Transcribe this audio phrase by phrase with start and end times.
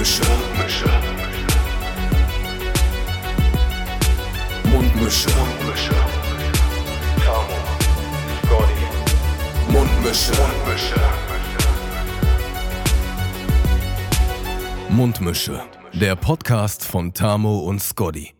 [0.00, 0.24] Mundmische.
[4.64, 5.28] Mundmische.
[5.28, 5.94] Mundmische.
[7.22, 7.58] Tamo.
[8.42, 8.86] Scotty.
[9.70, 10.32] Mundmische.
[10.40, 11.00] Mundmische.
[14.88, 15.62] Mundmische.
[15.92, 18.32] Der Podcast von Tamo und Scotty.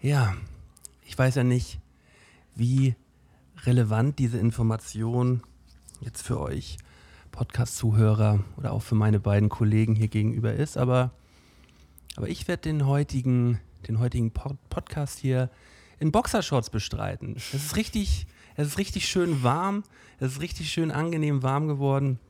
[0.00, 0.34] Ja,
[1.04, 1.78] ich weiß ja nicht,
[2.54, 2.94] wie
[3.64, 5.42] relevant diese Information
[6.00, 6.78] jetzt für euch
[7.32, 11.10] Podcast-Zuhörer oder auch für meine beiden Kollegen hier gegenüber ist, aber,
[12.16, 15.50] aber ich werde den heutigen, den heutigen Pod Podcast hier
[15.98, 17.34] in Boxershorts bestreiten.
[17.36, 19.82] Es ist richtig, es ist richtig schön warm,
[20.20, 22.20] es ist richtig schön angenehm warm geworden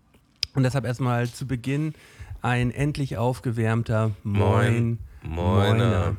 [0.55, 1.95] und deshalb erstmal zu Beginn
[2.41, 4.99] ein endlich aufgewärmter Moin.
[5.23, 5.79] Moin.
[5.79, 6.17] Moiner.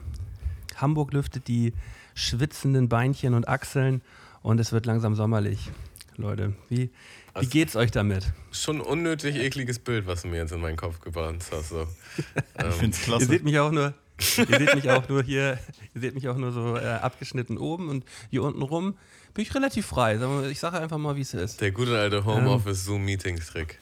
[0.78, 1.74] Hamburg lüftet die
[2.14, 4.02] schwitzenden Beinchen und Achseln
[4.42, 5.72] und es wird langsam sommerlich.
[6.16, 6.92] Leute, wie,
[7.34, 8.32] wie Also- geht's euch damit?
[8.52, 11.70] Schon ein unnötig ekliges Bild, was du mir jetzt in meinen Kopf gebrannt hast.
[11.70, 11.88] So.
[12.70, 13.26] Ich find's Ihr klasse.
[13.26, 13.94] seht mich auch nur,
[14.38, 15.60] ihr seht mich auch nur hier,
[15.96, 18.96] ihr seht mich auch nur so äh, abgeschnitten oben und hier unten rum
[19.34, 20.20] bin ich relativ frei.
[20.52, 21.60] Ich sage einfach mal, wie es ist.
[21.60, 23.80] Der gute alte Homeoffice-Zoom-Meetings-Trick.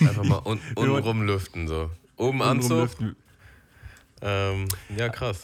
[0.00, 0.08] Ja.
[0.08, 1.68] Einfach mal un unrum lüften.
[1.68, 1.90] So.
[2.16, 2.90] Oben Anzug.
[4.22, 4.66] Ähm,
[4.96, 5.42] ja, krass.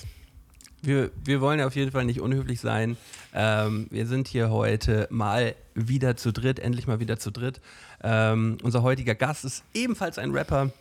[0.84, 2.98] Wir, wir wollen ja auf jeden Fall nicht unhöflich sein.
[3.34, 7.62] Ähm, wir sind hier heute mal wieder zu dritt, endlich mal wieder zu dritt.
[8.02, 10.72] Ähm, unser heutiger Gast ist ebenfalls ein Rapper,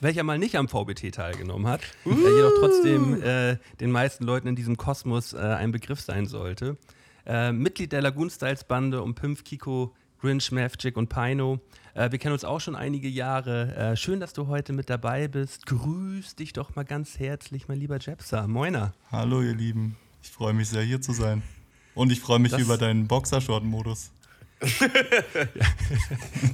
[0.00, 4.56] welcher mal nicht am VBT teilgenommen hat, der jedoch trotzdem äh, den meisten Leuten in
[4.56, 6.76] diesem Kosmos äh, ein Begriff sein sollte.
[7.24, 11.60] Äh, Mitglied der Lagoon Styles Bande um Pimpf, Kiko, Grinch, Mavchick und Pino.
[11.94, 13.74] Äh, wir kennen uns auch schon einige Jahre.
[13.76, 15.66] Äh, schön, dass du heute mit dabei bist.
[15.66, 18.46] Grüß dich doch mal ganz herzlich, mein lieber Jepsa.
[18.46, 18.94] Moiner.
[19.10, 21.42] Hallo ihr Lieben, ich freue mich sehr hier zu sein.
[21.94, 24.10] Und ich freue mich Das- über deinen Boxershort-Modus.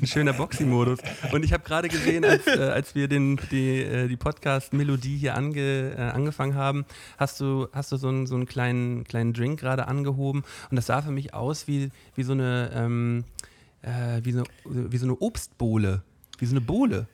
[0.01, 0.99] Ein schöner Boxing-Modus.
[1.31, 5.35] Und ich habe gerade gesehen, als, äh, als wir den, die, äh, die Podcast-Melodie hier
[5.37, 6.87] ange, äh, angefangen haben,
[7.19, 10.43] hast du, hast du so einen, so einen kleinen, kleinen Drink gerade angehoben.
[10.71, 13.25] Und das sah für mich aus wie, wie, so, eine, ähm,
[13.83, 16.03] äh, wie, so, wie so eine Obstbohle.
[16.39, 17.07] Wie so eine Bohle.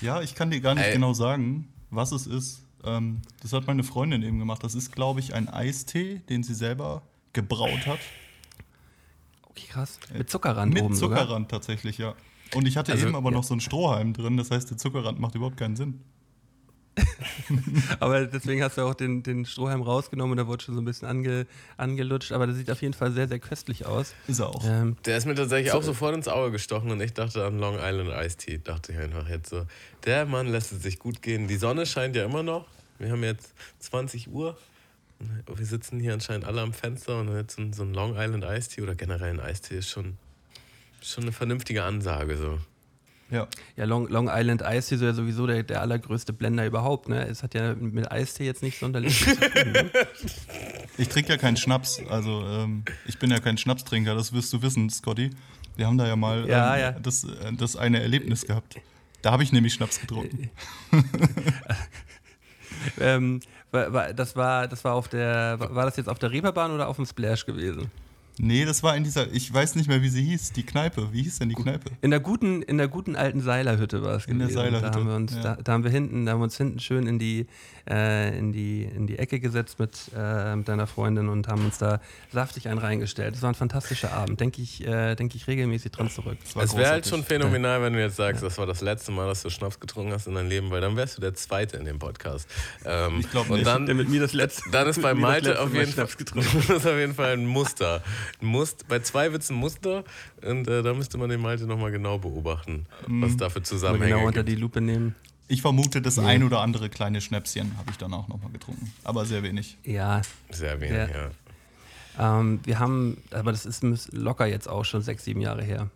[0.00, 0.94] Ja, ich kann dir gar nicht Ey.
[0.94, 2.64] genau sagen, was es ist.
[2.84, 4.64] Ähm, das hat meine Freundin eben gemacht.
[4.64, 7.02] Das ist, glaube ich, ein Eistee, den sie selber
[7.32, 8.00] gebraut hat.
[9.50, 10.00] Okay, krass.
[10.12, 11.48] Mit Zuckerrand Mit oben Zuckerrand sogar.
[11.48, 12.14] tatsächlich, ja.
[12.54, 13.36] Und ich hatte Also, eben aber ja.
[13.36, 16.00] noch so einen Strohhalm drin, das heißt, der Zuckerrand macht überhaupt keinen Sinn.
[18.00, 20.84] Aber deswegen hast du auch den, den Strohhalm rausgenommen und da wurde schon so ein
[20.84, 22.32] bisschen ange, angelutscht.
[22.32, 24.14] Aber das sieht auf jeden Fall sehr, sehr köstlich aus.
[24.28, 24.64] Ist er auch.
[24.66, 27.76] Ähm, Der ist mir tatsächlich auch sofort ins Auge gestochen und ich dachte an Long
[27.80, 28.58] Island Iced Tea.
[28.58, 29.66] Dachte ich einfach jetzt so,
[30.04, 31.48] der Mann lässt es sich gut gehen.
[31.48, 32.66] Die Sonne scheint ja immer noch.
[32.98, 34.56] Wir haben jetzt 20 Uhr.
[35.54, 38.44] Wir sitzen hier anscheinend alle am Fenster und jetzt so ein- so ein Long Island
[38.44, 40.18] Iced Tea oder generell ein Iced Tea ist schon,
[41.00, 42.36] schon eine vernünftige Ansage.
[42.36, 42.58] So.
[43.32, 43.48] Ja.
[43.76, 47.08] Ja, Long, Long Island Eistee ist ja sowieso der, der allergrößte Blender überhaupt.
[47.08, 47.26] Ne?
[47.26, 49.72] Es hat ja mit Eistee jetzt nicht sonderlich zu tun.
[49.72, 49.90] Ne?
[50.98, 54.60] Ich trinke ja keinen Schnaps, also ähm, ich bin ja kein Schnapstrinker, das wirst du
[54.60, 55.30] wissen, Scotty.
[55.74, 56.90] Wir haben da ja mal Ja, ähm, ja.
[56.92, 58.76] Das, äh, das eine Erlebnis gehabt.
[59.22, 60.50] Da habe ich nämlich Schnaps getrunken.
[63.00, 63.40] ähm,
[63.70, 67.06] das, war, das war auf der, war das jetzt auf der Reeperbahn oder auf dem
[67.06, 67.90] Splash gewesen?
[68.38, 71.12] Nee, das war in dieser, ich weiß nicht mehr, wie sie hieß, die Kneipe.
[71.12, 71.90] Wie hieß denn die Kneipe?
[72.00, 74.58] In der guten, in der guten alten Seilerhütte war es In der gewesen.
[74.58, 75.42] Seilerhütte, Da haben wir uns, ja.
[75.42, 77.46] da, da haben wir hinten, da haben wir uns hinten schön in die,
[77.88, 81.78] äh, in die, in die Ecke gesetzt mit, äh, mit deiner Freundin und haben uns
[81.78, 82.00] da
[82.32, 83.34] saftig einen reingestellt.
[83.34, 84.40] Es war ein fantastischer Abend.
[84.40, 86.38] Denke ich, äh, denke ich regelmäßig dran zurück.
[86.60, 89.42] Es wäre halt schon phänomenal, wenn du jetzt sagst, das war das letzte Mal, dass
[89.42, 91.98] du Schnaps getrunken hast in deinem Leben, weil dann wärst du der Zweite in dem
[91.98, 92.48] Podcast.
[92.84, 93.66] Ähm, Ich glaub und nicht.
[93.66, 94.62] dann, Der mit mir das letzte.
[94.70, 96.48] Dann ist bei Malte auf jeden, Fall, Schnaps getrunken.
[96.68, 98.02] das ist auf jeden Fall ein Muster.
[98.40, 100.04] Ein Must, bei zwei wird es ein Muster
[100.44, 104.14] und äh, da müsste man den Malte nochmal genau beobachten, was da für Mal Zusammenhänge
[104.14, 104.48] genau unter gibt.
[104.56, 105.14] die Lupe nehmen.
[105.52, 108.90] Ich vermute, das ein oder andere kleine Schnäpschen habe ich dann auch nochmal getrunken.
[109.04, 109.76] Aber sehr wenig.
[109.84, 111.30] Ja, Sehr wenig, Ja.
[112.18, 112.40] ja.
[112.40, 113.82] ähm, wir haben, aber das ist
[114.12, 115.90] locker jetzt auch schon sechs, sieben Jahre her.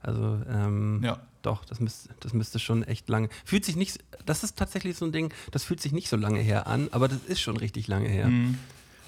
[0.00, 1.20] Also, ähm, Ja.
[1.42, 3.28] doch, das müsste, das müsste schon echt lange.
[3.44, 6.40] Fühlt sich nicht, das ist tatsächlich so ein Ding, das fühlt sich nicht so lange
[6.40, 8.28] her an, aber das ist schon richtig lange her.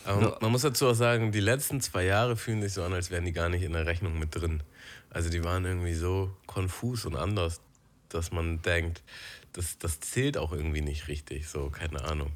[0.04, 3.10] Aber man muss dazu auch sagen, die letzten zwei Jahre fühlen sich so an, als
[3.10, 4.62] wären die gar nicht in der Rechnung mit drin.
[5.10, 7.60] Also die waren irgendwie so konfus und anders,
[8.08, 9.02] dass man denkt,
[9.52, 12.30] das, das zählt auch irgendwie nicht richtig, so, keine Ahnung.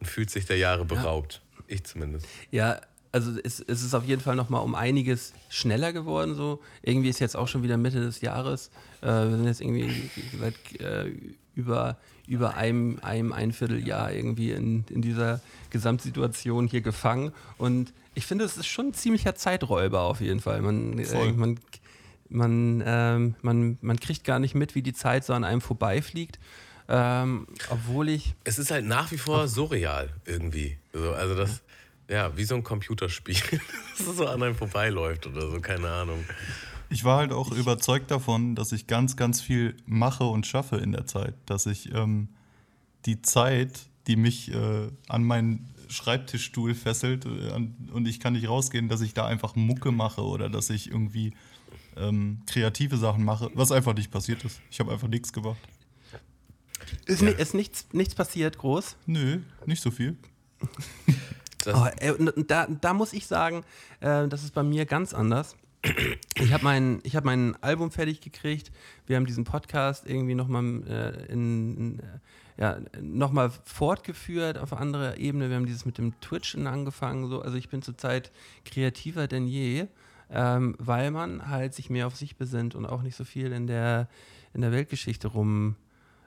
[0.00, 1.42] Man fühlt sich der Jahre beraubt.
[1.66, 2.26] Ich zumindest.
[2.50, 2.80] Ja,
[3.12, 6.34] also es, es ist auf jeden Fall noch mal um einiges schneller geworden.
[6.34, 8.70] So irgendwie ist jetzt auch schon wieder Mitte des Jahres.
[9.00, 11.12] Äh, wir sind jetzt irgendwie seit äh,
[11.54, 11.98] über
[12.28, 15.40] über einem, einem ein Vierteljahr irgendwie in, in dieser
[15.70, 17.32] Gesamtsituation hier gefangen.
[17.56, 20.60] Und ich finde, es ist schon ein ziemlicher Zeiträuber auf jeden Fall.
[20.60, 21.58] Man, äh, man
[22.28, 26.38] man, ähm, man, man kriegt gar nicht mit, wie die Zeit so an einem vorbeifliegt.
[26.88, 28.34] Ähm, obwohl ich.
[28.44, 30.78] Es ist halt nach wie vor surreal irgendwie.
[30.92, 31.62] So, also das,
[32.08, 33.36] ja, wie so ein Computerspiel,
[33.98, 36.24] das so an einem vorbeiläuft oder so, keine Ahnung.
[36.90, 40.92] Ich war halt auch überzeugt davon, dass ich ganz, ganz viel mache und schaffe in
[40.92, 41.34] der Zeit.
[41.44, 42.28] Dass ich ähm,
[43.04, 48.48] die Zeit, die mich äh, an meinen Schreibtischstuhl fesselt äh, an, und ich kann nicht
[48.48, 51.34] rausgehen, dass ich da einfach Mucke mache oder dass ich irgendwie
[51.98, 54.60] ähm, kreative Sachen mache, was einfach nicht passiert ist.
[54.70, 55.58] Ich habe einfach nichts gemacht.
[57.06, 58.96] Ist, ni- ist nichts, nichts passiert groß.
[59.06, 60.16] Nö, nicht so viel.
[61.66, 63.64] Oh, ey, und und da, da muss ich sagen,
[64.00, 65.56] äh, das ist bei mir ganz anders.
[66.36, 68.72] Ich habe mein, ich hab mein Album fertig gekriegt.
[69.06, 72.02] Wir haben diesen Podcast irgendwie nochmal äh, in, in, äh,
[72.60, 75.48] ja, noch mal fortgeführt auf andere Ebene.
[75.50, 77.28] Wir haben dieses mit dem Twitchen angefangen.
[77.28, 77.42] So.
[77.42, 78.32] Also ich bin zurzeit
[78.64, 79.86] kreativer denn je,
[80.30, 83.66] ähm, weil man halt sich mehr auf sich besinnt und auch nicht so viel in
[83.66, 84.08] der,
[84.54, 85.76] in der Weltgeschichte rum,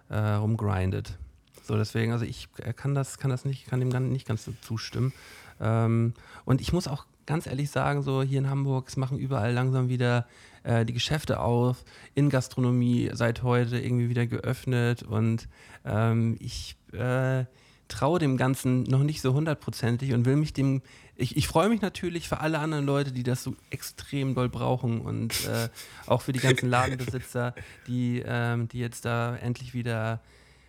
[0.09, 1.17] äh, rumgrindet.
[1.63, 4.53] So, deswegen, also ich äh, kann das, kann das nicht, kann dem nicht ganz so
[4.61, 5.13] zustimmen.
[5.59, 6.13] Ähm,
[6.45, 9.89] und ich muss auch ganz ehrlich sagen, so hier in Hamburg, es machen überall langsam
[9.89, 10.27] wieder
[10.63, 11.83] äh, die Geschäfte auf,
[12.15, 15.47] in Gastronomie seit heute irgendwie wieder geöffnet und
[15.85, 17.45] ähm, ich äh,
[17.87, 20.81] traue dem Ganzen noch nicht so hundertprozentig und will mich dem,
[21.21, 25.01] ich, ich freue mich natürlich für alle anderen Leute, die das so extrem doll brauchen
[25.01, 25.69] und äh,
[26.07, 27.53] auch für die ganzen Ladenbesitzer,
[27.87, 30.19] die, ähm, die jetzt da endlich wieder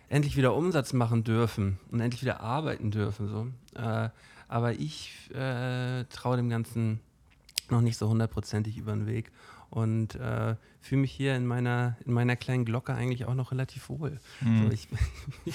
[0.09, 3.27] endlich wieder Umsatz machen dürfen und endlich wieder arbeiten dürfen.
[3.27, 3.47] So.
[3.79, 4.09] Äh,
[4.47, 6.99] aber ich äh, traue dem Ganzen
[7.71, 9.31] noch nicht so hundertprozentig über den Weg
[9.73, 13.89] und äh, fühle mich hier in meiner, in meiner kleinen Glocke eigentlich auch noch relativ
[13.89, 14.19] wohl.
[14.39, 14.87] So, ich,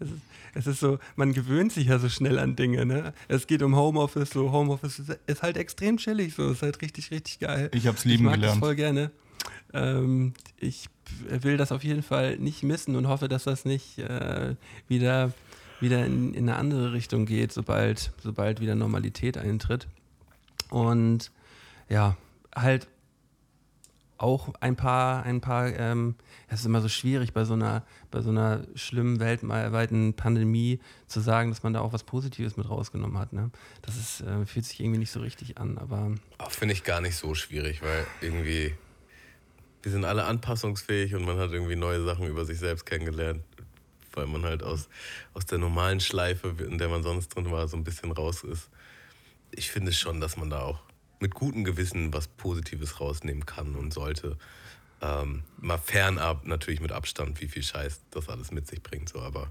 [0.00, 0.20] es, ist,
[0.54, 2.86] es ist so, man gewöhnt sich ja so schnell an Dinge.
[2.86, 3.12] Ne?
[3.28, 7.10] Es geht um Homeoffice, so Homeoffice ist, ist halt extrem chillig, so ist halt richtig,
[7.10, 7.70] richtig geil.
[7.74, 8.54] Ich hab's ich lieben mag gelernt.
[8.54, 9.10] Das voll gerne.
[9.74, 10.86] Ähm, ich
[11.28, 14.54] will das auf jeden Fall nicht missen und hoffe, dass das nicht äh,
[14.88, 15.34] wieder,
[15.80, 19.86] wieder in, in eine andere Richtung geht, sobald, sobald wieder Normalität eintritt.
[20.70, 21.30] Und
[21.90, 22.16] ja,
[22.54, 22.88] halt
[24.18, 26.14] auch ein paar, ein paar, ähm,
[26.48, 31.20] es ist immer so schwierig bei so einer, bei so einer schlimmen weltweiten Pandemie zu
[31.20, 33.32] sagen, dass man da auch was Positives mit rausgenommen hat.
[33.32, 33.50] Ne?
[33.82, 36.14] Das ist, äh, fühlt sich irgendwie nicht so richtig an, aber
[36.48, 38.74] Finde ich gar nicht so schwierig, weil irgendwie
[39.86, 43.44] wir sind alle anpassungsfähig und man hat irgendwie neue Sachen über sich selbst kennengelernt,
[44.14, 44.88] weil man halt aus,
[45.32, 48.68] aus der normalen Schleife, in der man sonst drin war, so ein bisschen raus ist.
[49.52, 50.80] Ich finde schon, dass man da auch
[51.20, 54.36] mit gutem Gewissen was Positives rausnehmen kann und sollte.
[55.02, 59.20] Ähm, mal fernab, natürlich mit Abstand, wie viel Scheiß das alles mit sich bringt, so,
[59.20, 59.50] aber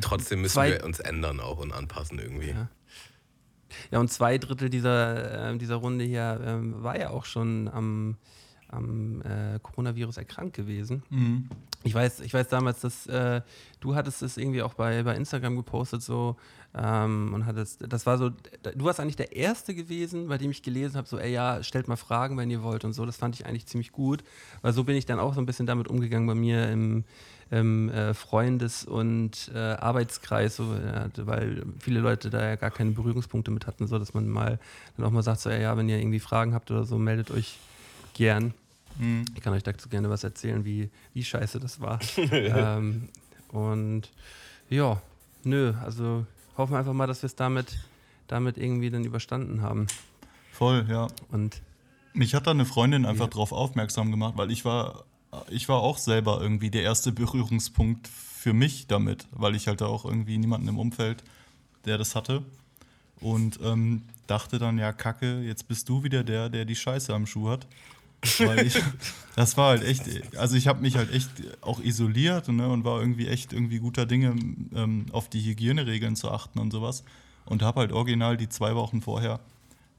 [0.00, 2.50] trotzdem müssen Zwei- wir uns ändern auch und anpassen irgendwie.
[2.50, 2.68] Ja.
[3.90, 8.16] Ja, und zwei Drittel dieser, äh, dieser Runde hier ähm, war ja auch schon am,
[8.68, 11.02] am äh, Coronavirus erkrankt gewesen.
[11.10, 11.48] Mhm.
[11.84, 13.42] Ich weiß, ich weiß damals, dass äh,
[13.80, 16.36] du hattest es irgendwie auch bei, bei Instagram gepostet so
[16.74, 20.62] ähm, und hattest, das war so, du warst eigentlich der Erste gewesen, bei dem ich
[20.62, 23.06] gelesen habe, so, ey ja, stellt mal Fragen, wenn ihr wollt und so.
[23.06, 24.24] Das fand ich eigentlich ziemlich gut,
[24.62, 27.04] weil so bin ich dann auch so ein bisschen damit umgegangen bei mir im,
[27.50, 32.90] im äh, Freundes- und äh, Arbeitskreis, so, ja, weil viele Leute da ja gar keine
[32.90, 34.58] Berührungspunkte mit hatten, so dass man mal
[34.96, 37.30] dann auch mal sagt, so, ey, ja, wenn ihr irgendwie Fragen habt oder so, meldet
[37.30, 37.58] euch
[38.16, 38.54] gern.
[38.98, 39.24] Mhm.
[39.34, 42.00] Ich kann euch dazu gerne was erzählen, wie, wie scheiße das war.
[42.16, 43.08] ähm,
[43.48, 44.10] und
[44.70, 45.00] ja,
[45.44, 46.26] nö, also
[46.56, 47.78] hoffen wir einfach mal, dass wir es damit,
[48.26, 49.86] damit irgendwie dann überstanden haben.
[50.52, 51.08] Voll, ja.
[51.30, 51.60] Und
[52.14, 53.30] Mich hat da eine Freundin einfach Ja.
[53.30, 55.04] drauf aufmerksam gemacht, weil ich war,
[55.50, 59.86] ich war auch selber irgendwie der erste Berührungspunkt für mich damit, weil ich halt da
[59.86, 61.22] auch irgendwie niemanden im Umfeld,
[61.84, 62.42] der das hatte.
[63.20, 67.26] Und ähm, dachte dann, ja, Kacke, jetzt bist du wieder der, der die Scheiße am
[67.26, 67.66] Schuh hat.
[68.38, 68.80] Weil ich,
[69.36, 71.30] das war halt echt, also ich habe mich halt echt
[71.60, 74.34] auch isoliert ne, und war irgendwie echt irgendwie guter Dinge,
[74.74, 77.04] ähm, auf die Hygieneregeln zu achten und sowas.
[77.44, 79.40] Und habe halt original die zwei Wochen vorher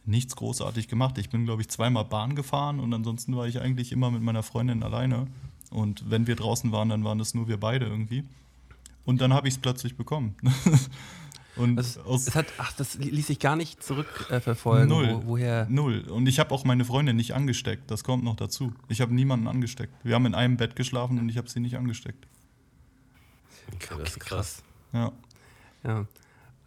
[0.06, 1.18] nichts großartig gemacht.
[1.18, 4.44] Ich bin, glaube ich, zweimal Bahn gefahren und ansonsten war ich eigentlich immer mit meiner
[4.44, 5.28] Freundin alleine.
[5.70, 8.24] Und wenn wir draußen waren, dann waren es nur wir beide irgendwie.
[9.06, 10.36] Und dann habe ich es plötzlich bekommen.
[11.58, 15.22] und das, aus es hat, ach, das ließ sich gar nicht zurückverfolgen, äh, Null.
[15.24, 15.68] Wo, woher.
[15.70, 16.02] null.
[16.10, 17.90] Und ich habe auch meine Freundin nicht angesteckt.
[17.90, 18.74] Das kommt noch dazu.
[18.88, 19.94] Ich habe niemanden angesteckt.
[20.04, 22.28] Wir haben in einem Bett geschlafen und ich habe sie nicht angesteckt.
[23.74, 24.64] Okay, das ist krass.
[24.94, 25.12] Ja.
[25.84, 26.06] Ja.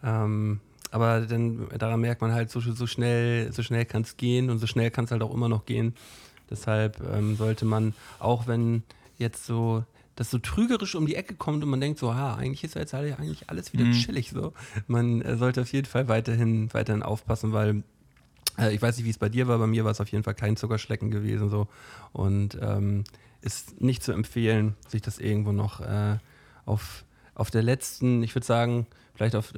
[0.03, 4.51] Ähm, aber dann daran merkt man halt, so, so schnell, so schnell kann es gehen
[4.51, 5.95] und so schnell kann es halt auch immer noch gehen.
[6.51, 8.83] Deshalb ähm, sollte man, auch wenn
[9.19, 9.85] jetzt so
[10.21, 12.83] das so trügerisch um die Ecke kommt und man denkt so, ha, eigentlich ist ja
[12.83, 13.93] jetzt eigentlich alles wieder Mhm.
[13.93, 14.53] chillig so.
[14.87, 17.83] Man äh, sollte auf jeden Fall weiterhin, weiterhin aufpassen, weil
[18.59, 20.25] Äh, ich weiß nicht, wie es bei dir war, bei mir war es auf jeden
[20.25, 21.69] Fall kein Zuckerschlecken gewesen so
[22.13, 23.05] und ähm,
[23.41, 26.19] ist nicht zu empfehlen, sich das irgendwo noch äh,
[26.67, 29.55] auf, auf der letzten, ich würde sagen, vielleicht auf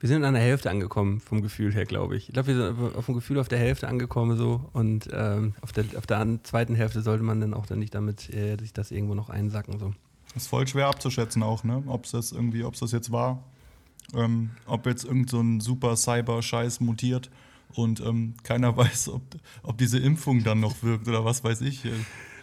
[0.00, 2.28] wir sind an der Hälfte angekommen, vom Gefühl her, glaube ich.
[2.28, 5.72] Ich glaube, wir sind auf dem Gefühl auf der Hälfte angekommen so und ähm, auf,
[5.72, 8.90] der, auf der zweiten Hälfte sollte man dann auch dann nicht damit äh, sich das
[8.90, 9.78] irgendwo noch einsacken.
[9.78, 9.92] So.
[10.34, 11.82] Ist voll schwer abzuschätzen auch, ne?
[11.86, 13.44] Ob es das irgendwie, ob es das jetzt war.
[14.14, 17.30] Ähm, ob jetzt irgend so ein super Cyber-Scheiß mutiert
[17.74, 19.22] und ähm, keiner weiß, ob,
[19.62, 21.84] ob diese Impfung dann noch wirkt oder was weiß ich.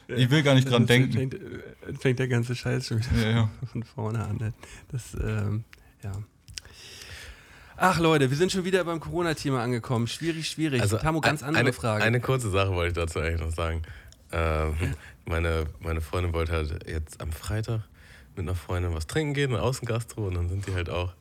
[0.10, 1.12] Ich will gar nicht dran denken.
[1.12, 3.50] Fängt, äh, fängt der ganze Scheiß schon wieder Ja, ja.
[3.72, 4.38] von vorne an.
[4.38, 4.54] ne?
[4.90, 5.64] Das, ähm,
[6.04, 6.12] ja.
[7.80, 10.08] Ach Leute, wir sind schon wieder beim Corona-Thema angekommen.
[10.08, 10.82] Schwierig, schwierig.
[10.82, 12.04] Tamo, ganz andere eine, Frage.
[12.04, 13.84] Eine kurze Sache wollte ich dazu eigentlich noch sagen.
[14.32, 14.74] Ähm,
[15.26, 17.82] meine, meine Freundin wollte halt jetzt am Freitag
[18.36, 21.14] mit einer Freundin was trinken gehen, eine Außengastro, und dann sind die halt auch,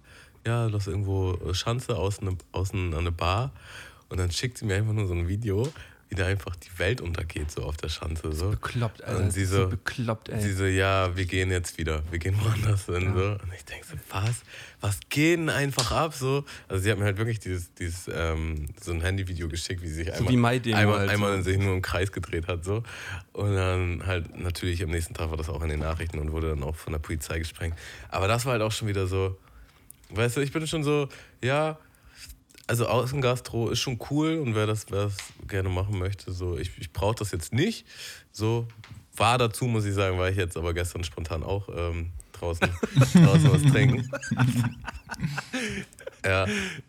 [0.46, 3.52] ja, das ist irgendwo Schanze außen, außen an eine Bar.
[4.08, 5.70] Und dann schickt sie mir einfach nur so ein Video,
[6.08, 8.32] wie da einfach die Welt untergeht, so auf der Schanze.
[8.32, 8.50] So.
[8.50, 9.18] bekloppt, Alter.
[9.18, 10.40] Und sie ist so, bekloppt, ey.
[10.40, 13.12] sie so, ja, wir gehen jetzt wieder, wir gehen woanders hin.
[13.14, 13.24] So.
[13.24, 14.42] Und ich denke so, was?
[14.80, 16.14] Was geht denn einfach ab?
[16.14, 16.44] So?
[16.68, 19.94] Also sie hat mir halt wirklich dieses, dieses ähm, so ein Handyvideo geschickt, wie sie
[19.94, 21.42] sich einmal, die Mai-Demo einmal, halt einmal so.
[21.42, 22.64] sich nur im Kreis gedreht hat.
[22.64, 22.84] So.
[23.32, 26.50] Und dann halt natürlich am nächsten Tag war das auch in den Nachrichten und wurde
[26.50, 27.76] dann auch von der Polizei gesprengt.
[28.10, 29.36] Aber das war halt auch schon wieder so,
[30.10, 31.08] weißt du, ich bin schon so,
[31.42, 31.78] ja,
[32.66, 36.70] also Außengastro ist schon cool und wer das, wer das gerne machen möchte, so ich,
[36.78, 37.86] ich brauche das jetzt nicht.
[38.32, 38.66] So
[39.16, 42.68] war dazu, muss ich sagen, war ich jetzt aber gestern spontan auch ähm, draußen,
[43.14, 44.08] draußen was trinken.
[46.26, 46.46] Ja,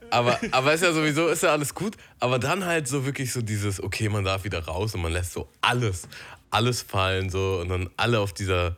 [0.10, 1.96] aber, aber ist ja sowieso, ist ja alles gut.
[2.20, 5.34] Aber dann halt so wirklich so dieses, okay, man darf wieder raus und man lässt
[5.34, 6.08] so alles,
[6.50, 8.78] alles fallen so und dann alle auf dieser,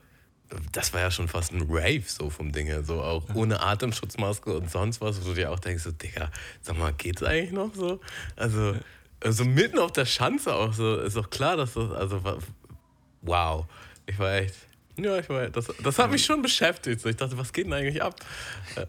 [0.72, 4.53] das war ja schon fast ein Rave so vom Ding her, so auch ohne Atemschutzmaske
[4.58, 7.74] und sonst was, wo du dir auch denkst, so, Digga, sag mal, geht's eigentlich noch
[7.75, 8.00] so?
[8.36, 8.75] Also,
[9.24, 12.22] also mitten auf der Schanze auch so, ist doch klar, dass das, also,
[13.22, 13.65] wow,
[14.06, 14.56] ich war echt,
[14.98, 17.01] ja, ich war, das, das hat mich schon beschäftigt.
[17.01, 17.10] So.
[17.10, 18.15] Ich dachte, was geht denn eigentlich ab?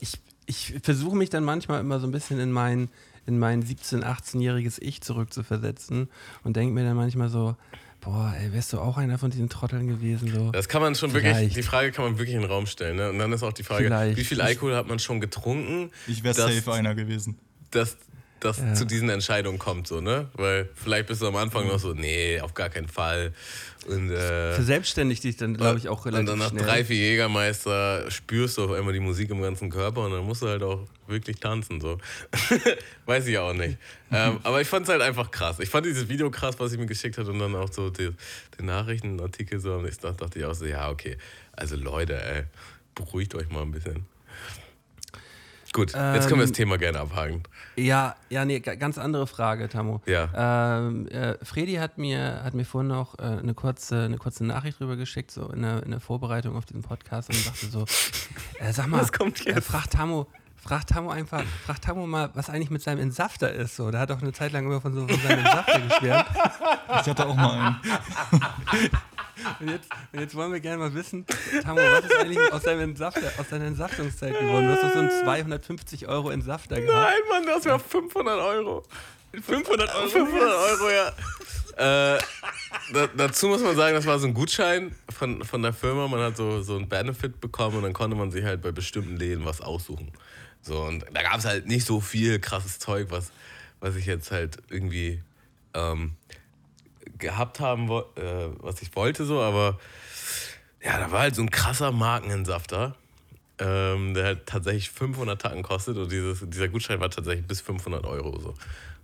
[0.00, 0.14] ich,
[0.46, 2.88] ich versuche mich dann manchmal immer so ein bisschen in mein,
[3.26, 6.08] in mein 17-, 18-jähriges Ich zurückzuversetzen
[6.42, 7.56] und denke mir dann manchmal so,
[8.00, 10.32] boah, ey, wärst du auch einer von diesen Trotteln gewesen?
[10.32, 10.50] So.
[10.52, 11.56] Das kann man schon wirklich, Vielleicht.
[11.56, 12.96] die Frage kann man wirklich in den Raum stellen.
[12.96, 13.10] Ne?
[13.10, 14.16] Und dann ist auch die Frage, Vielleicht.
[14.16, 17.38] wie viel Alkohol hat man schon getrunken, Ich wäre safe einer gewesen.
[17.70, 17.96] dass
[18.40, 18.74] das Ja.
[18.74, 20.28] zu diesen Entscheidungen kommt, so, ne?
[20.34, 23.32] Weil vielleicht bist du am Anfang noch so, nee, auf gar keinen Fall.
[23.86, 26.64] Und, äh, Verselbstständigt dich dann, glaube ich, auch und relativ dann nach schnell.
[26.64, 30.42] drei, vier Jägermeister spürst du auf einmal die Musik im ganzen Körper und dann musst
[30.42, 31.80] du halt auch wirklich tanzen.
[31.80, 31.98] So.
[33.06, 33.78] Weiß ich auch nicht.
[34.12, 35.58] ähm, aber ich fand es halt einfach krass.
[35.60, 38.10] Ich fand dieses Video krass, was ich mir geschickt hat und dann auch so die,
[38.58, 41.16] den Nachrichtenartikel so am nächsten Tag dachte ich auch so, ja, okay.
[41.52, 42.44] Also Leute, ey,
[42.94, 44.04] beruhigt euch mal ein bisschen.
[45.72, 47.44] Gut, jetzt können wir das Ähm, Thema gerne abhaken.
[47.76, 50.00] Ja, ja, nee, ga- ganz andere Frage, Tammo.
[50.04, 50.78] Ja.
[50.78, 54.80] Ähm, äh, Fredi hat mir, hat mir vorhin noch äh, eine, kurze, eine kurze Nachricht
[54.80, 57.84] rüber geschickt, so in der, in der Vorbereitung auf diesen Podcast und sagte so,
[58.58, 59.56] äh, sag mal, Was kommt jetzt?
[59.58, 63.76] Äh, frag Tammo, frag Tammo einfach, frag Tammo mal, was eigentlich mit seinem Entsafter ist.
[63.76, 66.26] So, der hat doch eine Zeit lang immer von, so, von seinem Entsafter geschwärmt.
[67.00, 67.78] Ich hatte auch mal
[68.72, 68.90] einen.
[69.60, 71.26] Und jetzt, und jetzt wollen wir gerne mal wissen,
[71.62, 74.66] Tammo, was ist eigentlich aus, deinem Entsafter, aus deiner Entsaftungszeit geworden?
[74.66, 77.10] Du hast doch so einen 250 Euro Entsafter gehabt.
[77.10, 78.82] Nein, Mann, das wäre 500 Euro.
[79.32, 80.08] 500 Euro?
[80.08, 81.08] 500 Euro, ja.
[82.16, 82.20] äh,
[82.92, 86.08] da, dazu muss man sagen, das war so ein Gutschein von, von der Firma.
[86.08, 89.16] Man hat so, so einen Benefit bekommen und dann konnte man sich halt bei bestimmten
[89.16, 90.12] Läden was aussuchen.
[90.62, 93.30] So, und da gab es halt nicht so viel krasses Zeug, was,
[93.80, 95.22] was ich jetzt halt irgendwie
[95.74, 96.12] ähm,
[97.18, 99.78] gehabt haben, äh, was ich wollte, so, aber
[100.82, 102.96] ja, da war halt so ein krasser Markenentsafter
[103.60, 108.04] ähm, der hat tatsächlich 500 Tacken kostet und dieses, dieser Gutschein war tatsächlich bis 500
[108.06, 108.38] Euro.
[108.40, 108.48] So.
[108.48, 108.58] Und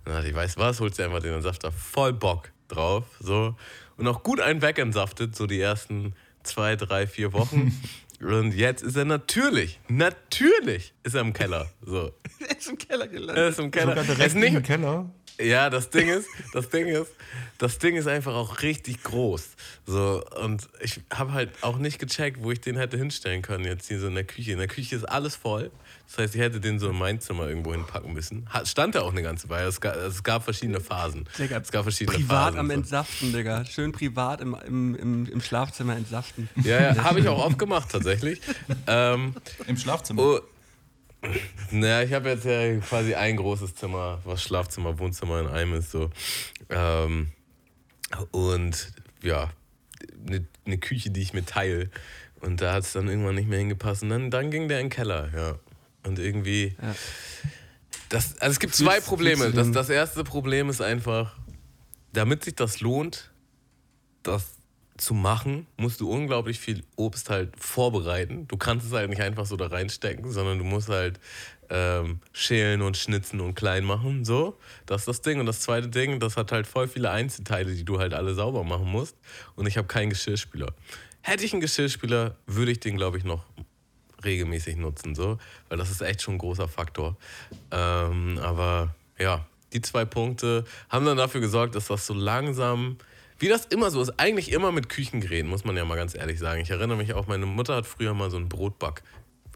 [0.05, 3.03] dann dachte ich, weißt du was, holst dir einfach den Entsafter voll Bock drauf.
[3.19, 3.55] So.
[3.97, 7.79] Und auch gut einen wegentsaftet, so die ersten zwei, drei, vier Wochen.
[8.19, 11.69] und jetzt ist er natürlich, natürlich ist er im Keller.
[11.85, 12.11] So.
[12.39, 13.37] Der ist im Keller gelandet.
[13.37, 13.95] Er ist im Keller.
[13.95, 15.09] Er ist nicht, im Keller.
[15.39, 17.11] Ja, das Ding ist, das Ding ist,
[17.57, 19.49] das Ding ist einfach auch richtig groß.
[19.85, 23.87] So, und ich habe halt auch nicht gecheckt, wo ich den hätte hinstellen können, jetzt
[23.87, 24.51] hier so in der Küche.
[24.53, 25.71] In der Küche ist alles voll.
[26.07, 28.47] Das heißt, ich hätte den so in mein Zimmer irgendwo hinpacken müssen.
[28.49, 29.67] Hat, stand da auch eine ganze Weile.
[29.67, 31.27] Es gab, es gab verschiedene Phasen.
[31.37, 32.59] Digga, es gab verschiedene privat Phasen.
[32.59, 32.73] am so.
[32.73, 33.65] Entsaften, Digga.
[33.65, 36.49] Schön privat im, im, im, im Schlafzimmer entsaften.
[36.63, 38.39] Ja, ja habe ich auch oft gemacht, tatsächlich.
[38.87, 39.35] ähm,
[39.67, 40.21] Im Schlafzimmer.
[40.23, 40.39] Oh,
[41.71, 45.91] naja, ich habe jetzt ja quasi ein großes Zimmer, was Schlafzimmer, Wohnzimmer in einem ist.
[45.91, 46.09] So.
[46.69, 47.29] Ähm,
[48.31, 49.51] und ja,
[50.25, 51.89] eine ne Küche, die ich mir teile.
[52.39, 54.03] Und da hat es dann irgendwann nicht mehr hingepasst.
[54.03, 55.59] Und dann, dann ging der in den Keller, ja.
[56.03, 56.95] Und irgendwie, Ja.
[58.09, 59.51] Das, also es gibt zwei Probleme.
[59.51, 61.37] Das, das erste Problem ist einfach,
[62.13, 63.31] damit sich das lohnt,
[64.23, 64.56] das
[64.97, 68.47] zu machen, musst du unglaublich viel Obst halt vorbereiten.
[68.47, 71.19] Du kannst es halt nicht einfach so da reinstecken, sondern du musst halt
[71.69, 74.25] ähm, schälen und schnitzen und klein machen.
[74.25, 75.39] So, das ist das Ding.
[75.39, 78.63] Und das zweite Ding, das hat halt voll viele Einzelteile, die du halt alle sauber
[78.63, 79.15] machen musst.
[79.55, 80.73] Und ich habe keinen Geschirrspüler.
[81.21, 83.45] Hätte ich einen Geschirrspüler, würde ich den, glaube ich, noch
[84.23, 85.37] regelmäßig nutzen, so,
[85.69, 87.17] weil das ist echt schon ein großer Faktor.
[87.71, 92.97] Ähm, aber ja, die zwei Punkte haben dann dafür gesorgt, dass das so langsam,
[93.39, 96.39] wie das immer so ist, eigentlich immer mit Küchengeräten, muss man ja mal ganz ehrlich
[96.39, 96.61] sagen.
[96.61, 99.03] Ich erinnere mich auch, meine Mutter hat früher mal so ein Brotback.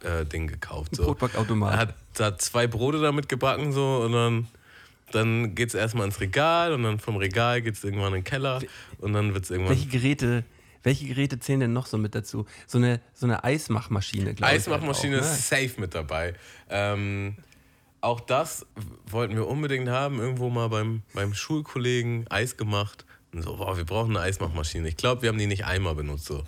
[0.03, 0.95] Äh, Ding gekauft.
[0.95, 1.03] So.
[1.03, 1.73] Brotbackautomat.
[1.73, 4.47] Er hat da zwei Brote damit gebacken so und dann,
[5.11, 8.23] dann geht es erstmal ins Regal und dann vom Regal geht es irgendwann in den
[8.23, 8.63] Keller
[8.97, 10.43] und dann wird es irgendwann Welche Geräte,
[10.81, 12.47] welche Geräte zählen denn noch so mit dazu?
[12.65, 14.59] So eine, so eine Eismachmaschine, glaube ich.
[14.59, 15.35] Eismachmaschine halt auch, ne?
[15.35, 16.33] ist safe mit dabei.
[16.69, 17.35] Ähm,
[18.01, 18.65] auch das
[19.05, 20.19] wollten wir unbedingt haben.
[20.19, 23.05] Irgendwo mal beim, beim Schulkollegen Eis gemacht.
[23.33, 24.88] Und so, boah, wir brauchen eine Eismachmaschine.
[24.89, 26.25] Ich glaube, wir haben die nicht einmal benutzt.
[26.25, 26.43] So.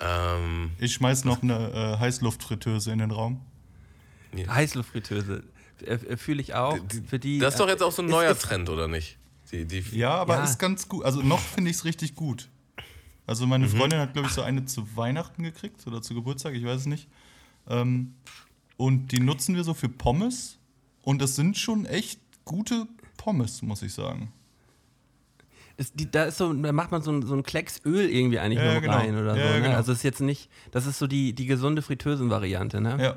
[0.00, 3.40] Ähm, Ich schmeiß noch eine äh, Heißluftfritteuse in den Raum.
[4.36, 5.44] Heißluftfritteuse.
[5.84, 6.78] Äh, äh, Fühle ich auch.
[7.08, 9.18] Für die, das ist doch jetzt auch so ein äh, neuer ist- Trend, oder nicht?
[9.52, 10.44] Die, die, Ja, aber Ja.
[10.44, 11.04] ist ganz gut.
[11.04, 12.48] Also noch finde ich es richtig gut.
[13.26, 16.64] Also meine Freundin hat, glaube ich, so eine zu Weihnachten gekriegt oder zu Geburtstag, ich
[16.64, 17.08] weiß es nicht.
[17.68, 18.14] Ähm,
[18.76, 20.58] und die nutzen wir so für Pommes.
[21.02, 24.32] Und das sind schon echt gute Pommes, muss ich sagen.
[25.76, 28.38] Ist die, da ist so, da macht man so ein, so ein Klecks Öl irgendwie
[28.38, 28.92] eigentlich Ja, nur ja, genau.
[28.96, 29.54] rein oder Ja, so.
[29.54, 29.62] Ne?
[29.62, 29.76] genau.
[29.76, 32.96] Also ist jetzt nicht, das ist so die, die gesunde Fritteusen-Variante, ne?
[33.00, 33.16] Ja.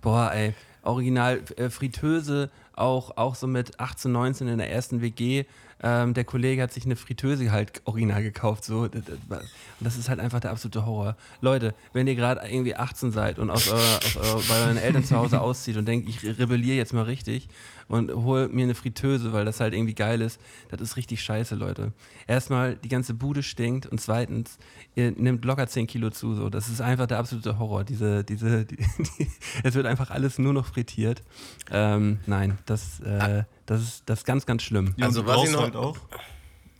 [0.00, 5.44] Boah, ey, original äh, Fritteuse, auch, auch so mit 18, 19 in der ersten WG.
[5.82, 8.64] Ähm, der Kollege hat sich eine Fritteuse halt original gekauft.
[8.64, 8.86] So.
[8.88, 9.48] Das, das und
[9.80, 11.16] das ist halt einfach der absolute Horror.
[11.40, 15.04] Leute, wenn ihr gerade irgendwie 18 seid und aus eurer, aus eurer, bei euren Eltern
[15.04, 17.48] zu Hause auszieht und denkt, ich rebelliere jetzt mal richtig
[17.90, 21.54] und hol mir eine Fritteuse, weil das halt irgendwie geil ist, das ist richtig scheiße,
[21.56, 21.92] Leute.
[22.26, 24.58] Erstmal, die ganze Bude stinkt und zweitens,
[24.94, 26.34] ihr nehmt locker 10 Kilo zu.
[26.34, 26.48] So.
[26.48, 27.84] Das ist einfach der absolute Horror.
[27.84, 29.30] Diese, diese, die, die,
[29.64, 31.22] es wird einfach alles nur noch frittiert.
[31.70, 34.94] Ähm, nein, das, äh, das, ist, das ist ganz, ganz schlimm.
[34.96, 35.96] ja Also was ich noch- halt auch.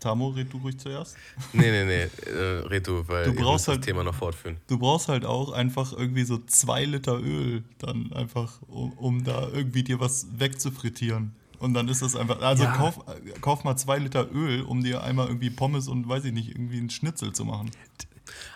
[0.00, 1.16] Tamo, red du ruhig zuerst.
[1.52, 4.56] nee, nee, nee, äh, red du, weil Du brauchst müsst das halt- Thema noch fortführen.
[4.66, 9.48] Du brauchst halt auch einfach irgendwie so zwei Liter Öl dann einfach, um, um da
[9.52, 11.32] irgendwie dir was wegzufrittieren.
[11.58, 12.72] Und dann ist das einfach, also Ja.
[12.74, 12.98] kauf,
[13.42, 16.78] kauf mal zwei Liter Öl, um dir einmal irgendwie Pommes und weiß ich nicht, irgendwie
[16.78, 17.70] einen Schnitzel zu machen.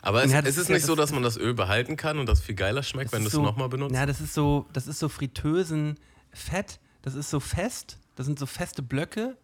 [0.01, 1.97] Aber es, Ja, das ist es ja nicht so, das- dass man das Öl behalten
[1.97, 3.95] kann und das viel geiler schmeckt, wenn du es nochmal benutzt?
[3.95, 5.11] Ja, das ist so, das ist so
[5.75, 9.37] Fritteusenfett, das ist so fest, das sind so feste Blöcke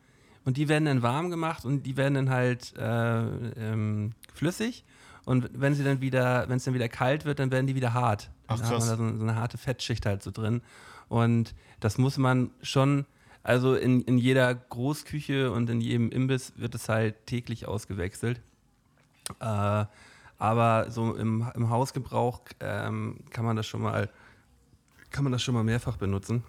[0.44, 4.84] und die werden dann warm gemacht und die werden dann halt äh, ähm, flüssig.
[5.24, 7.92] Und wenn sie dann wieder, wenn es dann wieder kalt wird, dann werden die wieder
[7.92, 8.30] hart.
[8.46, 8.88] Ach, Dann hat man krass.
[8.88, 10.62] da so, so eine harte Fettschicht halt so drin.
[11.08, 13.04] Und das muss man schon,
[13.42, 18.40] also in, in jeder Großküche und in jedem Imbiss wird es halt täglich ausgewechselt.
[19.40, 19.84] Äh,
[20.38, 24.08] aber so im, im Hausgebrauch ähm, kann man das schon mal,
[25.10, 26.44] kann man das schon mal mehrfach benutzen.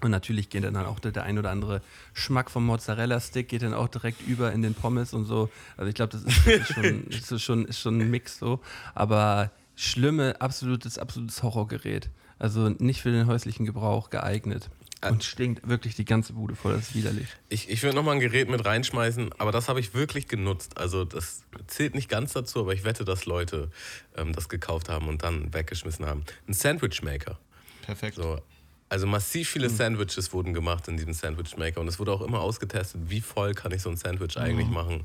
[0.00, 1.80] Und natürlich geht dann auch der, ein oder andere
[2.12, 5.50] Schmack vom Mozzarella-Stick geht dann auch direkt über in den Pommes und so.
[5.76, 8.60] Also ich glaube, das ist, ist, schon, ist, schon, ist schon ein Mix so.
[8.94, 12.10] Aber schlimme, absolutes, absolutes Horrorgerät.
[12.38, 14.68] Also nicht für den häuslichen Gebrauch geeignet.
[15.08, 17.26] Und stinkt wirklich die ganze Bude voll, das ist widerlich.
[17.50, 20.78] Ich, ich würde nochmal ein Gerät mit reinschmeißen, aber das habe ich wirklich genutzt.
[20.78, 23.70] Also das zählt nicht ganz dazu, aber ich wette, dass Leute
[24.16, 26.24] ähm, das gekauft haben und dann weggeschmissen haben.
[26.48, 27.38] Ein Sandwichmaker.
[27.82, 28.16] Perfekt.
[28.16, 28.40] So.
[28.88, 33.00] Also massiv viele Sandwiches wurden gemacht in diesem Sandwichmaker und es wurde auch immer ausgetestet,
[33.08, 35.04] wie voll kann ich so ein Sandwich eigentlich machen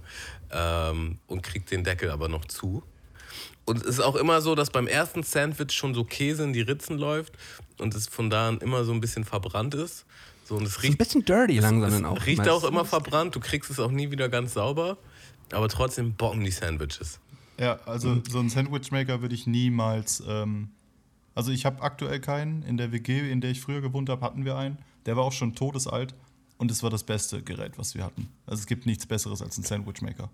[0.51, 2.83] ähm, und kriegt den Deckel aber noch zu.
[3.65, 6.61] Und es ist auch immer so, dass beim ersten Sandwich schon so Käse in die
[6.61, 7.33] Ritzen läuft
[7.77, 10.05] und es von da an immer so ein bisschen verbrannt ist.
[10.43, 12.25] So, und es Ein riecht bisschen dirty langsam es dann auch.
[12.25, 14.97] riecht auch immer verbrannt, du kriegst es auch nie wieder ganz sauber,
[15.51, 17.19] aber trotzdem bocken die Sandwiches.
[17.59, 20.23] Ja, also so einen Sandwichmaker würde ich niemals.
[20.27, 20.69] Ähm,
[21.39, 22.63] also ich habe aktuell keinen.
[22.63, 24.77] In der WG, in der ich früher gewohnt habe, hatten wir einen.
[25.05, 26.13] Der war auch schon todesalt
[26.57, 28.27] und es war das beste Gerät, was wir hatten.
[28.45, 30.29] Also es gibt nichts Besseres als ein Sandwichmaker.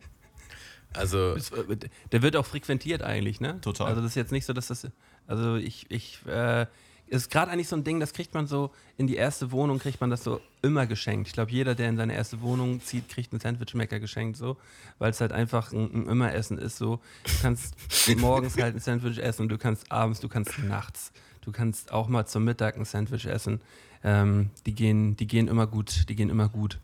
[0.93, 1.77] Also äh,
[2.11, 3.61] Der wird auch frequentiert eigentlich, ne?
[3.61, 3.85] Total.
[3.85, 4.87] Also das ist jetzt nicht so, dass das.
[5.27, 6.65] Also ich, ich, äh,
[7.07, 10.01] ist gerade eigentlich so ein Ding, das kriegt man so in die erste Wohnung, kriegt
[10.01, 11.27] man das so immer geschenkt.
[11.27, 14.57] Ich glaube, jeder, der in seine erste Wohnung zieht, kriegt einen Sandwichmaker geschenkt, so,
[14.97, 16.77] weil es halt einfach ein, ein Immeressen ist.
[16.77, 17.75] So, du kannst
[18.17, 22.25] morgens halt ein Sandwich essen, du kannst abends, du kannst nachts, du kannst auch mal
[22.25, 23.61] zum Mittag ein Sandwich essen.
[24.03, 26.79] Ähm, die gehen, die gehen immer gut, die gehen immer gut.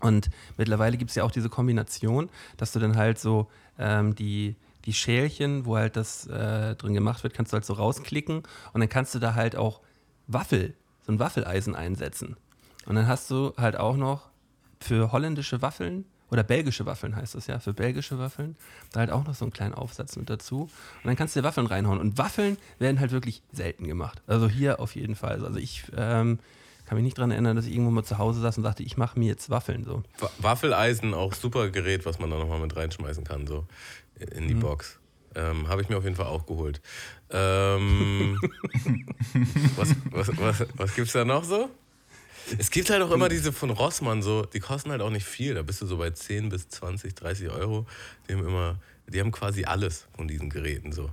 [0.00, 3.48] Und mittlerweile gibt es ja auch diese Kombination, dass du dann halt so
[3.78, 7.74] ähm, die, die Schälchen, wo halt das äh, drin gemacht wird, kannst du halt so
[7.74, 9.80] rausklicken und dann kannst du da halt auch
[10.26, 10.74] Waffel
[11.06, 12.36] so ein Waffeleisen einsetzen.
[12.86, 14.28] Und dann hast du halt auch noch
[14.80, 18.56] für holländische Waffeln oder belgische Waffeln heißt das ja, für belgische Waffeln,
[18.92, 20.62] da halt auch noch so einen kleinen Aufsatz mit dazu.
[20.62, 20.70] Und
[21.04, 21.98] dann kannst du dir Waffeln reinhauen.
[21.98, 24.22] Und Waffeln werden halt wirklich selten gemacht.
[24.28, 25.44] Also hier auf jeden Fall.
[25.44, 26.38] Also ich ähm,
[26.86, 28.96] kann mich nicht daran erinnern, dass ich irgendwo mal zu Hause saß und sagte, ich
[28.96, 30.02] mache mir jetzt Waffeln so.
[30.20, 33.66] Wa- Waffeleisen, auch super Gerät, was man da nochmal mit reinschmeißen kann, so
[34.34, 34.98] in die Box.
[35.34, 36.80] Ähm, Habe ich mir auf jeden Fall auch geholt.
[37.30, 38.40] Ähm,
[39.76, 41.70] was was, was, was gibt es da noch so?
[42.58, 45.54] Es gibt halt auch immer diese von Rossmann so, die kosten halt auch nicht viel.
[45.54, 47.86] Da bist du so bei 10 bis 20, 30 Euro.
[48.28, 51.10] Die haben immer, die haben quasi alles von diesen Geräten so.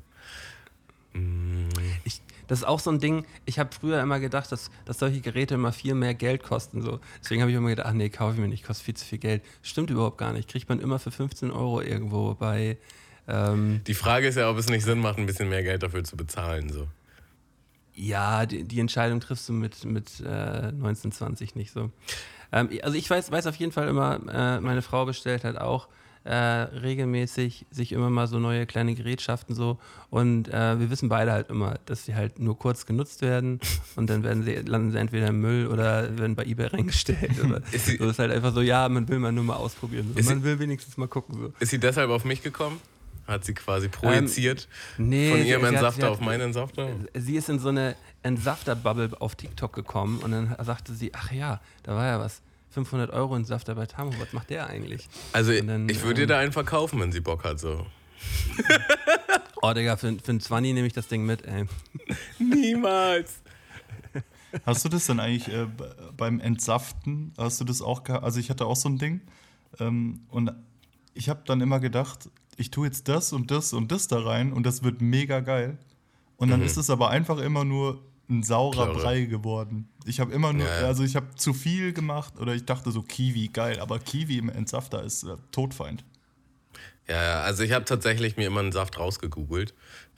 [2.03, 5.21] Ich, das ist auch so ein Ding, ich habe früher immer gedacht, dass, dass solche
[5.21, 6.81] Geräte immer viel mehr Geld kosten.
[6.81, 6.99] So.
[7.21, 9.19] Deswegen habe ich immer gedacht, ach nee, kaufe ich mir nicht, kostet viel zu viel
[9.19, 9.43] Geld.
[9.61, 10.49] Stimmt überhaupt gar nicht.
[10.49, 12.77] Kriegt man immer für 15 Euro irgendwo bei.
[13.27, 16.03] Ähm, Die Frage ist ja, ob es nicht Sinn macht, ein bisschen mehr Geld dafür
[16.03, 16.69] zu bezahlen.
[16.69, 16.87] So.
[17.93, 21.91] ja, die, die Entscheidung triffst du mit, mit äh, 19, 20 nicht so.
[22.51, 25.87] Ähm, also ich weiß, weiß auf jeden Fall immer, äh, meine Frau bestellt halt auch
[26.27, 31.31] äh, regelmäßig sich immer mal so neue kleine Gerätschaften so und äh, wir wissen beide
[31.31, 33.59] halt immer, dass sie halt nur kurz genutzt werden
[33.95, 37.61] und dann werden sie, landen sie entweder im Müll oder werden bei Ebay reingestellt oder
[37.71, 40.07] Ist sie- so ist halt einfach so, ja, man will mal nur mal ausprobieren.
[40.15, 40.23] So.
[40.29, 41.35] Man sie- will wenigstens mal gucken.
[41.39, 41.53] So.
[41.59, 42.79] Ist sie deshalb auf mich gekommen?
[43.25, 46.87] Hat sie quasi projiziert Nee, von ihrem sie Entsafter hat- auf meinen Entsafter?
[47.13, 51.59] sie ist in so eine Entsafter-Bubble auf TikTok gekommen und dann sagte sie, ach ja,
[51.83, 52.41] da war ja was.
[52.69, 55.07] 500 Euro Entsafter bei Tamo, was macht der eigentlich?
[55.33, 57.59] Also dann, ich würde ihr ähm, da einen verkaufen, wenn sie Bock hat.
[57.59, 57.85] So.
[59.61, 61.65] Oh, Digga, für, für einen 20 nehme ich das Ding mit, ey.
[62.37, 63.41] Niemals.
[64.65, 65.67] Hast du das denn eigentlich äh,
[66.15, 67.33] beim Entsaften?
[67.37, 68.23] Hast du das auch gehabt?
[68.23, 69.21] Also ich hatte auch so ein Ding
[69.79, 70.51] ähm, und
[71.13, 74.53] ich habe dann immer gedacht, ich tue jetzt das und das und das da rein
[74.53, 75.77] und das wird mega geil.
[76.37, 79.01] Und dann ist es aber einfach immer nur ein saurer Plörre.
[79.01, 79.87] Brei geworden.
[80.05, 80.87] Ich habe immer nur, Ja, ja.
[80.87, 84.49] also ich habe zu viel gemacht oder ich dachte so Kiwi geil, aber Kiwi im
[84.49, 86.03] Entsafter ist äh, Todfeind.
[87.07, 89.73] Ja, ja, also ich habe tatsächlich mir immer einen Saft rausgegoogelt.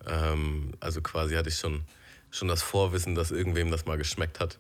[0.08, 1.82] Ähm, also quasi hatte ich schon,
[2.32, 4.58] schon das Vorwissen, dass irgendwem das mal geschmeckt hat.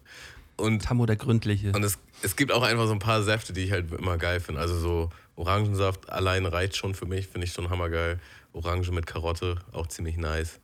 [0.57, 1.71] Und, Tamo der Gründliche.
[1.71, 4.41] und es, es gibt auch einfach so ein paar Säfte, die ich halt immer geil
[4.41, 4.61] finde.
[4.61, 8.19] Also so Orangensaft allein reicht schon für mich, finde ich schon hammergeil.
[8.53, 10.59] Orange mit Karotte, auch ziemlich nice.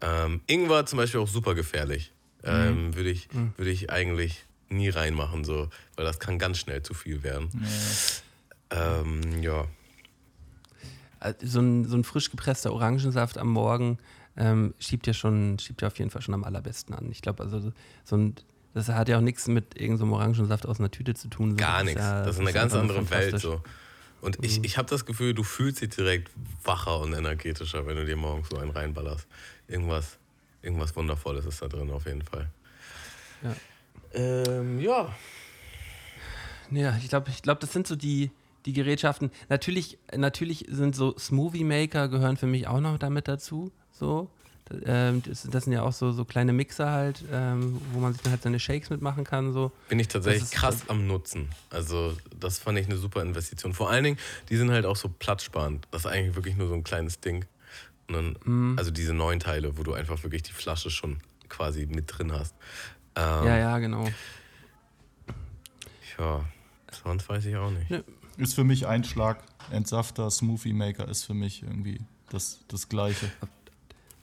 [0.00, 2.12] Ähm, Ingwer zum Beispiel auch super gefährlich.
[2.44, 6.94] Ähm, Würde ich, würd ich eigentlich nie reinmachen, so, weil das kann ganz schnell zu
[6.94, 7.48] viel werden.
[8.70, 9.66] Ähm, ja.
[11.20, 13.98] Äh, so ein, so ein frisch gepresster Orangensaft am Morgen
[14.36, 17.10] ähm, schiebt ja schon, schiebt ja auf jeden Fall schon am allerbesten an.
[17.10, 17.72] Ich glaube, also
[18.04, 18.34] so ein,
[18.74, 21.50] das hat ja auch nichts mit irgendeinem Orangensaft aus einer Tüte zu tun.
[21.52, 21.56] so.
[21.56, 22.00] Gar nichts.
[22.00, 23.62] ja- das ist eine ganz andere Welt so.
[24.20, 26.30] Und ich, ich habe das Gefühl, du fühlst dich direkt
[26.64, 29.26] wacher und energetischer, wenn du dir morgens so einen reinballerst.
[29.68, 30.16] Irgendwas,
[30.64, 32.48] irgendwas Wundervolles ist da drin auf jeden Fall.
[33.42, 33.56] Ja.
[34.14, 35.14] Ähm, ja.
[36.70, 38.30] Ja, ich glaube, ich glaub, das sind so die,
[38.64, 39.30] die Gerätschaften.
[39.48, 43.70] Natürlich, natürlich sind so Smoothie Maker gehören für mich auch noch damit dazu.
[43.92, 44.30] So.
[44.86, 48.22] Ähm, das, das sind ja auch so, so kleine Mixer halt, ähm, wo man sich
[48.22, 49.52] dann halt seine Shakes mitmachen kann.
[49.52, 49.72] So.
[49.88, 51.50] Bin ich tatsächlich krass am Nutzen.
[51.68, 53.74] Also, das fand ich eine super Investition.
[53.74, 55.86] Vor allen Dingen, die sind halt auch so platzsparend.
[55.90, 57.44] Das ist eigentlich wirklich nur so ein kleines Ding.
[58.08, 58.74] Dann, Mhm.
[58.78, 62.54] Also diese neun Teile, wo du einfach wirklich die Flasche schon quasi mit drin hast.
[63.16, 64.08] Ähm, Ja, ja, genau.
[66.18, 66.44] ja.
[67.02, 67.90] Sonst weiß ich auch nicht.
[67.90, 68.00] Ja.
[68.36, 69.42] Ist für mich ein Schlag.
[69.70, 73.30] Entsafter, Smoothie Maker ist für mich irgendwie das, das Gleiche.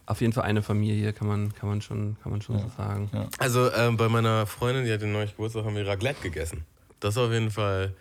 [0.06, 2.64] Auf jeden Fall eine Familie, kann man, kann man schon, kann man schon Ja.
[2.64, 3.10] so sagen.
[3.14, 3.30] Ja.
[3.40, 6.66] Also ähm, bei meiner Freundin, die hat den neuen Geburtstag, haben wir Raclette gegessen.
[7.00, 7.96] Das ist auf jeden Fall,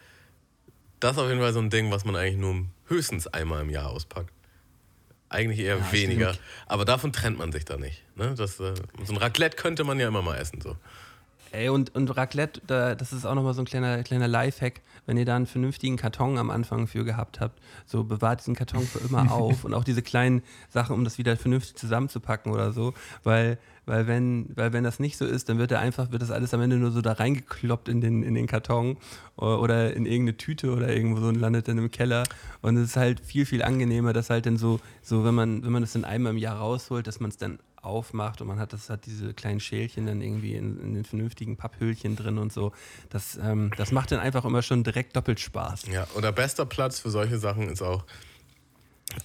[0.99, 3.71] das ist auf jeden Fall so ein Ding, was man eigentlich nur höchstens einmal im
[3.71, 4.33] Jahr auspackt.
[5.31, 6.35] Eigentlich eher Ja, weniger.
[6.35, 6.47] stimmt.
[6.67, 8.03] Aber davon trennt man sich da nicht.
[8.17, 8.35] Ne?
[8.37, 10.61] Das, äh, so ein Raclette könnte man ja immer mal essen.
[10.61, 10.77] So.
[11.53, 15.17] Ey, und, und Raclette, da, das ist auch nochmal so ein kleiner, kleiner Lifehack, wenn
[15.17, 19.01] ihr da einen vernünftigen Karton am Anfang für gehabt habt, so bewahrt diesen Karton für
[19.01, 23.59] immer auf und auch diese kleinen Sachen, um das wieder vernünftig zusammenzupacken oder so, weil,
[23.85, 26.55] weil, wenn, weil wenn das nicht so ist, dann wird er einfach, wird das alles
[26.55, 28.97] am Ende nur so da reingekloppt in den, in den Karton
[29.35, 32.23] oder in irgendeine Tüte oder irgendwo so und landet dann im Keller.
[32.63, 35.73] Und es ist halt viel, viel angenehmer, dass halt dann so, so wenn man, wenn
[35.73, 38.73] man das dann einmal im Jahr rausholt, dass man es dann aufmacht und man hat
[38.73, 42.73] das hat diese kleinen Schälchen dann irgendwie in, in den vernünftigen Papphöhlchen drin und so.
[43.09, 45.87] Das, ähm, das macht dann einfach immer schon direkt doppelt Spaß.
[45.93, 48.05] Ja, oder bester Platz für solche Sachen ist auch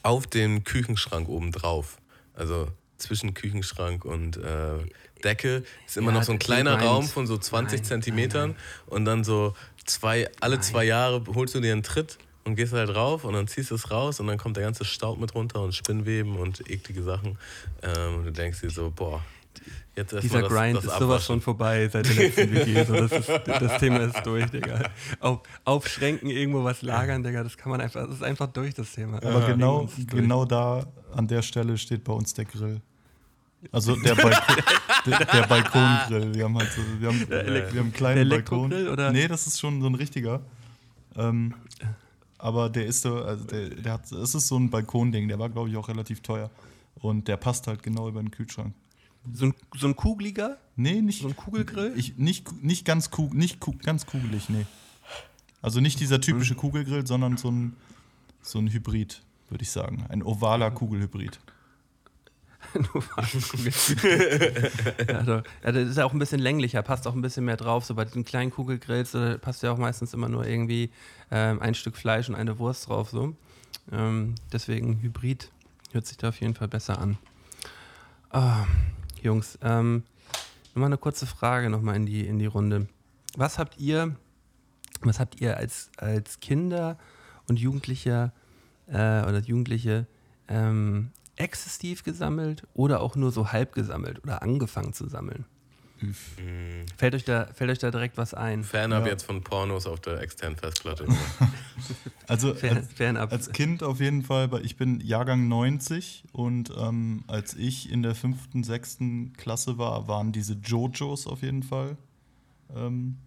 [0.04, 1.98] auf dem Küchenschrank oben drauf.
[2.34, 4.78] Also zwischen Küchenschrank und äh,
[5.24, 8.56] Decke ist immer Ja, noch so ein kleiner meinst- Raum von so 20 Nein, Zentimetern
[8.88, 9.54] und dann so
[9.86, 13.48] zwei, alle zwei Jahre holst du dir einen Tritt und gehst halt rauf und dann
[13.48, 16.70] ziehst du es raus und dann kommt der ganze Staub mit runter und Spinnweben und
[16.70, 17.38] eklige Sachen.
[17.82, 19.22] Ähm, und du denkst dir so, boah,
[19.96, 22.84] Jetzt erst Dieser mal das, Grind das ist sowas von vorbei seit der letzten WG.
[22.84, 24.90] So, das, ist, das Thema ist durch, Digga.
[25.22, 28.92] Auf, aufschränken, irgendwo was lagern, Digga, das kann man einfach, das ist einfach durch, das
[28.92, 29.18] Thema.
[29.24, 30.22] Aber genau, ist durch.
[30.22, 32.82] genau da, an der Stelle steht bei uns der Grill.
[33.72, 34.56] Also der, Balkon,
[35.06, 36.36] der, der Balkongrill.
[36.36, 38.74] Wir haben halt so, wir haben, wir haben einen kleinen der Balkon.
[38.74, 39.12] Oder?
[39.12, 40.42] Nee, das ist schon so ein richtiger.
[41.16, 41.54] Ähm,
[42.38, 45.50] aber der ist so, also der, der hat, es ist so ein Balkonding, der war,
[45.50, 46.50] glaube ich, auch relativ teuer.
[46.96, 48.74] Und der passt halt genau über den Kühlschrank.
[49.34, 50.58] So ein, so ein kugeliger?
[50.76, 51.22] Nee, nicht.
[51.22, 51.94] So ein Kugelgrill?
[51.96, 54.66] Ich, nicht, nicht, ganz, kug, nicht ganz kugelig, nee.
[55.62, 56.60] Also nicht dieser typische Hm.
[56.60, 57.76] Kugelgrill, sondern so ein,
[58.42, 60.06] so ein Hybrid, würde ich sagen.
[60.10, 61.40] Ein ovaler Kugelhybrid.
[65.08, 65.44] ja, doch.
[65.64, 67.86] ja, das ist ja auch ein bisschen länglicher, passt auch ein bisschen mehr drauf.
[67.86, 70.92] So bei diesen kleinen Kugelgrills da passt ja auch meistens immer nur irgendwie
[71.32, 73.10] ähm, ein Stück Fleisch und eine Wurst drauf.
[73.10, 73.36] So.
[73.92, 75.52] Ähm, deswegen Hybrid
[75.92, 77.18] hört sich da auf jeden Fall besser an.
[78.30, 78.66] Ah,
[79.22, 80.04] Jungs, ähm,
[80.74, 82.88] nochmal eine kurze Frage nochmal in die, in die Runde.
[83.38, 84.16] Was habt ihr,
[85.02, 86.98] was habt ihr als, als Kinder
[87.48, 88.32] und Jugendliche
[88.88, 90.08] äh, oder Jugendliche
[90.48, 95.46] ähm, exzessiv gesammelt oder auch nur so halb gesammelt oder angefangen zu sammeln?
[96.98, 98.64] Fällt euch, da, fällt euch da direkt was ein?
[98.64, 99.12] Fernab Ja.
[99.14, 101.06] jetzt von Pornos auf der externen Festplatte.
[102.28, 103.32] Also Fern, als, fernab.
[103.32, 108.02] als Kind auf jeden Fall, weil ich bin Jahrgang 90 und ähm, als ich in
[108.02, 111.98] der fünften, sechsten Klasse war, waren diese Jojos auf jeden Fall
[112.76, 113.18] ähm,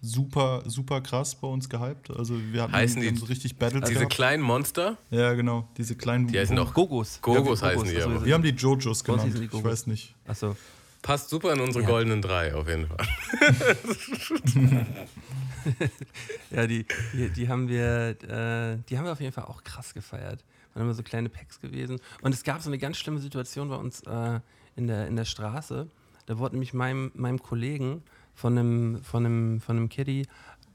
[0.00, 2.10] super, super krass bei uns gehypt.
[2.10, 4.12] Also wir hatten Heißen die- haben so richtig Battles Diese gehabt.
[4.14, 6.28] kleinen Monster, Ja, genau, diese kleinen.
[6.28, 7.20] die heißen auch Gogos.
[7.22, 8.24] Gogos Ja, heißen die achso, aber.
[8.24, 9.32] wir haben die Jojos genannt.
[9.36, 9.70] die Ich Gogos.
[9.72, 10.14] weiß nicht.
[10.26, 10.56] Achso.
[11.02, 11.90] passt super in unsere Ja.
[11.90, 13.06] goldenen drei auf jeden Fall.
[16.50, 19.94] Ja, die, die, die haben wir, äh, die haben wir auf jeden Fall auch krass
[19.94, 20.44] gefeiert.
[20.74, 21.98] Waren immer so kleine Packs gewesen.
[22.22, 24.40] Und es gab so eine ganz schlimme Situation bei uns äh,
[24.76, 25.88] in, der, in der Straße.
[26.26, 28.02] Da wurde nämlich meinem, meinem Kollegen
[28.36, 30.26] von einem, von einem, von einem Kiddie,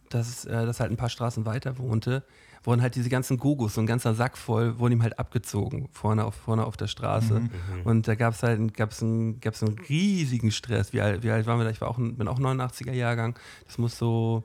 [0.10, 2.24] das, äh, das halt ein paar Straßen weiter wohnte,
[2.64, 6.26] wurden halt diese ganzen Gogos, so ein ganzer Sack voll, wurden ihm halt abgezogen, vorne
[6.26, 7.42] auf, vorne auf der Straße.
[7.86, 10.92] Und da gab es halt gab's einen, gab's einen riesigen Stress.
[10.94, 11.72] Wie alt, wie alt waren wir da?
[11.72, 13.36] Ich war auch, bin auch 89er Jahrgang.
[13.66, 14.44] Das muss so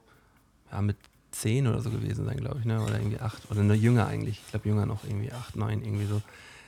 [0.73, 0.97] ja, mit
[1.33, 2.81] 10 oder so gewesen sein, glaube ich, ne?
[2.81, 4.41] Oder irgendwie 8 oder nur jünger eigentlich.
[4.45, 6.23] Ich glaube jünger noch, irgendwie 8, 9, irgendwie so.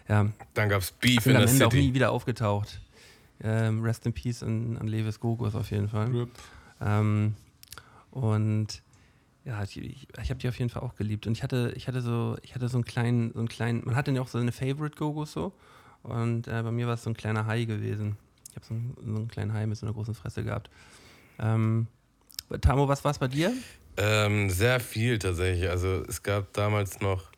[0.09, 1.95] Ja, Dann gab es Beef sind in am der Ende auch nie City.
[1.95, 2.81] wieder aufgetaucht.
[3.41, 6.27] Ähm, rest in Peace an, an Levis Gogos auf jeden Fall.
[6.81, 7.35] Ähm,
[8.11, 8.83] und
[9.45, 11.27] ja, ich, ich, ich habe die auf jeden Fall auch geliebt.
[11.27, 13.95] Und ich hatte, ich hatte so, ich hatte so einen kleinen, so einen kleinen, man
[13.97, 15.53] hat dann ja auch so eine Favorite Gogos so.
[16.03, 18.17] Und äh, bei mir war es so ein kleiner Hai gewesen.
[18.51, 20.71] Ich habe so, einen- so einen kleinen Hai mit so einer großen Fresse gehabt.
[21.39, 21.87] Ähm,
[22.61, 23.53] Tamo, was war es bei dir?
[23.97, 25.69] Ähm, sehr viel tatsächlich.
[25.69, 27.31] Also es gab damals noch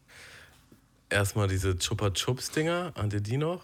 [1.09, 3.63] erstmal diese Chupa Chups Dinger, ihr die noch?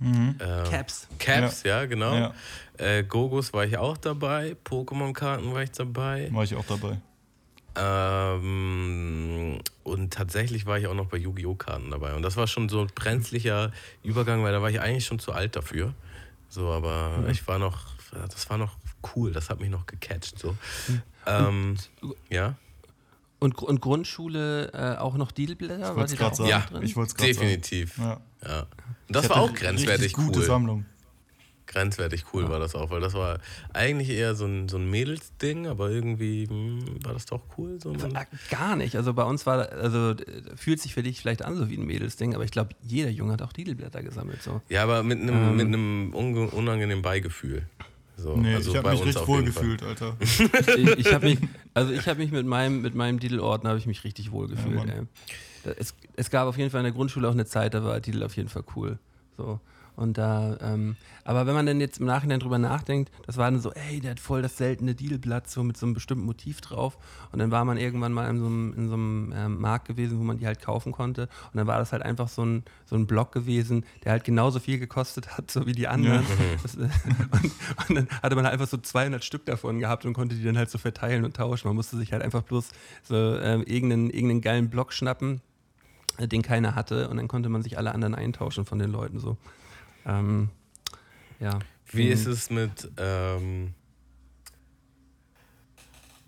[0.00, 1.08] Ähm, Caps.
[1.18, 2.14] Caps, ja, genau.
[2.14, 2.34] Ja.
[2.78, 6.28] Äh, Gogos war ich auch dabei, Pokémon-Karten war ich dabei.
[6.32, 6.98] War ich auch dabei.
[7.76, 11.54] Ähm, und tatsächlich war ich auch noch bei Yu-Gi-Oh!
[11.54, 12.14] Karten dabei.
[12.14, 15.32] Und das war schon so ein brenzlicher Übergang, weil da war ich eigentlich schon zu
[15.32, 15.94] alt dafür.
[16.48, 17.30] So, aber Mhm.
[17.30, 17.78] ich war noch,
[18.12, 18.76] das war noch
[19.14, 20.38] cool, das hat mich noch gecatcht.
[20.38, 20.56] So.
[21.26, 21.76] Ähm,
[22.28, 22.56] ja,
[23.40, 25.90] Und, und Grundschule äh, auch noch Didelblätter?
[25.90, 26.48] Ich wollte es gerade sagen.
[26.50, 26.64] Ja?
[26.82, 27.46] Ich wollte es gerade sagen.
[27.48, 27.98] definitiv.
[27.98, 28.20] Ja.
[28.46, 28.60] Ja.
[28.60, 30.44] Und das Ich war auch grenzwertig gute cool.
[30.44, 30.84] Sammlung.
[31.66, 33.38] Grenzwertig cool war das auch, weil das war
[33.72, 37.78] eigentlich eher so ein, so ein Mädelsding, aber irgendwie hm, war das doch cool.
[37.80, 38.96] So ein, Äh, Gar nicht.
[38.96, 40.16] Also bei uns war, also äh,
[40.56, 43.34] fühlt sich für dich vielleicht an so wie ein Mädelsding, aber ich glaube, jeder Junge
[43.34, 44.42] hat auch Didelblätter gesammelt.
[44.42, 44.60] So.
[44.68, 45.56] ja, aber mit einem, Ähm.
[45.56, 47.62] mit einem unangenehmen Beigefühl.
[48.16, 50.16] So, Nee, also ich habe mich richtig wohl gefühlt, Alter.
[50.20, 51.38] Ich, ich habe mich,
[51.74, 54.76] also ich habe mich mit meinem, mit meinem Didel-Ordner habe ich mich richtig wohl gefühlt.
[55.64, 57.98] Da- es, es gab auf jeden Fall in der Grundschule auch eine Zeit, da war
[58.00, 58.98] Didel auf jeden Fall cool.
[59.36, 59.60] So.
[60.00, 63.60] Und da, ähm, aber wenn man dann jetzt im Nachhinein drüber nachdenkt, das war dann
[63.60, 66.96] so, ey, der hat voll das seltene Didelblatt so mit so einem bestimmten Motiv drauf.
[67.32, 70.18] Und dann war man irgendwann mal in so einem, in so einem ähm, Markt gewesen,
[70.18, 71.28] wo man die halt kaufen konnte.
[71.52, 74.58] Und dann war das halt einfach so ein, so ein Block gewesen, der halt genauso
[74.58, 76.24] viel gekostet hat, so wie die anderen.
[76.62, 76.88] Das, äh,
[77.30, 77.52] und,
[77.88, 80.56] und dann hatte man halt einfach so 200 Stück davon gehabt und konnte die dann
[80.56, 81.68] halt so verteilen und tauschen.
[81.68, 82.70] Man musste sich halt einfach bloß
[83.02, 85.42] so ähm, irgendeinen, irgendeinen geilen Block schnappen,
[86.16, 87.08] äh, den keiner hatte.
[87.10, 89.36] Und dann konnte man sich alle anderen eintauschen von den Leuten so.
[90.06, 90.50] Ähm,
[91.38, 91.58] ja.
[91.92, 92.12] Wie Mhm.
[92.12, 92.90] ist es mit.
[92.96, 93.74] Ähm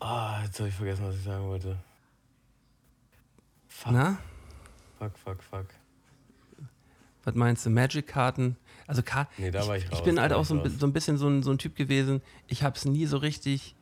[0.00, 1.76] Ah, jetzt habe ich vergessen, was ich sagen wollte.
[3.68, 4.18] Fuck, Na?
[4.98, 5.66] fuck, fuck, fuck.
[7.24, 7.70] Was meinst du?
[7.70, 8.56] Magic-Karten?
[8.88, 10.60] Also Ka Nee, da war ich Ich raus, bin da halt war auch ich so
[10.60, 12.20] ein, so ein bisschen so ein, so ein Typ gewesen.
[12.48, 13.76] Ich habe es nie so richtig.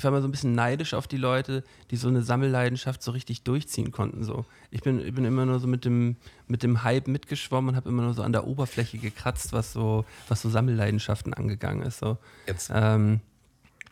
[0.00, 3.10] Ich war immer so ein bisschen neidisch auf die Leute, die so eine Sammelleidenschaft so
[3.10, 4.24] richtig durchziehen konnten.
[4.24, 4.46] So.
[4.70, 6.16] Ich, bin, ich bin immer nur so mit dem,
[6.48, 10.06] mit dem Hype mitgeschwommen und habe immer nur so an der Oberfläche gekratzt, was so,
[10.26, 11.98] was so Sammelleidenschaften angegangen ist.
[11.98, 12.16] So.
[12.46, 13.20] Jetzt, Ähm,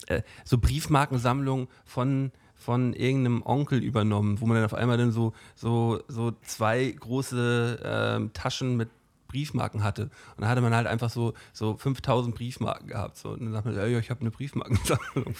[0.07, 5.35] äh, so Briefmarkensammlungen von, von irgendeinem Onkel übernommen, wo man dann auf einmal dann so,
[5.57, 8.89] so, so zwei große ähm, Taschen mit
[9.29, 10.05] Briefmarken hatte.
[10.05, 13.19] Und dann hatte man halt einfach so, so 5000 Briefmarken gehabt.
[13.19, 13.31] So.
[13.31, 15.35] Und dann sagt man, ja, ich habe eine Briefmarkensammlung.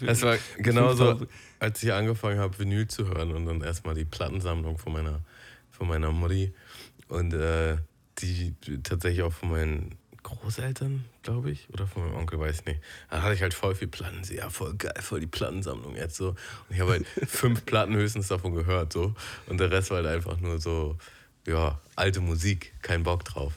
[0.00, 1.30] das war genauso, 5000.
[1.60, 5.20] als ich angefangen habe, Vinyl zu hören und dann erstmal die Plattensammlung von meiner,
[5.70, 6.52] von meiner Mutti
[7.08, 7.76] und äh,
[8.18, 9.96] die tatsächlich auch von meinen
[10.26, 12.80] Großeltern, glaube ich, oder von meinem Onkel, weiß ich nicht.
[13.10, 14.22] Da hatte ich halt voll viel Platten.
[14.34, 16.30] Ja, voll geil, voll die Plattensammlung jetzt so.
[16.30, 16.36] Und
[16.70, 19.14] ich habe halt fünf Platten höchstens davon gehört so.
[19.46, 20.96] Und der Rest war halt einfach nur so,
[21.46, 23.54] ja, alte Musik, kein Bock drauf.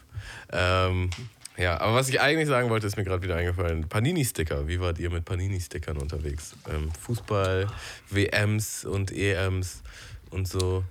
[0.51, 1.09] Ähm,
[1.57, 3.89] ja, aber was ich eigentlich sagen wollte, ist mir gerade wieder eingefallen.
[3.89, 4.67] Panini-Sticker.
[4.67, 6.55] Wie wart ihr mit Panini-Stickern unterwegs?
[6.69, 7.67] Ähm, Fußball,
[8.09, 9.81] WMs und EMs
[10.31, 10.83] und so.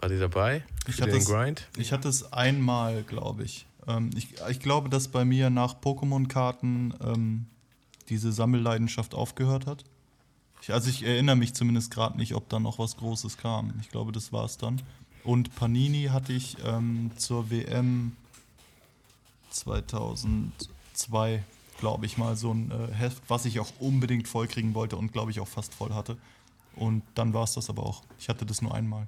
[0.00, 0.62] Wart ihr dabei?
[0.86, 1.68] Ich hatte den es- Grind?
[1.76, 3.66] Ich hatte es einmal, glaube ich.
[3.86, 4.28] Ähm, ich.
[4.48, 7.46] Ich glaube, dass bei mir nach Pokémon-Karten ähm,
[8.08, 9.84] diese Sammelleidenschaft aufgehört hat.
[10.62, 13.74] Ich, also ich erinnere mich zumindest gerade nicht, ob da noch was Großes kam.
[13.82, 14.80] Ich glaube, das war es dann.
[15.24, 18.12] Und Panini hatte ich ähm, zur WM
[19.50, 21.42] 2002,
[21.80, 25.30] glaube ich, mal so ein äh, Heft, was ich auch unbedingt vollkriegen wollte und glaube
[25.30, 26.16] ich auch fast voll hatte.
[26.76, 28.02] Und dann war es das aber auch.
[28.18, 29.06] Ich hatte das nur einmal.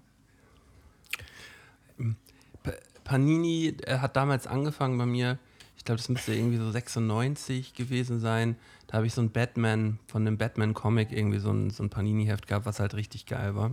[2.62, 2.72] Pa-
[3.04, 5.38] Panini äh, hat damals angefangen bei mir,
[5.76, 8.56] ich glaube, das müsste irgendwie so 96 gewesen sein.
[8.86, 12.46] Da habe ich so ein Batman, von einem Batman-Comic irgendwie so ein, so ein Panini-Heft
[12.46, 13.72] gehabt, was halt richtig geil war.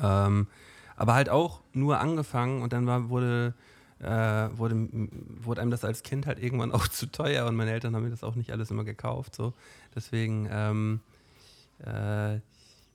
[0.00, 0.46] Ähm,
[0.96, 3.54] aber halt auch nur angefangen und dann war, wurde,
[4.00, 4.88] äh, wurde,
[5.42, 8.10] wurde einem das als Kind halt irgendwann auch zu teuer und meine Eltern haben mir
[8.10, 9.34] das auch nicht alles immer gekauft.
[9.34, 9.52] So.
[9.94, 11.00] Deswegen, ähm,
[11.84, 12.34] äh,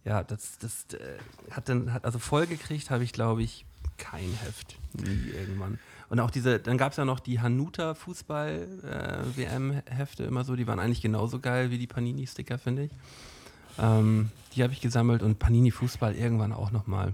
[0.05, 1.17] ja, das, das äh,
[1.51, 3.65] hat dann, hat also voll gekriegt habe ich, glaube ich,
[3.97, 4.77] kein Heft.
[4.93, 5.79] Nie irgendwann.
[6.09, 10.79] Und auch diese, dann gab es ja noch die Hanuta Fußball-WM-Hefte immer so, die waren
[10.79, 12.91] eigentlich genauso geil wie die Panini-Sticker, finde ich.
[13.77, 17.13] Ähm, die habe ich gesammelt und Panini Fußball irgendwann auch nochmal.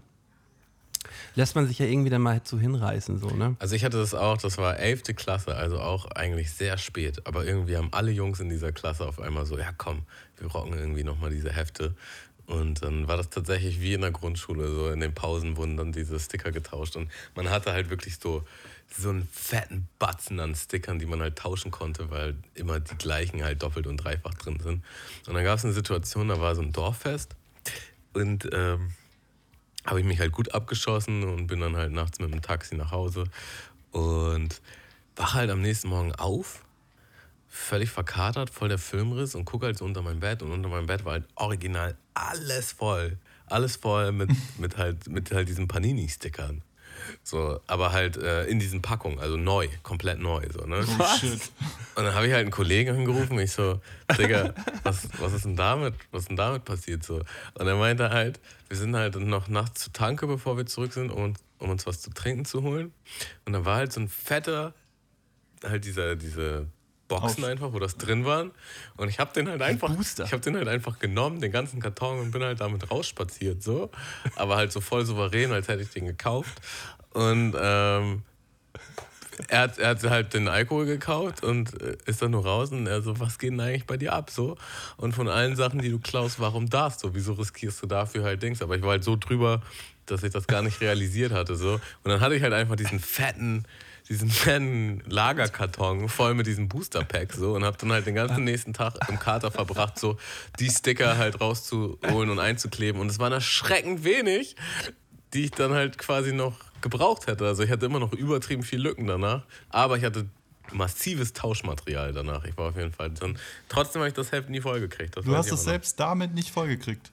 [1.36, 3.56] Lässt man sich ja irgendwie dann mal zu hinreißen, so, ne?
[3.60, 5.04] Also ich hatte das auch, das war 11.
[5.16, 7.26] Klasse, also auch eigentlich sehr spät.
[7.26, 10.04] Aber irgendwie haben alle Jungs in dieser Klasse auf einmal so, ja komm,
[10.38, 11.96] wir rocken irgendwie nochmal diese Hefte.
[12.46, 15.94] Und dann war das tatsächlich wie in der Grundschule, so in den Pausen wurden dann
[15.94, 16.96] diese Sticker getauscht.
[16.96, 18.44] Und man hatte halt wirklich so,
[18.96, 23.44] so einen fetten Batzen an Stickern, die man halt tauschen konnte, weil immer die gleichen
[23.44, 24.84] halt doppelt und dreifach drin sind.
[25.26, 27.36] Und dann gab es eine Situation, da war so ein Dorffest.
[28.14, 28.92] Und ähm,
[29.86, 32.92] habe ich mich halt gut abgeschossen und bin dann halt nachts mit dem Taxi nach
[32.92, 33.26] Hause
[33.92, 34.62] und
[35.16, 36.64] wache halt am nächsten Morgen auf,
[37.48, 40.88] völlig verkatert, voll der Filmriss und gucke halt so unter mein Bett und unter meinem
[40.88, 43.18] Bett war halt original alles voll.
[43.46, 46.64] Alles voll mit, mit, halt, mit halt diesen Panini-Stickern.
[47.24, 50.46] So, aber halt äh, in diesen Packungen, also neu, komplett neu.
[50.52, 50.86] So, ne?
[51.00, 51.40] Oh shit.
[51.96, 53.38] Und dann habe ich halt einen Kollegen angerufen.
[53.40, 53.80] Ich so,
[54.18, 55.94] Digga, was, was ist denn damit?
[56.12, 57.22] Was ist denn damit passiert so?
[57.54, 61.12] Und er meinte halt, wir sind halt noch nachts zur Tanke, bevor wir zurück sind,
[61.12, 62.92] um, um uns was zu trinken zu holen.
[63.46, 64.74] Und da war halt so ein fetter,
[65.64, 66.68] halt dieser, diese
[67.08, 67.50] Boxen Auf.
[67.50, 68.52] einfach, wo das drin waren.
[68.98, 70.24] Und ich habe den halt einfach, Booster.
[70.24, 73.90] ich habe den halt einfach genommen, den ganzen Karton und bin halt damit rausspaziert so.
[74.36, 76.62] Aber halt so voll souverän, als hätte ich den gekauft.
[77.14, 78.24] Und ähm,
[79.48, 82.88] er hat, er hat halt den Alkohol gekauft und äh, ist dann nur raus und
[82.88, 84.58] er so, was geht denn eigentlich bei dir ab so?
[84.98, 87.16] Und von allen Sachen, die du klaust, warum das so?
[87.16, 88.62] Wieso riskierst du dafür halt Dings?
[88.62, 89.62] Aber ich war halt so drüber,
[90.06, 91.74] dass ich das gar nicht realisiert hatte so.
[91.74, 93.66] Und dann hatte ich halt einfach diesen fetten,
[94.10, 98.74] diesen fetten Lagerkarton voll mit diesem Booster-Pack so und habe dann halt den ganzen nächsten
[98.74, 100.18] Tag im Kater verbracht, so
[100.60, 103.00] die Sticker halt rauszuholen und einzukleben.
[103.00, 104.56] Und es waren erschreckend wenig,
[105.34, 107.48] die ich dann halt quasi noch gebraucht hätte.
[107.48, 110.28] Also ich hatte immer noch übertrieben viel Lücken danach, aber ich hatte
[110.72, 112.44] massives Tauschmaterial danach.
[112.46, 113.38] Ich war auf jeden Fall dann.
[113.70, 115.16] Trotzdem habe ich das Heft nie vollgekriegt.
[115.16, 117.12] Das Du hast es selbst damit nicht vollgekriegt.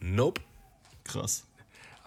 [0.00, 0.40] Nope.
[1.04, 1.44] Krass.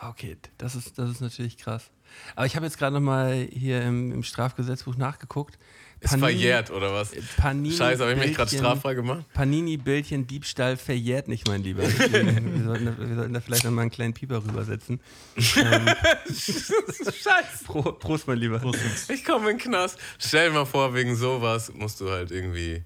[0.02, 1.90] Okay, das ist, das ist natürlich krass.
[2.36, 5.58] Aber ich habe jetzt gerade nochmal hier im, im Strafgesetzbuch nachgeguckt.
[6.02, 7.12] Ist verjährt, oder was?
[7.36, 9.26] Panini Scheiße, habe ich mich gerade straffrei gemacht?
[9.34, 11.84] Panini-Bildchen Diebstahl verjährt nicht, mein Lieber.
[11.88, 15.02] wir, sollten da, wir sollten da vielleicht noch mal einen kleinen Pieper rübersetzen.
[15.36, 15.42] Ähm,
[16.30, 17.66] Scheiße.
[17.66, 18.60] Pro, Prost, mein Lieber.
[18.60, 19.10] Prost.
[19.10, 20.00] Ich komme in den Knast.
[20.20, 22.84] Stell dir mal vor, wegen sowas musst du halt irgendwie,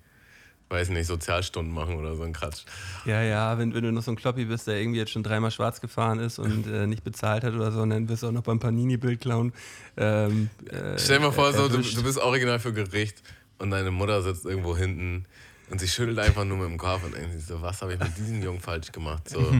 [0.74, 2.64] weiß nicht, Sozialstunden machen oder so ein Quatsch.
[3.06, 5.52] Ja, ja, wenn, wenn du noch so ein Kloppi bist, der irgendwie jetzt schon dreimal
[5.52, 8.32] schwarz gefahren ist und äh, nicht bezahlt hat oder so, und dann wirst du auch
[8.32, 9.54] noch beim Panini-Bild klauen.
[9.96, 13.22] Ähm, äh, Stell dir mal vor, so, du, du bist original für Gericht
[13.60, 15.26] und deine Mutter sitzt irgendwo hinten
[15.70, 18.18] Und sie schüttelt einfach nur mit dem Kopf und irgendwie so, was habe ich mit
[18.18, 19.30] diesem Jungen falsch gemacht?
[19.30, 19.40] So.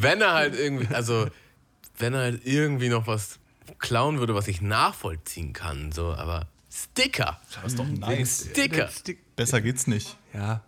[0.00, 1.26] wenn er halt irgendwie, also
[1.98, 3.40] wenn er halt irgendwie noch was
[3.78, 7.40] klauen würde, was ich nachvollziehen kann, so, aber Sticker.
[7.54, 8.48] Das ist doch nice.
[8.50, 8.88] Sticker.
[9.36, 10.16] Besser geht's nicht.
[10.34, 10.62] Ja.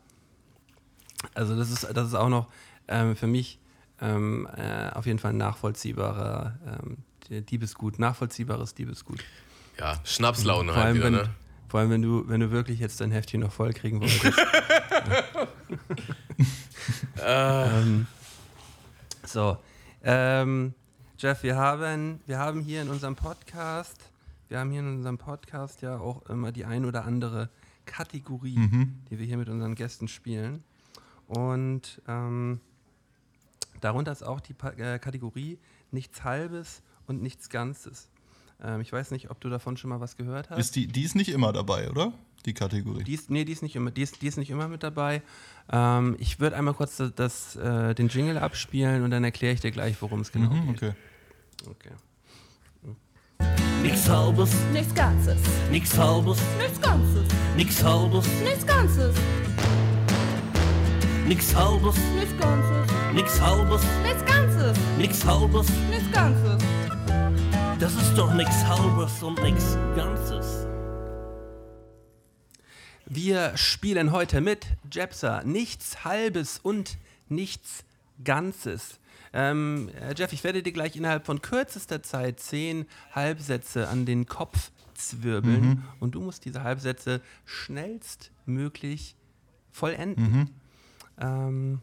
[1.35, 2.49] Also das ist, das ist auch noch
[2.89, 3.59] ähm, für mich
[4.01, 9.23] ähm, äh, auf jeden Fall ein nachvollziehbarer ähm, Diebesgut, nachvollziehbares Diebesgut.
[9.79, 11.31] Ja, Schnapslaune Vor halt allem, wieder, wenn, ne?
[11.69, 14.39] vor allem wenn du, wenn du wirklich jetzt dein Heftchen noch voll kriegen wolltest.
[17.25, 18.07] ähm,
[19.27, 19.59] so,
[20.03, 20.75] ähm,
[21.19, 24.11] Jeff, wir haben, wir haben hier in unserem Podcast,
[24.49, 27.51] wir haben hier in unserem Podcast ja auch immer die ein oder andere
[27.91, 28.69] Kategorie,
[29.11, 30.63] die wir hier mit unseren Gästen spielen.
[31.27, 32.61] Und ähm,
[33.81, 35.59] darunter ist auch die pa äh, Kategorie
[35.91, 38.09] nichts Halbes und nichts Ganzes.
[38.63, 40.59] Ähm, ich weiß nicht, ob du davon schon mal was gehört hast.
[40.59, 42.13] Ist die, die ist nicht immer dabei, oder?
[42.47, 43.05] Die Kategorie.
[43.05, 45.23] Die ist, nee, die ist nicht immer, die ist, die ist nicht immer mit dabei.
[45.71, 49.61] Ähm, ich würde einmal kurz das, das, äh, den Jingle abspielen und dann erkläre ich
[49.61, 50.77] dir gleich, worum es genau Mhm, geht.
[50.77, 50.93] okay.
[51.69, 51.91] Okay.
[53.83, 55.39] Nix halbes, Nichts Ganzes.
[55.71, 57.25] nix halbes, Nichts Ganzes.
[57.57, 59.15] nix halbes, Nichts Ganzes.
[61.27, 62.93] nix halbes, Nichts Ganzes.
[63.15, 64.79] nix halbes, Nichts Ganzes.
[64.99, 65.69] nix halbes.
[65.91, 66.63] Nichts Ganzes.
[67.79, 70.67] Das ist doch nix halbes und nix ganzes.
[73.07, 77.85] Wir spielen heute mit Jepsa nichts Halbes und nichts
[78.23, 79.00] Ganzes.
[79.33, 84.27] Ähm, äh, Jeff, ich werde dir gleich innerhalb von kürzester Zeit zehn Halbsätze an den
[84.27, 89.17] Kopf zwirbeln und du musst diese Halbsätze schnellstmöglich
[89.71, 90.51] vollenden.
[91.19, 91.81] Ähm,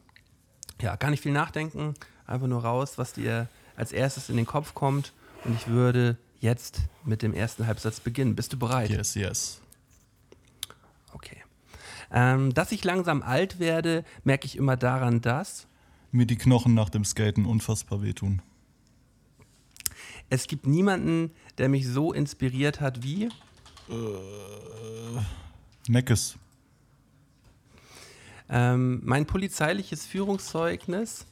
[0.82, 1.96] ja, gar nicht viel nachdenken,
[2.26, 5.14] einfach nur raus, was dir als erstes in den Kopf kommt.
[5.46, 8.36] Und ich würde jetzt mit dem ersten Halbsatz beginnen.
[8.36, 8.90] Bist du bereit?
[8.90, 9.62] Yes, yes.
[11.14, 11.38] Okay.
[12.12, 15.67] Ähm, dass ich langsam alt werde, merke ich immer daran, dass
[16.12, 18.42] Mir die Knochen nach dem Skaten unfassbar wehtun.
[20.30, 23.30] es gibt niemanden, der mich so inspiriert hat wie
[25.88, 26.38] Meckes.
[28.50, 31.26] ähm, mein polizeiliches Führungszeugnis.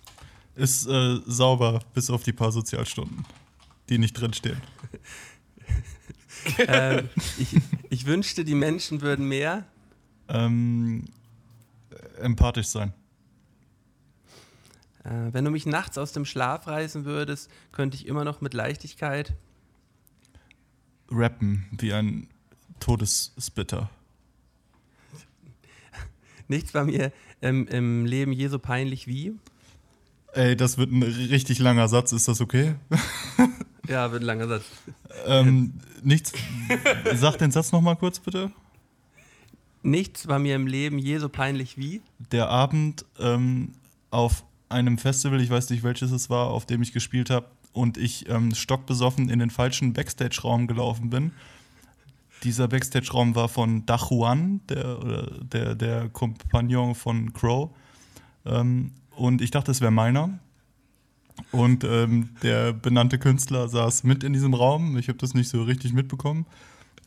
[0.55, 3.25] Ist äh, sauber, bis auf die paar Sozialstunden,
[3.89, 4.61] die nicht drinstehen.
[6.59, 7.57] ähm, ich,
[7.89, 9.65] ich wünschte, die Menschen würden mehr.
[10.29, 11.05] Ähm,
[12.19, 12.93] empathisch sein.
[15.05, 18.53] Äh, wenn du mich nachts aus dem Schlaf reißen würdest, könnte ich immer noch mit
[18.53, 19.33] Leichtigkeit.
[21.09, 22.27] Rappen wie ein
[22.79, 23.89] Todesspitter.
[26.47, 29.35] Nichts war mir ähm, im Leben je so peinlich wie.
[30.33, 32.75] Ey, das wird ein richtig langer Satz, ist das okay?
[33.87, 34.63] Ja, wird ein langer Satz.
[35.27, 36.33] ähm, nichts.
[37.13, 38.51] Sag den Satz nochmal kurz, bitte.
[39.83, 42.01] Nichts war mir im Leben je so peinlich wie.
[42.31, 43.73] Der Abend ähm,
[44.09, 47.97] auf einem Festival, ich weiß nicht welches es war, auf dem ich gespielt habe, und
[47.97, 51.31] ich ähm, stockbesoffen in den falschen Backstage-Raum gelaufen bin.
[52.43, 57.71] Dieser Backstage-Raum war von Dachuan, der, der, der Kompagnon von Crow.
[58.45, 60.39] Ähm, und ich dachte, es wäre meiner.
[61.51, 64.97] Und ähm, der benannte Künstler saß mit in diesem Raum.
[64.97, 66.45] Ich habe das nicht so richtig mitbekommen.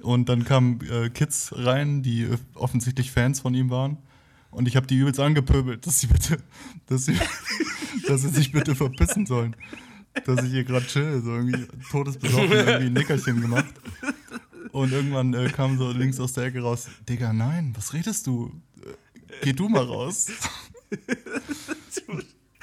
[0.00, 3.96] Und dann kamen äh, Kids rein, die äh, offensichtlich Fans von ihm waren.
[4.51, 6.38] Und ich habe die übelst angepöbelt, dass sie bitte,
[6.86, 7.18] dass sie,
[8.07, 9.55] dass sie sich bitte verpissen sollen.
[10.24, 13.72] Dass ich hier gerade chill, so irgendwie todesbesoffen irgendwie ein Nickerchen gemacht.
[14.72, 18.53] Und irgendwann äh, kam so links aus der Ecke raus, Digga, nein, was redest du?
[18.82, 18.94] Äh,
[19.42, 20.26] Geh du mal raus.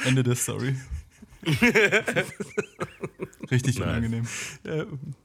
[0.04, 0.76] Ende der Story.
[3.52, 3.88] Richtig Nice.
[3.88, 4.28] unangenehm.
[4.64, 5.16] Äh, komm,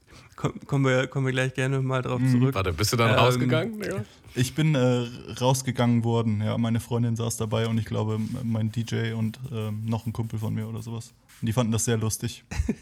[0.66, 2.30] kommen, wir, kommen wir gleich gerne mal drauf Mhm.
[2.32, 2.54] zurück.
[2.54, 3.80] Warte, bist du dann Ähm, rausgegangen?
[3.80, 4.04] Digga?
[4.34, 5.06] Ich bin äh,
[5.40, 6.56] rausgegangen worden, ja.
[6.58, 10.54] Meine Freundin saß dabei und ich glaube, mein DJ und ähm, noch ein Kumpel von
[10.54, 11.12] mir oder sowas.
[11.40, 12.44] Und die fanden das sehr lustig.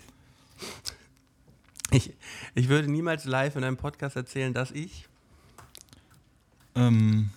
[1.90, 2.12] Ich,
[2.54, 5.06] ich würde niemals live in einem Podcast erzählen, dass ich.
[6.74, 7.30] Ähm,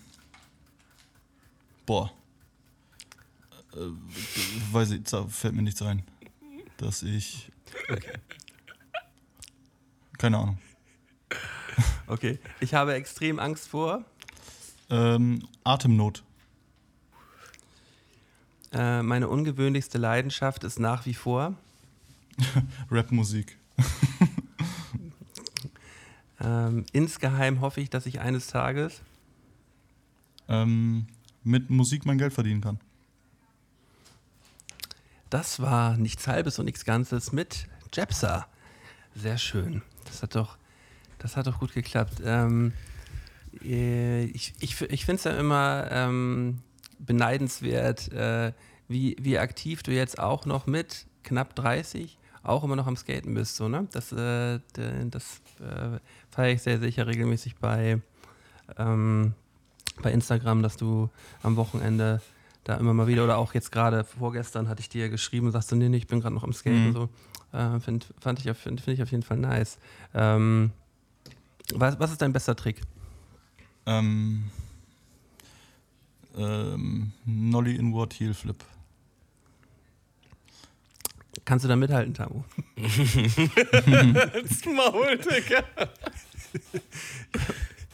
[1.85, 2.11] boah.
[3.73, 3.77] Äh,
[4.73, 6.03] weiß ich, da fällt mir nichts ein.
[6.75, 7.49] Dass ich.
[10.21, 10.59] Keine Ahnung.
[12.05, 12.37] Okay.
[12.59, 14.05] Ich habe extrem Angst vor.
[14.91, 16.23] Ähm, Atemnot.
[18.71, 21.55] Äh, meine ungewöhnlichste Leidenschaft ist nach wie vor.
[22.91, 23.57] Rapmusik.
[26.43, 29.03] Ähm, insgeheim hoffe ich, dass ich eines Tages.
[30.47, 31.05] Ähm,
[31.43, 32.79] mit Musik mein Geld verdienen kann.
[35.29, 38.47] Das war nichts Halbes und nichts Ganzes mit Jepsa.
[39.13, 39.83] Sehr schön.
[40.11, 40.57] Das hat doch,
[41.19, 42.21] das hat doch gut geklappt.
[42.23, 42.73] Ähm,
[43.63, 46.59] Äh, ich ich, ich finde es ja immer ähm,
[46.99, 48.53] beneidenswert, äh,
[48.87, 53.33] wie, wie aktiv du jetzt auch noch mit knapp 30 auch immer noch am Skaten
[53.33, 53.55] bist.
[53.57, 53.87] So, ne?
[53.91, 54.59] Das, äh,
[55.09, 55.99] das äh,
[56.29, 57.99] feiere ich sehr sicher regelmäßig bei,
[58.77, 59.33] ähm,
[60.01, 61.09] bei Instagram, dass du
[61.43, 62.21] am Wochenende
[62.63, 65.71] da immer mal wieder oder auch jetzt gerade vorgestern hatte ich dir geschrieben und sagst
[65.71, 66.87] du, nee, nee, ich bin gerade noch am Skaten.
[66.89, 66.93] Mhm.
[66.93, 67.09] So.
[67.53, 69.77] Äh, find, fand ich, auf- find, ich auf jeden Fall nice.
[70.13, 70.71] Ähm,
[71.73, 72.81] was, was ist dein bester Trick?
[73.85, 74.49] Ähm,
[76.37, 78.63] ähm, Nolly Inward Heel Flip.
[81.45, 82.43] Kannst du da mithalten, Tamu?
[82.75, 85.63] Das Maul, Digga.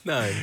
[0.04, 0.34] Nein.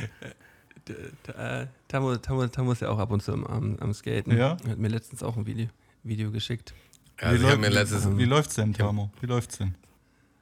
[1.37, 4.35] Äh, Tamu, Tamu, Tamu ist ja auch ab und zu am, am, Skaten.
[4.37, 4.57] Ja?
[4.65, 5.67] Er hat mir letztens auch ein Video,
[6.03, 6.73] Video geschickt.
[7.19, 9.11] Also ich habe mir letztes wie läuft's denn, Tamo?
[9.21, 9.75] Wie läuft's denn?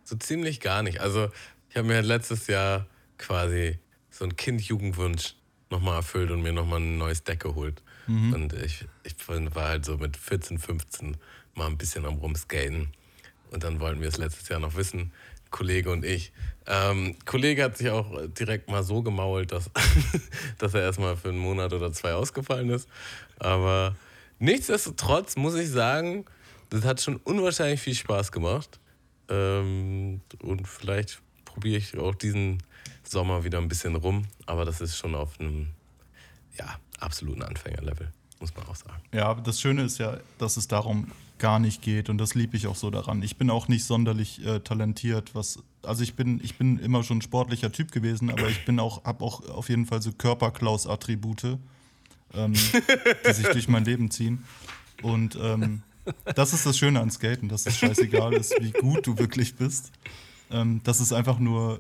[0.03, 1.01] so ziemlich gar nicht.
[1.01, 1.30] Also
[1.69, 2.86] ich habe mir letztes Jahr
[3.17, 5.36] quasi so einen Kind-Jugendwunsch
[5.69, 7.82] nochmal erfüllt und mir nochmal ein neues Deck geholt.
[8.07, 11.17] Und ich, ich war halt so mit 14, 15
[11.55, 12.89] mal ein bisschen am Rumskaten.
[13.51, 15.11] Und dann wollten wir es letztes Jahr noch wissen,
[15.51, 16.34] Kollege und ich.
[16.67, 19.69] Ähm, Kollege hat sich auch direkt mal so gemault, dass,
[20.57, 22.89] dass er erstmal für einen Monat oder zwei ausgefallen ist.
[23.39, 23.95] Aber
[24.39, 26.26] nichtsdestotrotz muss ich sagen,
[26.74, 28.80] das hat schon unwahrscheinlich viel Spaß gemacht.
[29.30, 32.63] Ähm, und vielleicht probiere ich auch diesen
[33.03, 34.26] Sommer wieder ein bisschen rum.
[34.47, 35.67] Aber das ist schon auf einem
[36.57, 39.01] ja, absoluten Anfängerlevel, muss man auch sagen.
[39.13, 42.67] Ja, das Schöne ist ja, dass es darum gar nicht geht und das liebe ich
[42.67, 43.21] auch so daran.
[43.21, 47.17] Ich bin auch nicht sonderlich äh, talentiert, was also ich bin ich bin immer schon
[47.17, 51.57] ein sportlicher Typ gewesen, aber ich bin auch habe auch auf jeden Fall so Körperklaus-Attribute,
[52.34, 54.45] ähm, die sich durch mein Leben ziehen
[55.01, 55.84] und ähm,
[56.36, 59.91] das ist das Schöne an Skaten, dass es scheißegal ist, wie gut du wirklich bist,
[60.51, 61.80] ähm, dass es einfach nur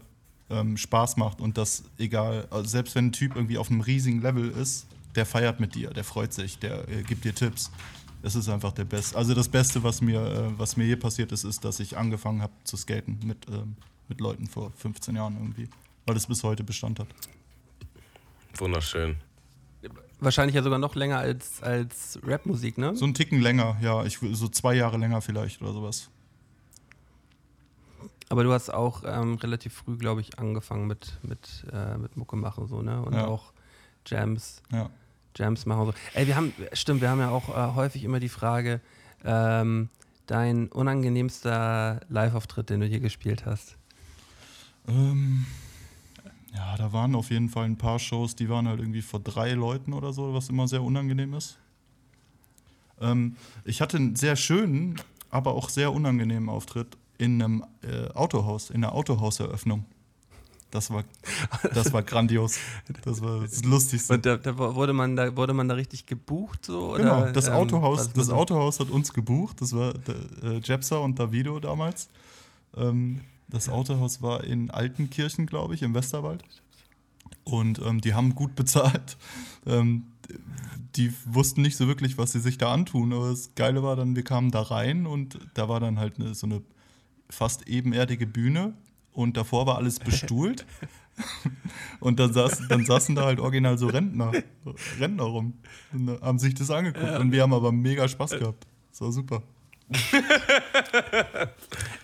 [0.49, 4.21] ähm, Spaß macht und dass egal, also selbst wenn ein Typ irgendwie auf einem riesigen
[4.21, 7.71] Level ist, der feiert mit dir, der freut sich, der äh, gibt dir Tipps.
[8.25, 9.17] Es ist einfach der Beste.
[9.17, 12.41] Also das Beste, was mir, äh, was mir je passiert ist, ist, dass ich angefangen
[12.41, 13.75] habe zu skaten mit, ähm,
[14.07, 15.67] mit Leuten vor 15 Jahren irgendwie,
[16.05, 17.07] weil es bis heute Bestand hat.
[18.55, 19.17] Wunderschön.
[20.23, 22.95] Wahrscheinlich ja sogar noch länger als, als Rapmusik, ne?
[22.95, 26.09] So einen Ticken länger, ja, ich so zwei Jahre länger vielleicht oder sowas.
[28.29, 32.35] Aber du hast auch ähm, relativ früh, glaube ich, angefangen mit, mit, äh, mit Mucke
[32.35, 33.01] machen, so, ne?
[33.01, 33.27] Und Ja.
[33.27, 33.51] auch
[34.07, 34.89] Jams, Ja.
[35.35, 35.85] Jams machen.
[35.87, 35.93] So.
[36.13, 38.81] Ey, wir haben, stimmt, wir haben ja auch äh, häufig immer die Frage,
[39.25, 39.89] ähm,
[40.25, 43.77] dein unangenehmster Live-Auftritt, den du hier gespielt hast.
[44.87, 45.45] Ähm,
[46.55, 49.53] ja, da waren auf jeden Fall ein paar Shows, die waren halt irgendwie vor drei
[49.53, 51.57] Leuten oder so, was immer sehr unangenehm ist.
[53.01, 53.35] Ähm,
[53.65, 58.83] ich hatte einen sehr schönen, aber auch sehr unangenehmen Auftritt in einem äh, Autohaus, in
[58.83, 59.85] einer Autohauseröffnung.
[60.69, 61.03] Das war,
[61.73, 62.57] das war grandios.
[63.03, 64.13] Das war das Lustigste.
[64.13, 66.93] Und da, da wurde, man da wurde man da richtig gebucht so?
[66.93, 69.61] Genau, oder, das ähm, Autohaus, das Autohaus hat uns gebucht.
[69.61, 69.93] Das war
[70.43, 72.09] äh, Jepsa und Davido damals.
[72.75, 73.21] Ähm,
[73.53, 76.43] das Autohaus war in Altenkirchen, glaube ich, im Westerwald.
[77.43, 79.17] Und ähm, die haben gut bezahlt.
[79.65, 80.07] Ähm,
[80.97, 83.13] die wussten nicht so wirklich, was sie sich da antun.
[83.13, 86.35] Aber das Geile war dann, wir kamen da rein und da war dann halt eine,
[86.35, 86.61] so eine
[87.29, 88.73] fast ebenerdige Bühne.
[89.13, 90.65] Und davor war alles bestuhlt.
[92.01, 94.31] Und dann, saß, dann saßen da halt original so Rentner,
[94.99, 95.53] Rentner rum
[95.93, 97.19] und haben sich das angeguckt.
[97.19, 98.65] Und wir haben aber mega Spaß gehabt.
[98.89, 99.43] Das war super.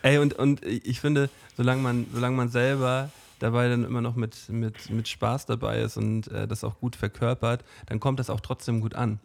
[0.02, 4.50] Ey, und, und ich finde, solange man, solange man selber dabei dann immer noch mit,
[4.50, 8.42] mit, mit Spaß dabei ist und äh, das auch gut verkörpert, dann kommt das auch
[8.42, 9.20] trotzdem gut an.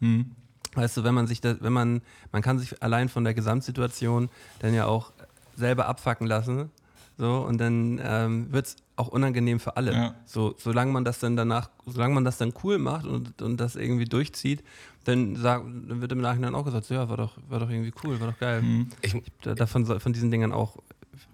[0.73, 2.01] Weißt du, wenn man sich das, wenn man,
[2.31, 5.11] man kann sich allein von der Gesamtsituation dann ja auch
[5.55, 6.69] selber abfacken lassen.
[7.17, 9.93] So, und dann ähm, wird es auch unangenehm für alle.
[9.93, 10.15] Ja.
[10.25, 13.77] So, solange man das dann danach, solange man das dann cool macht und, und das
[13.77, 14.63] irgendwie durchzieht,
[15.05, 18.19] dann, sag, dann wird im Nachhinein auch gesagt, ja, war doch, war doch irgendwie cool,
[18.19, 18.61] war doch geil.
[19.01, 20.77] Ich, Da- davon so- von diesen Dingern auch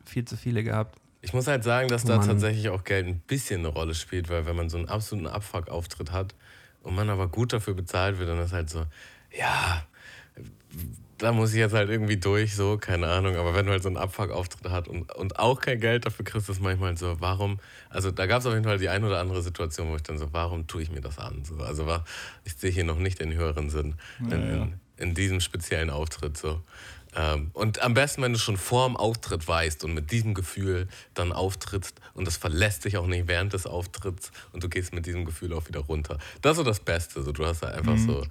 [0.06, 0.98] viel zu viele gehabt.
[1.24, 2.28] Ich muss halt sagen, dass Oh da Mann.
[2.28, 6.12] tatsächlich auch Geld ein bisschen eine Rolle spielt, weil wenn man so einen absoluten Abfuck-Auftritt
[6.12, 6.36] hat
[6.84, 8.86] und man aber gut dafür bezahlt wird, dann ist halt so,
[9.38, 9.84] ja,
[11.22, 13.36] da muss ich jetzt halt irgendwie durch, so, keine Ahnung.
[13.36, 16.50] Aber wenn du halt so einen Abfuck-Auftritt hast und, und auch kein Geld dafür kriegst,
[16.50, 17.60] ist manchmal so, warum,
[17.90, 20.18] also da gab es auf jeden Fall die ein oder andere Situation, wo ich dann
[20.18, 21.44] so, warum tue ich mir das an?
[21.46, 22.06] So, also war,
[22.44, 26.62] ich sehe hier noch nicht den höheren Sinn in, in, in diesem speziellen Auftritt, so.
[27.14, 30.88] Ähm, und am besten, wenn du schon vor dem Auftritt weißt und mit diesem Gefühl
[31.14, 35.06] dann auftrittst und das verlässt dich auch nicht während des Auftritts und du gehst mit
[35.06, 36.20] diesem Gefühl auch wieder runter.
[36.42, 37.22] Das ist so das Beste.
[37.22, 38.26] So, du hast halt einfach so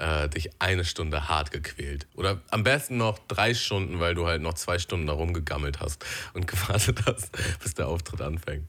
[0.00, 2.06] äh, dich eine Stunde hart gequält.
[2.14, 6.04] Oder am besten noch drei Stunden, weil du halt noch zwei Stunden da rumgegammelt hast
[6.34, 7.30] und gewartet hast,
[7.62, 8.68] bis der Auftritt anfängt.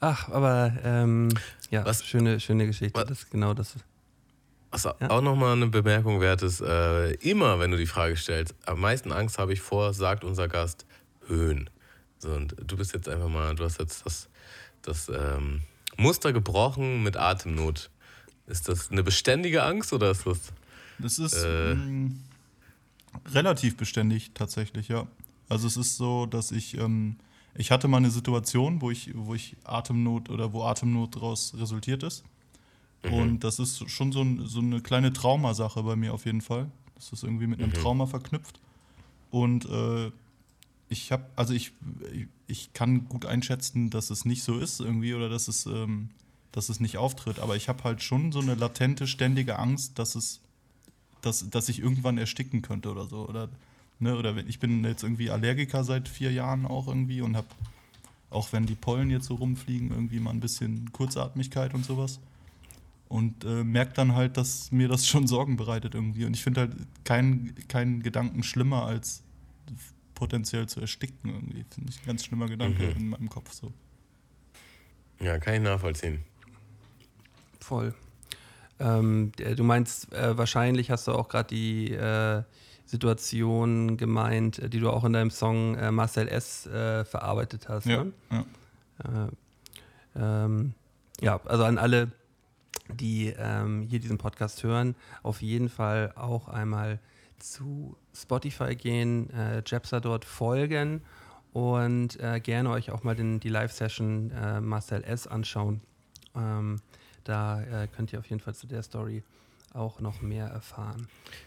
[0.00, 1.28] Ach, aber ähm,
[1.70, 2.98] ja, Was- schöne, schöne Geschichte.
[2.98, 3.74] Was- Das ist genau das.
[4.70, 4.94] Was Ja.
[5.10, 9.10] auch nochmal eine Bemerkung wert ist, äh, immer wenn du die Frage stellst, am meisten
[9.12, 10.86] Angst habe ich vor, sagt unser Gast,
[11.26, 11.68] Höhen.
[12.18, 14.28] So, und du bist jetzt einfach mal, du hast jetzt das,
[14.82, 15.62] das ähm,
[15.96, 17.90] Muster gebrochen mit Atemnot.
[18.50, 20.52] Ist das eine beständige Angst oder ist das.
[20.98, 21.74] Das ist Äh.
[21.74, 22.10] mh,
[23.32, 25.06] relativ beständig tatsächlich, ja.
[25.48, 27.16] Also es ist so, dass ich, ähm,
[27.54, 32.02] ich hatte mal eine Situation, wo ich, wo ich Atemnot oder wo Atemnot daraus resultiert
[32.02, 32.24] ist.
[33.02, 36.70] Und das ist schon so, ein, so eine kleine Traumasache bei mir auf jeden Fall.
[36.96, 38.60] Das ist irgendwie mit einem Trauma verknüpft.
[39.30, 40.10] Und äh,
[40.88, 41.72] ich habe, also ich,
[42.12, 46.10] ich- ich kann gut einschätzen, dass es nicht so ist irgendwie oder dass es, ähm,
[46.52, 47.38] dass es nicht auftritt.
[47.38, 50.40] Aber ich habe halt schon so eine latente, ständige Angst, dass es
[51.22, 53.28] dass, dass ich irgendwann ersticken könnte oder so.
[53.28, 53.50] Oder,
[53.98, 57.46] ne, oder wenn, ich bin jetzt irgendwie Allergiker seit vier Jahren auch irgendwie und habe,
[58.30, 62.20] auch wenn die Pollen jetzt so rumfliegen, irgendwie mal ein bisschen Kurzatmigkeit und sowas.
[63.08, 66.24] Und äh, merke dann halt, dass mir das schon Sorgen bereitet irgendwie.
[66.24, 66.72] Und ich finde halt
[67.04, 69.22] keinen keinen Gedanken schlimmer als
[70.14, 71.64] potenziell zu ersticken irgendwie.
[71.68, 72.96] Finde ich ein ganz schlimmer Gedanke Mhm.
[72.96, 73.72] in meinem Kopf so.
[75.20, 76.20] Ja, kann ich nachvollziehen.
[77.70, 77.94] Voll.
[78.80, 82.42] Ähm, der- du meinst, äh, wahrscheinlich hast du auch gerade die äh,
[82.84, 86.66] Situation gemeint, äh, die du auch in deinem Song äh, Marcel S.
[86.66, 87.86] Äh, verarbeitet hast.
[87.86, 88.12] Ja, Ne?
[88.32, 89.26] ja.
[89.26, 89.28] Äh,
[90.44, 90.74] ähm,
[91.20, 92.10] ja, also an alle,
[92.92, 96.98] die ähm, hier diesen Podcast hören, auf jeden Fall auch einmal
[97.38, 101.02] zu Spotify gehen, äh, Jepsa dort folgen
[101.52, 105.28] und äh, gerne euch auch mal den, die Live-Session äh, Marcel S.
[105.28, 105.80] anschauen.
[106.34, 106.80] Ähm,
[107.24, 109.22] da äh, könnt ihr auf jeden Fall zu der Story
[109.72, 111.06] auch noch mehr erfahren.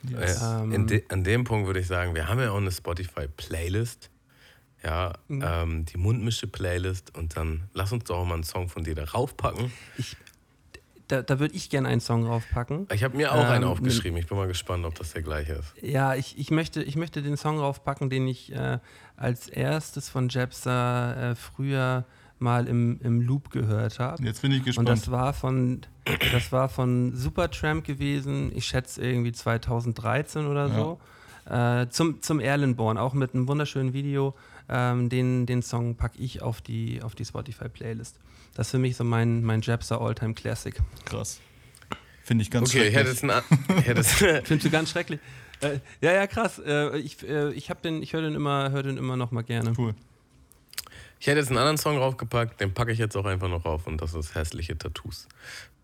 [0.09, 2.71] Äh, Ähm, in de, an dem Punkt würde ich sagen, wir haben ja auch eine
[2.71, 4.09] Spotify-Playlist.
[4.83, 5.43] Ja, Mhm.
[5.45, 7.15] ähm, die Mundmische-Playlist.
[7.17, 9.71] Und dann lass uns doch auch mal einen Song von dir darauf packen.
[11.09, 12.87] Da, da würde ich gerne einen Song draufpacken.
[12.93, 14.17] Ich habe mir auch einen Ähm, aufgeschrieben.
[14.17, 15.73] Ich bin mal gespannt, ob das der gleiche ist.
[15.81, 18.79] Ja, ich, ich, möchte, ich möchte den Song raufpacken, den ich äh,
[19.17, 22.05] als erstes von Jepsa äh, früher
[22.43, 24.23] mal im, im Loop gehört habe.
[24.23, 24.89] Jetzt bin ich Und gespannt.
[24.89, 25.81] das war von
[26.31, 30.99] das war von Supertramp gewesen, ich schätze irgendwie 2013 oder so.
[31.49, 34.33] Äh, zum, zum Erlenborn, auch mit einem wunderschönen Video.
[34.69, 38.17] Ähm, den, den Song packe ich auf die, auf die Spotify-Playlist.
[38.55, 40.75] Das ist für mich so mein, mein Jepsa Alltime Classic.
[41.05, 41.39] Krass.
[42.23, 43.41] Finde ich ganz Okay, ich hätte schrecklich.
[43.49, 43.77] jetzt einen.
[43.79, 44.13] Ich hätte jetzt,
[44.47, 45.19] Findest du ganz schrecklich?
[45.59, 46.59] Äh, ja, ja, krass.
[46.65, 49.73] Äh, ich äh, ich, den- ich höre den immer, hör den immer noch mal gerne.
[49.77, 49.95] Cool.
[51.23, 53.87] Ich hätte jetzt einen anderen Song raufgepackt, den packe ich jetzt auch einfach noch rauf.
[53.87, 55.29] Und das ist Hässliche Tattoos.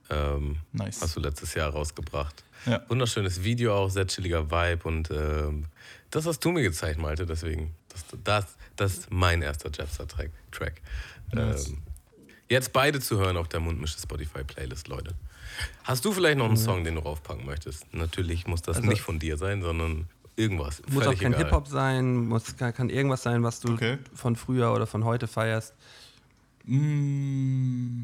[0.10, 1.00] Ähm, Nice.
[1.02, 2.44] Hast du letztes Jahr rausgebracht.
[2.66, 2.82] Ja.
[2.90, 4.86] Wunderschönes Video auch, sehr chilliger Vibe.
[4.86, 5.68] Und ähm,
[6.12, 7.26] das hast du mir gezeigt, Malte.
[7.26, 10.30] Deswegen, das, das, das ist mein erster Jetstar-Track.
[10.52, 10.82] Track.
[11.32, 11.70] Nice.
[11.70, 11.84] Ähm,
[12.50, 15.16] jetzt beide zu hören auf der Mundmische Spotify-Playlist, Leute.
[15.86, 17.86] Hast du vielleicht noch einen Song, den du raufpacken möchtest?
[17.94, 20.10] Natürlich muss das Also- nicht von dir sein, sondern
[20.40, 20.82] irgendwas.
[20.90, 21.34] Muss auch kein.
[21.36, 23.98] Hip-Hop sein, muss, kann, kann irgendwas sein, was du Okay.
[24.14, 25.74] von früher oder von heute feierst.
[26.66, 28.04] Mm.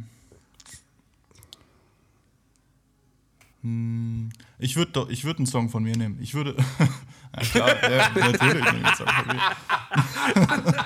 [3.62, 4.30] Mm.
[4.60, 6.20] Ich würde doch, ich würde einen Song von mir nehmen.
[6.22, 6.56] Ich würde.
[7.36, 9.42] ja, klar, ja, natürlich nehme ich einen Song von mir.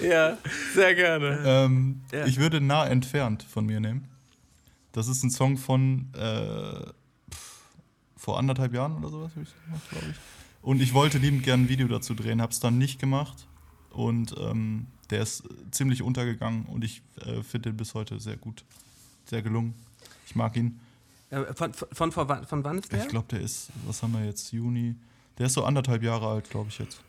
[0.00, 0.38] Ja,
[0.74, 1.40] sehr gerne.
[1.44, 2.26] Ähm, Ja.
[2.26, 4.08] Ich würde nah entfernt von mir nehmen.
[4.92, 6.90] Das ist ein Song von äh,
[8.28, 10.16] vor anderthalb Jahren oder sowas, habe ich gemacht, glaube ich.
[10.60, 13.46] Und ich wollte liebend gerne ein Video dazu drehen, habe es dann nicht gemacht.
[13.90, 18.64] Und ähm, der ist ziemlich untergegangen und ich äh, finde den bis heute sehr gut,
[19.24, 19.72] sehr gelungen.
[20.26, 20.78] Ich mag ihn.
[21.30, 23.02] Äh, von, von, von, von, wann- von wann ist der?
[23.02, 24.94] Ich glaube, der ist, was haben wir jetzt, Juni?
[25.38, 27.00] Der ist so anderthalb Jahre alt, glaube ich jetzt.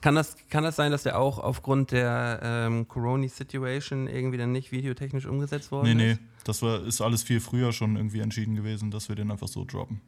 [0.00, 4.72] Kann das, kann das sein, dass der auch aufgrund der ähm, Corona-Situation irgendwie dann nicht
[4.72, 6.20] videotechnisch umgesetzt worden Nee, nee, ist?
[6.44, 9.64] das war, ist alles viel früher schon irgendwie entschieden gewesen, dass wir den einfach so
[9.64, 10.00] droppen.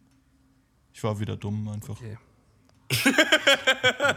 [0.94, 1.96] Ich war wieder dumm einfach.
[2.00, 2.16] Okay.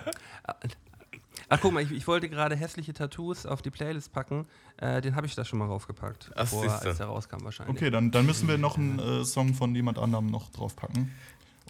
[1.48, 4.48] Ach, guck mal, ich, ich wollte gerade hässliche Tattoos auf die Playlist packen.
[4.78, 6.88] Äh, den habe ich da schon mal raufgepackt, Ach, vor, siehste.
[6.90, 7.76] als der rauskam wahrscheinlich.
[7.76, 11.12] Okay, dann, dann müssen wir noch einen äh, Song von jemand anderem noch draufpacken.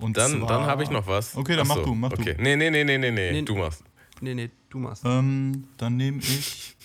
[0.01, 1.38] Und Dann, dann habe ich noch was.
[1.38, 2.22] Okay, dann Ach mach du, mach du.
[2.22, 2.36] okay.
[2.38, 3.41] Nee, nee, nee, nee, nee, nee, Nee.
[3.43, 3.82] du machst.
[4.22, 5.03] Nee, nee, du machst.
[5.05, 6.76] Ähm, dann nehme ich.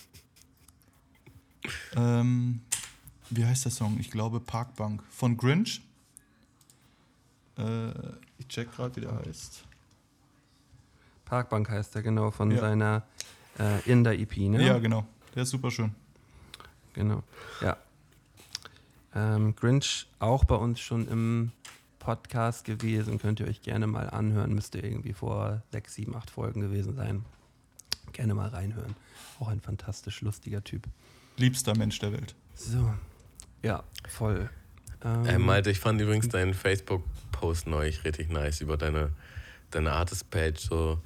[1.97, 2.61] Ähm,
[3.31, 3.97] wie heißt der Song?
[4.01, 5.03] Ich glaube Parkbank.
[5.11, 5.81] Von Grinch.
[7.59, 7.91] Äh,
[8.39, 9.65] ich check gerade, wie der heißt.
[11.25, 12.59] Parkbank heißt der, genau, von Ja.
[12.61, 13.03] seiner
[13.59, 14.65] äh, Inder-EP, ne?
[14.67, 15.07] Ja, genau.
[15.35, 15.95] Der ist super schön.
[16.95, 17.23] Genau,
[17.61, 17.77] ja.
[19.15, 21.53] Ähm, Grinch auch bei uns schon im
[22.01, 26.61] Podcast gewesen, könnt ihr euch gerne mal anhören, müsste irgendwie vor sechs, sieben, acht Folgen
[26.61, 27.25] gewesen sein.
[28.13, 28.97] Gerne mal reinhören.
[29.39, 30.83] Auch ein fantastisch lustiger Typ.
[31.37, 32.35] Liebster Mensch der Welt.
[32.57, 32.93] So,
[33.63, 34.51] ja, voll.
[35.05, 39.11] Ähm, Äh, Malte, ich fand übrigens deinen Facebook-Post neulich richtig nice über deine,
[39.71, 40.59] deine Artist-Page.
[40.59, 41.01] So,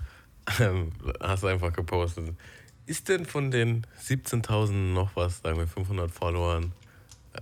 [0.61, 2.35] ähm, hast du einfach gepostet.
[2.87, 6.73] Ist denn von den 17.000 noch was, sagen wir 500 Followern,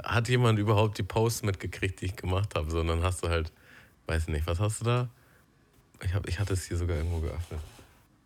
[0.04, 2.70] hat jemand überhaupt die Posts mitgekriegt, die ich gemacht habe?
[2.70, 3.52] Sondern hast du halt,
[4.06, 5.08] weiß nicht, was hast du da?
[6.02, 7.60] Ich, hab, ich hatte es hier sogar irgendwo geöffnet.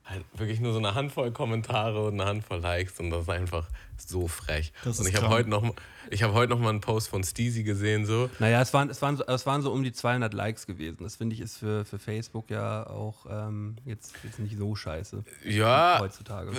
[0.04, 3.66] Halt wirklich nur so eine Handvoll Kommentare und eine Handvoll Likes und das ist einfach
[3.98, 4.72] so frech.
[4.84, 5.74] Das und ich habe heute noch,
[6.10, 8.30] ich habe heute noch mal einen Post von Steezy gesehen so.
[8.38, 10.98] Naja, es waren, es, waren so, es waren so um die 200 Likes gewesen.
[11.00, 15.24] Das finde ich ist für, für Facebook ja auch ähm, jetzt, jetzt nicht so scheiße
[15.44, 16.52] Ja, heutzutage.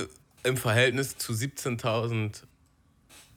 [0.44, 2.44] im Verhältnis zu 17.000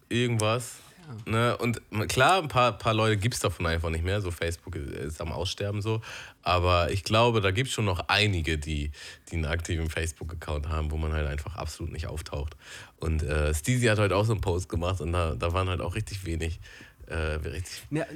[0.09, 0.79] irgendwas.
[1.27, 1.57] Ne?
[1.57, 4.21] Und klar, ein paar, paar Leute gibt es davon einfach nicht mehr.
[4.21, 6.01] So Facebook ist am Aussterben so.
[6.43, 8.91] Aber ich glaube, da gibt es schon noch einige, die,
[9.31, 12.57] die einen aktiven Facebook-Account haben, wo man halt einfach absolut nicht auftaucht.
[12.99, 15.81] Und äh, Steezy hat heute auch so einen Post gemacht und da, da waren halt
[15.81, 16.61] auch richtig wenig.
[17.07, 18.07] Äh, richtig Ja,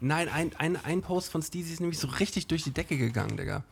[0.00, 3.36] nein, ein, ein, ein Post von Steezy ist nämlich so richtig durch die Decke gegangen,
[3.36, 3.64] Digga.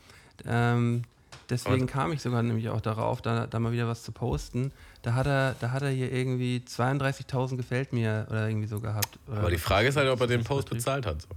[0.45, 1.03] Ähm,
[1.49, 1.87] deswegen Und?
[1.87, 4.73] kam ich sogar nämlich auch darauf, da, da mal wieder was zu posten.
[5.05, 9.19] Da hat er, da hat er hier irgendwie 32.000 gefällt mir oder irgendwie so gehabt.
[9.31, 11.21] Aber die Frage ist halt, ob er den Post bezahlt hat.
[11.23, 11.29] So.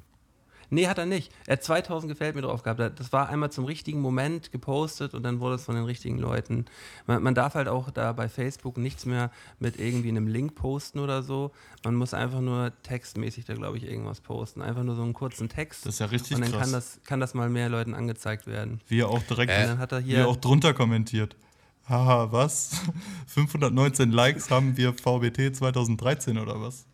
[0.70, 1.32] Nee, hat er nicht.
[1.46, 2.80] Er hat 2000 gefällt mir drauf gehabt.
[3.00, 6.66] Das war einmal zum richtigen Moment gepostet und dann wurde es von den richtigen Leuten.
[7.06, 11.00] Man, man darf halt auch da bei Facebook nichts mehr mit irgendwie einem Link posten
[11.00, 11.52] oder so.
[11.84, 14.62] Man muss einfach nur textmäßig da, glaube ich, irgendwas posten.
[14.62, 15.86] Einfach nur so einen kurzen Text.
[15.86, 16.62] Das ist ja richtig Und dann krass.
[16.62, 18.82] kann das, kann das mal mehr Leuten angezeigt werden.
[18.88, 20.20] Wie er auch direkt, Und dann hat er wie hier.
[20.20, 21.36] er auch drunter kommentiert.
[21.88, 22.82] Haha, was?
[23.28, 26.86] 519 Likes haben wir VBT 2013 oder was?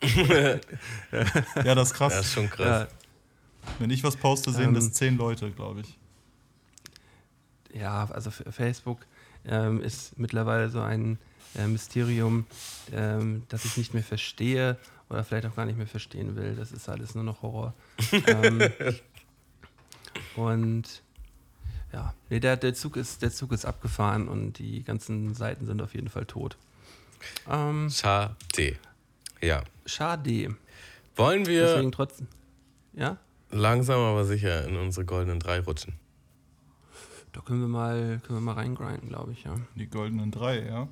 [0.02, 2.12] ja, das ist krass.
[2.12, 2.88] Das ist schon krass.
[2.88, 5.98] ja, Wenn ich was poste, sehen Ähm, das 10 Leute, glaube ich.
[7.72, 9.06] ja, also Facebook
[9.44, 11.18] ähm, ist mittlerweile so ein
[11.56, 12.46] äh, Mysterium,
[12.92, 14.76] ähm, das ich nicht mehr verstehe
[15.08, 16.56] oder vielleicht auch gar nicht mehr verstehen will.
[16.56, 17.74] Das ist alles nur noch Horror.
[18.26, 18.60] ähm,
[20.36, 21.02] und
[21.92, 25.82] ja, nee, der, der, Zug ist, der Zug ist abgefahren und die ganzen Seiten sind
[25.82, 26.56] auf jeden Fall tot.
[27.48, 28.34] Ähm, Schade.
[29.40, 29.62] Ja.
[29.86, 30.54] schade.
[31.16, 32.26] Wollen wir Deswegen trotzdem.
[32.94, 33.16] Ja?
[33.50, 35.94] langsam aber sicher in unsere goldenen drei rutschen?
[37.32, 39.54] Da können wir mal, können wir mal reingrinden, glaube ich, ja.
[39.74, 40.88] Die goldenen drei, ja.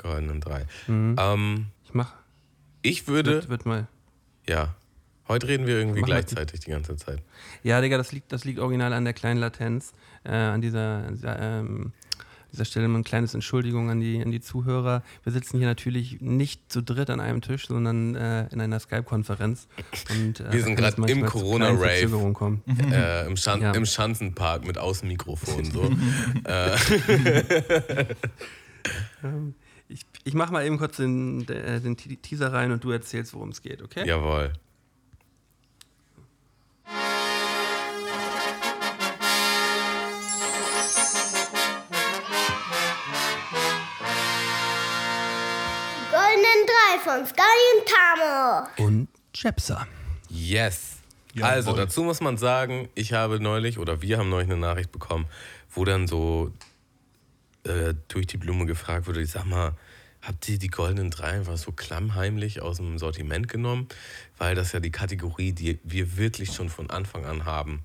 [0.00, 0.66] Goldenen drei.
[0.86, 1.16] Mhm.
[1.18, 2.12] Ähm, Ich mach.
[2.82, 3.86] ich würde, Wird, wird mal.
[4.46, 4.74] ja.
[5.28, 7.22] Heute reden wir irgendwie Mach gleichzeitig die ganze Zeit.
[7.62, 9.92] Ja, Digga, das liegt, das liegt original an der kleinen Latenz.
[10.24, 11.92] Äh, an dieser, dieser, ähm,
[12.52, 15.02] dieser Stelle mal ein kleines Entschuldigung an die, an die Zuhörer.
[15.22, 19.66] Wir sitzen hier natürlich nicht zu dritt an einem Tisch, sondern äh, in einer Skype-Konferenz.
[20.10, 22.54] Äh, Wir sind manchmal im Corona-Rave.
[22.92, 23.72] Äh, im, Schan Ja.
[23.72, 25.64] Im Schanzenpark mit Außenmikrofon.
[25.64, 25.84] So.
[26.44, 26.76] äh,
[29.22, 29.54] Ähm,
[29.88, 33.32] ich ich mache mal eben kurz den, de- den Te- Teaser rein und du erzählst,
[33.34, 34.06] worum es geht, okay?
[34.06, 34.52] jawohl.
[47.04, 47.28] Von und
[47.86, 48.66] Tamo.
[48.78, 49.86] Und Jepsa.
[50.30, 50.96] Yes.
[51.34, 51.50] Jawohl.
[51.50, 55.26] Also dazu muss man sagen, ich habe neulich oder wir haben neulich eine Nachricht bekommen,
[55.70, 56.50] wo dann so
[57.64, 59.72] äh, durch die Blume gefragt wurde, ich sag mal,
[60.22, 63.86] habt ihr die goldenen drei einfach so klammheimlich aus dem Sortiment genommen?
[64.38, 67.84] Weil das ja die Kategorie, die wir wirklich schon von Anfang an haben.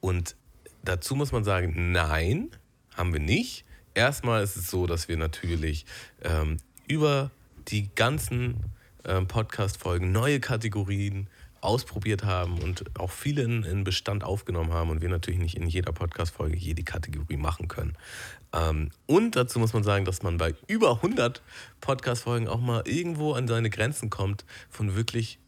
[0.00, 0.34] Und
[0.82, 2.50] dazu muss man sagen, nein,
[2.96, 3.64] haben wir nicht.
[3.94, 5.86] Erstmal ist es so, dass wir natürlich
[6.24, 6.56] ähm,
[6.88, 7.30] über
[7.68, 8.64] die ganzen
[9.04, 11.28] ähm, Podcast-Folgen neue Kategorien
[11.60, 15.66] ausprobiert haben und auch viele in, in Bestand aufgenommen haben und wir natürlich nicht in
[15.66, 17.96] jeder Podcast-Folge jede Kategorie machen können.
[18.52, 21.42] Ähm, und dazu muss man sagen, dass man bei über 100
[21.80, 25.38] Podcast-Folgen auch mal irgendwo an seine Grenzen kommt von wirklich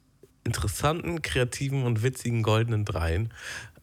[0.44, 3.32] interessanten, kreativen und witzigen goldenen Dreien.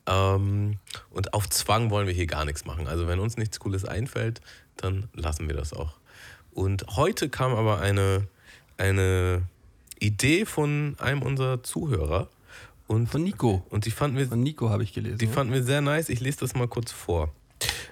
[0.06, 0.80] Ähm,
[1.10, 2.88] und auf Zwang wollen wir hier gar nichts machen.
[2.88, 4.42] Also wenn uns nichts Cooles einfällt,
[4.76, 5.97] dann lassen wir das auch.
[6.58, 8.26] Und heute kam aber eine,
[8.78, 9.44] eine
[10.00, 12.30] Idee von einem unserer Zuhörer.
[12.88, 13.64] Und, Von Nico.
[13.70, 15.20] und die fanden wir Von Nico habe ich gelesen.
[15.20, 15.32] die ja.
[15.32, 16.10] fanden wir sehr nice.
[16.10, 17.32] Ich lese das mal kurz vor.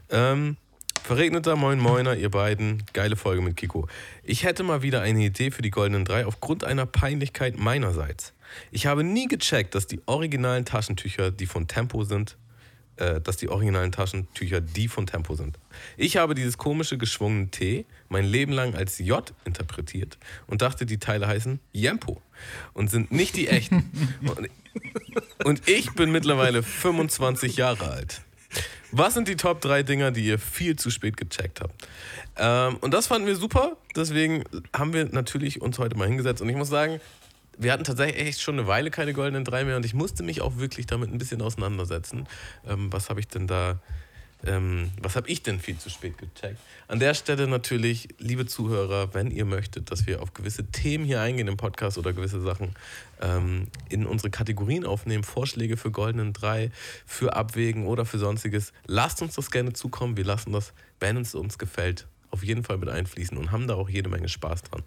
[0.09, 0.57] Ähm,
[1.03, 2.81] verregneter Moin Moiner, ihr beiden.
[2.93, 3.87] Geile Folge mit Kiko.
[4.23, 8.33] Ich hätte mal wieder eine Idee für die Goldenen Drei aufgrund einer Peinlichkeit meinerseits.
[8.71, 12.35] Ich habe nie gecheckt, dass die originalen Taschentücher, die von Tempo sind,
[12.97, 15.57] äh, dass die originalen Taschentücher die von Tempo sind.
[15.97, 20.17] Ich habe dieses komische geschwungene T mein Leben lang als J interpretiert
[20.47, 22.21] und dachte, die Teile heißen Jempo
[22.73, 23.91] und sind nicht die echten.
[24.21, 24.49] und,
[25.43, 28.21] und ich bin mittlerweile 25 Jahre alt.
[28.91, 31.87] Was sind die Top 3 Dinger, die ihr viel zu spät gecheckt habt?
[32.37, 33.75] Ähm, und das fanden wir super.
[33.95, 34.43] Deswegen
[34.73, 36.41] haben wir natürlich uns heute mal hingesetzt.
[36.41, 37.01] Und ich muss sagen,
[37.57, 40.41] wir hatten tatsächlich echt schon eine Weile keine goldenen drei mehr und ich musste mich
[40.41, 42.27] auch wirklich damit ein bisschen auseinandersetzen.
[42.67, 43.79] Ähm, was habe ich denn da,
[44.45, 46.59] ähm, was habe ich denn viel zu spät gecheckt?
[46.87, 51.21] An der Stelle natürlich, liebe Zuhörer, wenn ihr möchtet, dass wir auf gewisse Themen hier
[51.21, 52.75] eingehen im Podcast oder gewisse Sachen
[53.21, 56.71] ähm, in unsere Kategorien aufnehmen, Vorschläge für goldenen drei,
[57.05, 60.17] für Abwägen oder für sonstiges, lasst uns das gerne zukommen.
[60.17, 63.75] Wir lassen das, wenn es uns gefällt, auf jeden Fall mit einfließen und haben da
[63.75, 64.83] auch jede Menge Spaß dran.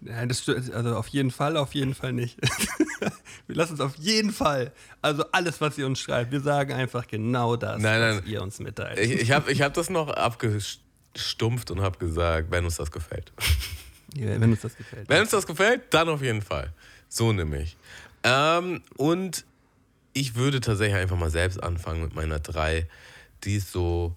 [0.00, 0.72] Nein, das stimmt.
[0.72, 2.38] Also auf jeden Fall, auf jeden Fall nicht.
[3.46, 4.72] wir lassen es auf jeden Fall.
[5.00, 8.24] Also alles, was ihr uns schreibt, wir sagen einfach genau das, Nein, was nein.
[8.26, 8.98] ihr uns mitteilt.
[8.98, 13.32] Ich, ich habe ich hab das noch abgestumpft und habe gesagt, wenn uns das gefällt.
[14.14, 15.08] Ja, wenn uns das gefällt.
[15.08, 16.72] Wenn uns das gefällt, dann auf jeden Fall.
[17.08, 17.76] So nämlich.
[18.22, 19.44] Ähm, und
[20.12, 22.88] ich würde tatsächlich einfach mal selbst anfangen mit meiner 3.
[23.44, 24.16] Die ist so.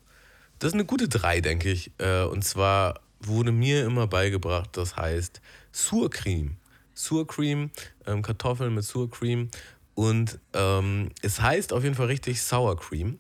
[0.60, 1.92] Das ist eine gute 3, denke ich.
[1.98, 5.42] Äh, und zwar wurde mir immer beigebracht, das heißt
[5.72, 6.58] Surcreme.
[6.94, 7.72] Surcreme,
[8.06, 9.50] ähm, Kartoffeln mit Surcreme.
[9.96, 13.18] Und ähm, es heißt auf jeden Fall richtig Sour Cream.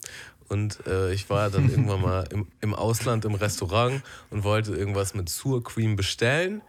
[0.49, 5.13] Und äh, ich war dann irgendwann mal im, im Ausland im Restaurant und wollte irgendwas
[5.13, 6.61] mit Surcreme bestellen.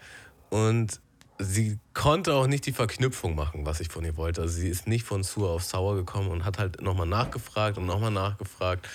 [0.50, 1.00] Und
[1.38, 4.42] sie konnte auch nicht die Verknüpfung machen, was ich von ihr wollte.
[4.42, 7.86] Also sie ist nicht von Sur auf Sauer gekommen und hat halt nochmal nachgefragt und
[7.86, 8.88] nochmal nachgefragt.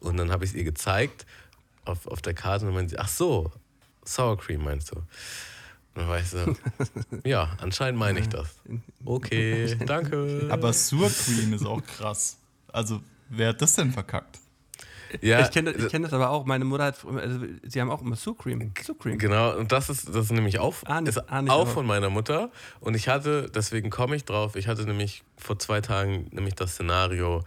[0.00, 1.26] Und dann habe ich es ihr gezeigt
[1.84, 3.50] auf, auf der Karte und dann meinte sie, ach so,
[4.04, 4.96] Sour Cream meinst du?
[4.96, 5.06] Und
[5.94, 6.38] dann war ich so,
[7.24, 8.48] ja, anscheinend meine ich das.
[9.04, 10.48] Okay, danke.
[10.50, 12.38] Aber Surcream ist auch krass.
[12.72, 14.38] Also, wer hat das denn verkackt?
[15.20, 16.46] ja, ich kenne ich kenn das aber auch.
[16.46, 18.72] Meine Mutter hat, also, sie haben auch immer Sucream.
[18.80, 19.18] Sucream.
[19.18, 21.84] Genau, und das ist, das ist nämlich auch, Ah, nicht- ist ah, nicht, auch von
[21.84, 22.50] meiner Mutter.
[22.78, 26.74] Und ich hatte, deswegen komme ich drauf, ich hatte nämlich vor zwei Tagen nämlich das
[26.74, 27.42] Szenario,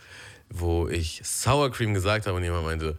[0.53, 2.97] wo ich Sour Cream gesagt habe und jemand meinte,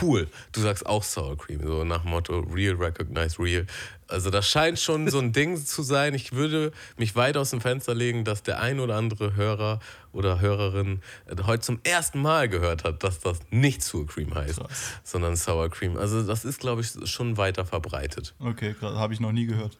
[0.00, 1.60] cool, du sagst auch Sour Cream.
[1.62, 3.66] So nach dem Motto Real, Recognize Real.
[4.08, 6.14] Also das scheint schon so ein Ding zu sein.
[6.14, 9.80] Ich würde mich weit aus dem Fenster legen, dass der ein oder andere Hörer
[10.12, 14.60] oder Hörerin äh, heute zum ersten Mal gehört hat, dass das nicht Sour Cream heißt,
[15.02, 15.96] sondern Sour Cream.
[15.96, 18.34] Also das ist, glaube ich, schon weiter verbreitet.
[18.38, 19.78] Okay, habe ich noch nie gehört.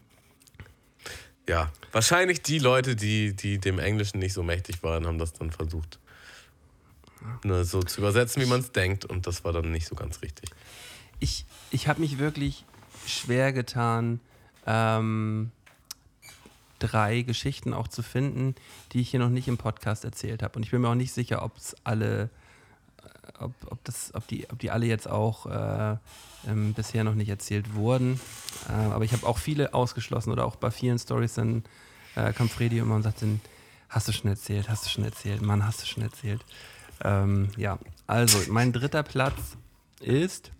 [1.47, 5.51] Ja, wahrscheinlich die Leute, die, die dem Englischen nicht so mächtig waren, haben das dann
[5.51, 5.99] versucht,
[7.43, 9.05] ne, so zu übersetzen, wie man es denkt.
[9.05, 10.51] Und das war dann nicht so ganz richtig.
[11.21, 12.65] Ich, ich habe mich wirklich
[13.07, 14.21] schwer getan,
[14.67, 15.51] ähm,
[16.79, 18.55] drei Geschichten auch zu finden,
[18.93, 20.57] die ich hier noch nicht im Podcast erzählt habe.
[20.57, 22.31] Und ich bin mir auch nicht sicher, ob es alle,
[23.03, 25.97] äh, ob, ob, das, ob, die, ob die alle jetzt auch äh,
[26.47, 28.21] ähm, bisher noch nicht erzählt wurden.
[28.69, 31.65] Äh, aber ich habe auch viele ausgeschlossen oder auch bei vielen Stories dann
[32.17, 33.27] äh, kam Fredi immer und sagte,
[33.89, 36.45] hast du schon erzählt, hast du schon erzählt, Mann, hast du schon erzählt.
[37.03, 39.35] Ähm, ja, also mein dritter Platz
[40.01, 40.51] ist,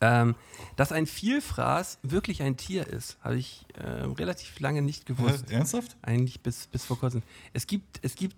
[0.00, 0.34] ähm,
[0.76, 3.16] dass ein Vielfraß wirklich ein Tier ist.
[3.22, 5.46] Habe ich äh, relativ lange nicht gewusst.
[5.48, 5.96] Hä, ernsthaft?
[6.02, 7.22] Eigentlich bis, bis vor kurzem.
[7.52, 8.36] Es gibt, es gibt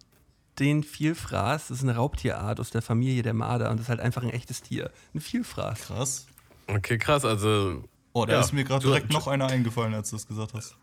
[0.59, 4.01] den Vielfraß, das ist eine Raubtierart aus der Familie der Marder und das ist halt
[4.01, 4.91] einfach ein echtes Tier.
[5.15, 5.81] Ein Vielfraß.
[5.83, 6.27] Krass.
[6.67, 7.25] Okay, krass.
[7.25, 8.41] Also, Oh, da Ja.
[8.41, 10.75] ist mir gerade Du- direkt noch einer eingefallen, als du das gesagt hast.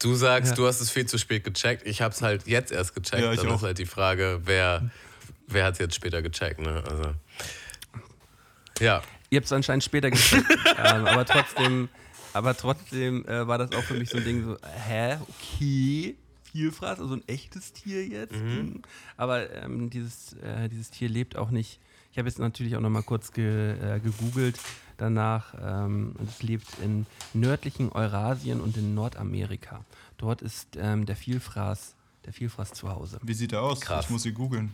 [0.00, 0.56] du sagst, Ja.
[0.56, 1.86] du hast es viel zu spät gecheckt.
[1.86, 3.22] Ich habe es halt jetzt erst gecheckt.
[3.22, 3.56] Ja, ich dann auch.
[3.56, 4.90] ist halt die Frage, wer,
[5.48, 6.60] wer hat es jetzt später gecheckt.
[6.60, 6.82] Ne?
[6.88, 7.12] Also,
[8.80, 9.02] ja.
[9.30, 10.46] Ihr habt es anscheinend später gecheckt,
[10.78, 11.88] ähm, aber trotzdem,
[12.32, 16.16] aber trotzdem äh, war das auch für mich so ein Ding so, hä, okay,
[16.52, 18.32] Vielfraß, also ein echtes Tier jetzt.
[18.32, 18.82] Mhm.
[19.16, 21.80] Aber ähm, dieses, äh, dieses Tier lebt auch nicht.
[22.12, 24.58] Ich habe jetzt natürlich auch noch mal kurz ge, äh, gegoogelt
[24.96, 25.54] danach.
[25.60, 29.84] Ähm, und es lebt in nördlichen Eurasien und in Nordamerika.
[30.16, 31.94] Dort ist ähm, der Vielfraß,
[32.24, 33.18] der Vielfraß zu Hause.
[33.22, 33.82] Wie sieht er aus?
[33.82, 34.06] Krass.
[34.06, 34.72] Ich muss ihn googeln.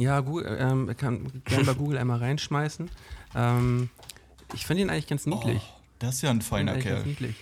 [0.00, 2.90] Ja, Google, ähm, kann gerne bei Google einmal reinschmeißen.
[3.34, 3.90] Ähm,
[4.54, 5.62] ich finde ihn eigentlich ganz niedlich.
[5.98, 7.06] Das ist ja ein feiner Eigentlich ganz Kerl.
[7.06, 7.36] niedlich.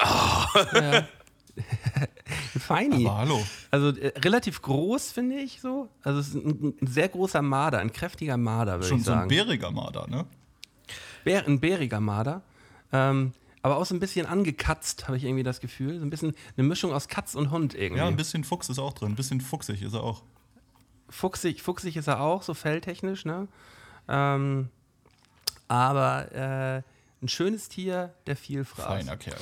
[0.00, 1.08] Ja.
[2.58, 3.06] Feini.
[3.06, 3.44] Aber hallo.
[3.70, 5.88] Also äh, relativ groß, finde ich so.
[6.02, 9.12] Also es ist ein, ein sehr großer Marder, ein kräftiger Marder, würde Schon ich so
[9.12, 9.28] ein sagen.
[9.28, 10.26] bäriger Marder, ne?
[11.24, 12.42] Bär, ein bäriger Marder.
[12.92, 13.32] Ähm,
[13.62, 15.98] aber auch so ein bisschen angekatzt, habe ich irgendwie das Gefühl.
[15.98, 18.00] So ein bisschen eine Mischung aus Katz und Hund irgendwie.
[18.00, 19.12] Ja, ein bisschen Fuchs ist auch drin.
[19.12, 20.22] Ein bisschen fuchsig ist er auch.
[21.12, 23.46] Fuchsig, fuchsig ist er auch, so felltechnisch, ne?
[24.08, 24.68] Ähm,
[25.68, 26.82] aber äh,
[27.22, 28.86] ein schönes Tier, der viel fraß.
[28.86, 29.38] Feiner Kerl.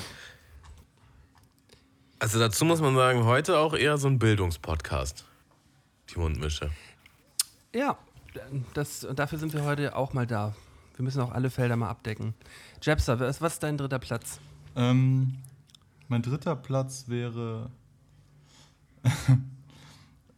[2.19, 5.25] Also dazu muss man sagen, heute auch eher so ein Bildungspodcast.
[6.11, 6.71] Die Mundmische.
[7.75, 7.97] Ja,
[8.75, 10.55] das, dafür sind wir heute auch mal da.
[10.97, 12.35] Wir müssen auch alle Felder mal abdecken.
[12.83, 14.39] Jepster, was, was ist dein dritter Platz?
[14.77, 15.39] Ähm,
[16.09, 17.71] mein dritter Platz wäre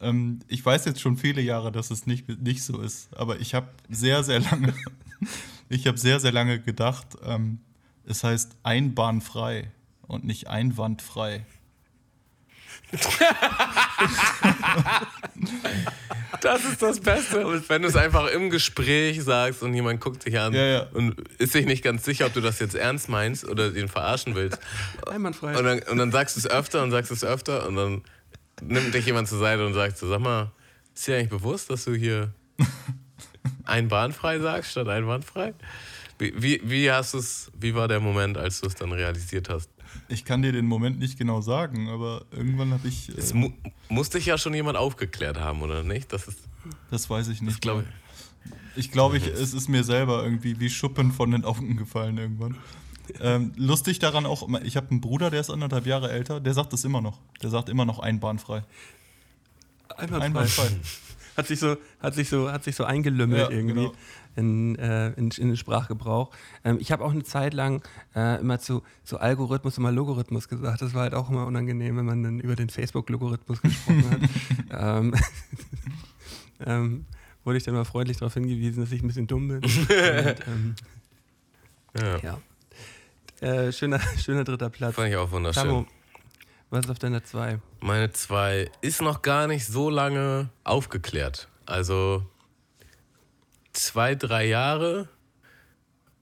[0.03, 3.53] ähm, ich weiß jetzt schon viele Jahre, dass es nicht, nicht so ist, aber ich
[3.53, 4.73] habe sehr, sehr lange,
[5.69, 7.59] ich habe sehr, sehr lange gedacht, ähm,
[8.05, 9.71] es heißt einbahnfrei
[10.07, 11.45] und nicht einwandfrei.
[16.41, 17.63] Das ist das Beste.
[17.69, 20.87] Wenn du es einfach im Gespräch sagst und jemand guckt dich an Ja, ja.
[20.91, 24.35] und ist sich nicht ganz sicher, ob du das jetzt ernst meinst oder den verarschen
[24.35, 24.59] willst.
[25.07, 25.57] Einwandfrei.
[25.57, 28.01] Und dann, und dann sagst du es öfter und sagst es öfter und dann
[28.61, 30.51] nimmt dich jemand zur Seite und sagt so, sag mal,
[30.93, 32.33] ist dir eigentlich bewusst, dass du hier
[33.63, 35.53] einbahnfrei sagst statt einwandfrei?
[36.19, 39.69] Wie, wie, wie hast du's, wie war der Moment, als du es dann realisiert hast?
[40.07, 43.51] Ich kann dir den Moment nicht genau sagen, aber irgendwann habe ich, Es äh, mu
[43.89, 46.13] muss dich ja schon jemand aufgeklärt haben, oder nicht?
[46.13, 46.39] Das ist,
[46.89, 47.55] das weiß ich nicht.
[47.55, 47.87] das glaube ich.
[48.75, 52.57] Ich glaube, ich, es ist mir selber irgendwie wie Schuppen von den Augen gefallen irgendwann.
[53.19, 56.73] Ähm, lustig daran auch, ich habe einen Bruder, der ist anderthalb Jahre älter, der sagt
[56.73, 57.19] das immer noch.
[57.41, 58.63] Der sagt immer noch einbahnfrei.
[59.89, 60.25] Einwandfrei.
[60.25, 60.67] Einbahnfrei.
[61.35, 63.93] Hat sich so, hat sich so, hat sich so eingelümmelt Ja, irgendwie genau.
[64.35, 66.29] in, äh, in, in den Sprachgebrauch.
[66.63, 67.81] Ähm, ich habe auch eine Zeit lang
[68.15, 70.83] äh, immer zu, zu Algorithmus immer Logarithmus gesagt.
[70.83, 74.19] Das war halt auch immer unangenehm, wenn man dann über den Facebook-Logarithmus gesprochen hat.
[74.99, 75.15] ähm,
[76.67, 77.05] ähm,
[77.43, 79.63] wurde ich dann mal freundlich darauf hingewiesen, dass ich ein bisschen dumm bin.
[79.63, 80.75] Und, ähm,
[81.99, 82.37] Ja, ja.
[83.43, 84.95] Äh, schöner, schöner dritter Platz.
[84.95, 85.63] fand ich auch wunderschön.
[85.63, 85.87] Tamo,
[86.69, 87.59] was ist auf deiner 2?
[87.81, 91.49] Meine zwei ist noch gar nicht so lange aufgeklärt.
[91.65, 92.25] Also
[93.73, 95.09] zwei, drei Jahre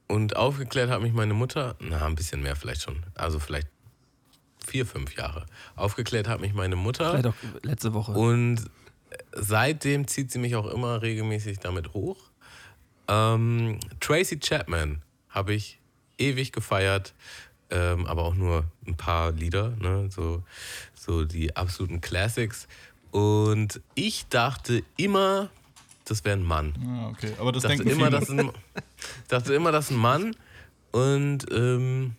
[0.07, 3.05] und aufgeklärt hat mich meine Mutter, na, ein bisschen mehr vielleicht schon.
[3.13, 3.67] Also vielleicht
[4.65, 5.45] vier, fünf Jahre.
[5.75, 7.11] Aufgeklärt hat mich meine Mutter.
[7.11, 8.13] Vielleicht auch letzte Woche.
[8.13, 8.65] Und
[9.31, 12.17] seitdem zieht sie mich auch immer regelmäßig damit hoch.
[13.07, 15.80] Ähm, Tracy Chapman habe ich
[16.21, 17.13] ewig gefeiert,
[17.69, 20.09] ähm, aber auch nur ein paar Lieder, ne?
[20.09, 20.43] so,
[20.93, 22.67] so die absoluten Classics.
[23.11, 25.49] Und ich dachte immer,
[26.05, 26.73] das wäre ein Mann.
[26.85, 27.33] Ah, okay.
[27.39, 28.09] Aber das dachte immer, viele.
[28.11, 28.51] das ist ein,
[29.27, 30.35] dachte immer, das ist ein Mann.
[30.91, 32.15] Und ähm,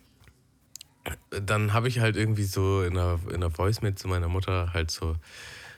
[1.29, 4.89] dann habe ich halt irgendwie so in der, in der Voice-Mail zu meiner Mutter halt
[4.89, 5.15] so,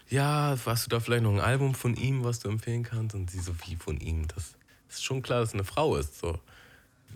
[0.09, 3.15] ja, hast du da vielleicht noch ein Album von ihm, was du empfehlen kannst?
[3.15, 4.27] Und sie so, wie von ihm?
[4.27, 4.55] Das
[4.89, 6.19] ist schon klar, dass es eine Frau ist.
[6.19, 6.39] So,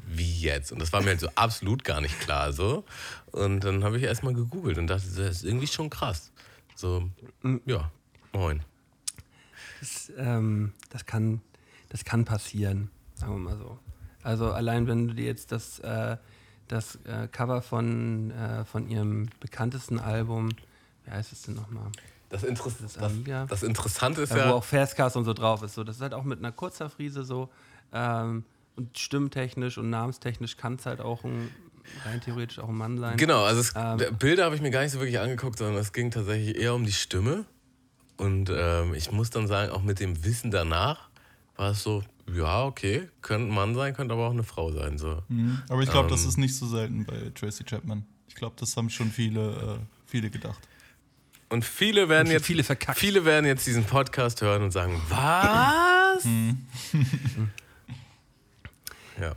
[0.08, 0.72] wie jetzt?
[0.72, 2.54] Und das war mir halt so absolut gar nicht klar.
[2.54, 2.84] So.
[3.32, 6.32] Und dann habe ich erstmal gegoogelt und dachte, das ist irgendwie schon krass.
[6.76, 7.10] So,
[7.66, 7.92] ja,
[8.34, 8.64] moin.
[9.80, 11.42] Das, ähm, das, kann,
[11.90, 13.80] das kann passieren, sagen wir mal so.
[14.24, 16.18] Also allein wenn du dir jetzt das, äh,
[16.68, 20.50] das äh, Cover von, äh, von ihrem bekanntesten Album,
[21.06, 21.92] wie heißt es denn nochmal?
[22.30, 23.12] Das, Interess Das das,
[23.48, 24.50] das Interessante ist ja.
[24.50, 25.74] Wo auch Fastcast und so drauf ist.
[25.74, 27.50] So, das ist halt auch mit einer Kurzerfriese so.
[27.92, 28.46] Ähm,
[28.80, 31.50] und stimmtechnisch und namenstechnisch kann es halt auch ein,
[32.06, 33.18] rein theoretisch auch ein Mann sein.
[33.18, 33.98] Genau, also es, Ähm.
[33.98, 36.74] der- Bilder habe ich mir gar nicht so wirklich angeguckt, sondern es ging tatsächlich eher
[36.74, 37.46] um die Stimme.
[38.18, 41.10] Und ähm, ich muss dann sagen, auch mit dem Wissen danach
[41.56, 42.04] war es so,
[42.34, 44.98] ja, okay, könnte ein Mann sein, könnte aber auch eine Frau sein.
[44.98, 45.22] So.
[45.30, 45.62] Mhm.
[45.70, 46.30] Aber ich glaube, das Ähm.
[46.30, 48.06] ist nicht so selten bei Tracy Chapman.
[48.28, 50.60] Ich glaube, das haben schon viele, äh, viele gedacht.
[51.50, 53.00] Und viele werden Und jetzt viele verkackt.
[53.00, 56.24] viele werden jetzt diesen Podcast hören und sagen, was?
[59.20, 59.36] ja.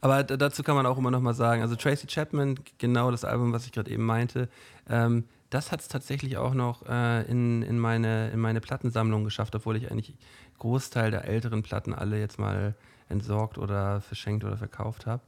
[0.00, 3.52] Aber dazu kann man auch immer noch mal sagen, also Tracy Chapman, genau das Album,
[3.52, 4.50] was ich gerade eben meinte,
[4.88, 9.54] ähm, das hat es tatsächlich auch noch äh, in, in, meine, in meine Plattensammlung geschafft,
[9.54, 10.14] obwohl ich eigentlich
[10.58, 12.74] Großteil der älteren Platten alle jetzt mal
[13.08, 15.22] entsorgt oder verschenkt oder verkauft habe.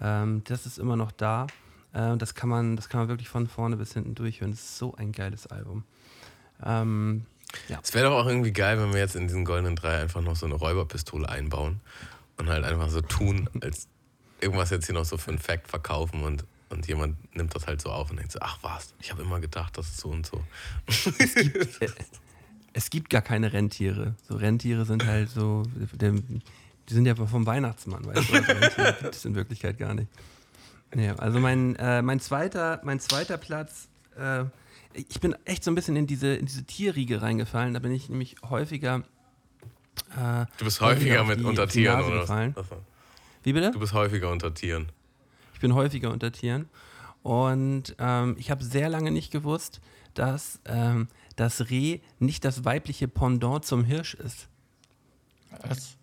[0.00, 1.46] Ähm, das ist immer noch da.
[1.92, 4.50] Äh, das, kann man, das kann man wirklich von vorne bis hinten durchhören.
[4.50, 5.84] Das ist so ein geiles Album.
[6.62, 7.24] Ähm,
[7.68, 7.78] ja.
[7.82, 10.36] Es wäre doch auch irgendwie geil, wenn wir jetzt in diesen goldenen Drei einfach noch
[10.36, 11.80] so eine Räuberpistole einbauen
[12.38, 13.88] und halt einfach so tun, als
[14.40, 17.80] irgendwas jetzt hier noch so für einen Fact verkaufen und, und jemand nimmt das halt
[17.80, 20.26] so auf und denkt so, ach was, ich habe immer gedacht, das ist so und
[20.26, 20.42] so.
[22.72, 24.14] es gibt gar keine Rentiere.
[24.28, 25.64] So Rentiere sind halt so,
[26.88, 28.34] die sind ja vom Weihnachtsmann, weißt du?
[28.34, 30.08] Also Rentiere gibt es in Wirklichkeit gar nicht.
[30.94, 34.44] Nee, also mein, äh, mein, zweiter, mein zweiter Platz, äh,
[34.94, 37.74] ich bin echt so ein bisschen in diese, in diese Tierriege reingefallen.
[37.74, 39.04] Da bin ich nämlich häufiger.
[40.16, 42.52] Äh, Du bist häufiger mit die- unter Tieren, oder gefallen.
[42.56, 42.66] was?
[43.42, 43.70] Wie bitte?
[43.70, 44.90] Du bist häufiger unter Tieren.
[45.54, 46.68] Ich bin häufiger unter Tieren.
[47.22, 49.80] Und ähm, ich habe sehr lange nicht gewusst,
[50.14, 54.48] dass ähm, das Reh nicht das weibliche Pendant zum Hirsch ist.
[55.62, 55.96] Was?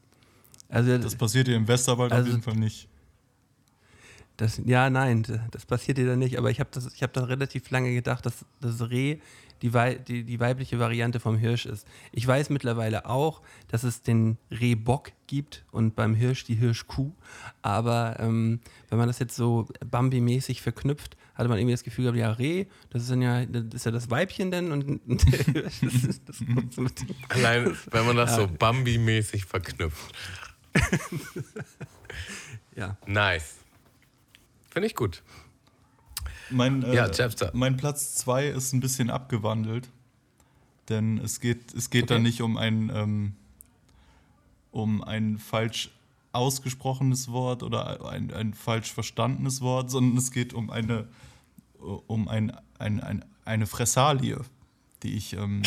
[0.70, 2.88] Also Das passiert hier im Westerwald Also- auf jeden Fall nicht.
[4.38, 6.38] Das, ja, nein, das passiert dir da nicht.
[6.38, 9.20] Aber ich habe das, ich hab da relativ lange gedacht, dass das Reh
[9.62, 11.88] die, Wei die, die weibliche Variante vom Hirsch ist.
[12.12, 17.12] Ich weiß mittlerweile auch, dass es den Rehbock gibt und beim Hirsch die Hirschkuh.
[17.62, 22.18] Aber ähm, wenn man das jetzt so Bambi-mäßig verknüpft, hatte man irgendwie das Gefühl gehabt,
[22.20, 25.84] ja, Reh, das ist dann ja, das ist ja das Weibchen denn und, und das
[25.84, 26.38] ist das
[26.70, 30.14] so mit dem- Allein, wenn man das so Bambi-mäßig verknüpft.
[32.76, 32.98] ja.
[33.06, 33.56] Nice.
[34.70, 35.24] Finde ich gut.
[36.50, 37.10] Mein, äh, Ja,
[37.54, 39.90] mein Platz 2 ist ein bisschen abgewandelt.
[40.90, 42.24] Denn es geht, es geht da Okay.
[42.24, 43.34] nicht um ein, ähm,
[44.72, 45.90] um ein falsch
[46.32, 51.08] ausgesprochenes Wort oder ein, ein falsch verstandenes Wort, sondern es geht um eine,
[51.80, 54.42] um ein, ein, ein, eine Fressalie,
[55.02, 55.34] die ich.
[55.34, 55.64] Ähm,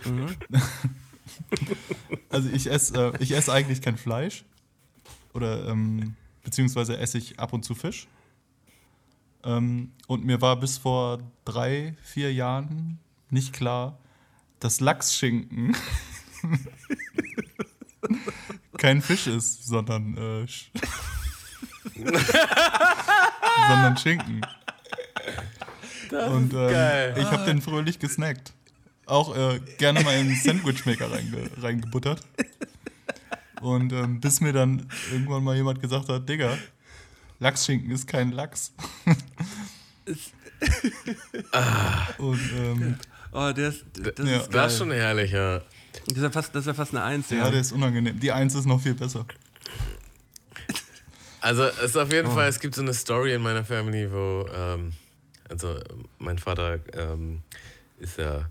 [2.30, 4.44] also ich esse äh, ich esse eigentlich kein Fleisch.
[5.32, 6.14] Oder ähm,
[6.44, 8.06] beziehungsweise esse ich ab und zu Fisch.
[9.44, 12.98] Ähm, und mir war bis vor drei, vier Jahren
[13.30, 13.98] nicht klar,
[14.60, 15.76] dass Lachsschinken
[18.78, 20.68] kein Fisch ist, sondern, äh, Sch-
[23.68, 24.40] sondern Schinken.
[26.10, 27.14] und ähm, geil.
[27.18, 28.52] ich habe den fröhlich gesnackt.
[29.06, 32.22] Auch äh, gerne mal in den Sandwichmaker reinge reingebuttert.
[33.60, 36.56] Und ähm, bis mir dann irgendwann mal jemand gesagt hat, Digga,
[37.40, 38.72] Lachsschinken ist kein Lachs.
[42.18, 42.96] Und ähm,
[43.32, 44.36] Oh, der ist, das Ja.
[44.40, 44.54] ist.
[44.54, 45.58] Das ist schon herrlich, ja.
[46.06, 47.30] Das ist ja fast, das ist ja fast eine Eins.
[47.30, 48.18] ja, der ist unangenehm.
[48.20, 49.26] Die Eins ist noch viel besser.
[51.40, 54.48] Also es ist auf jeden Fall, es gibt so eine Story in meiner Family, wo,
[54.54, 54.92] ähm,
[55.48, 55.78] also
[56.18, 57.42] mein Vater ähm,
[57.98, 58.48] ist ja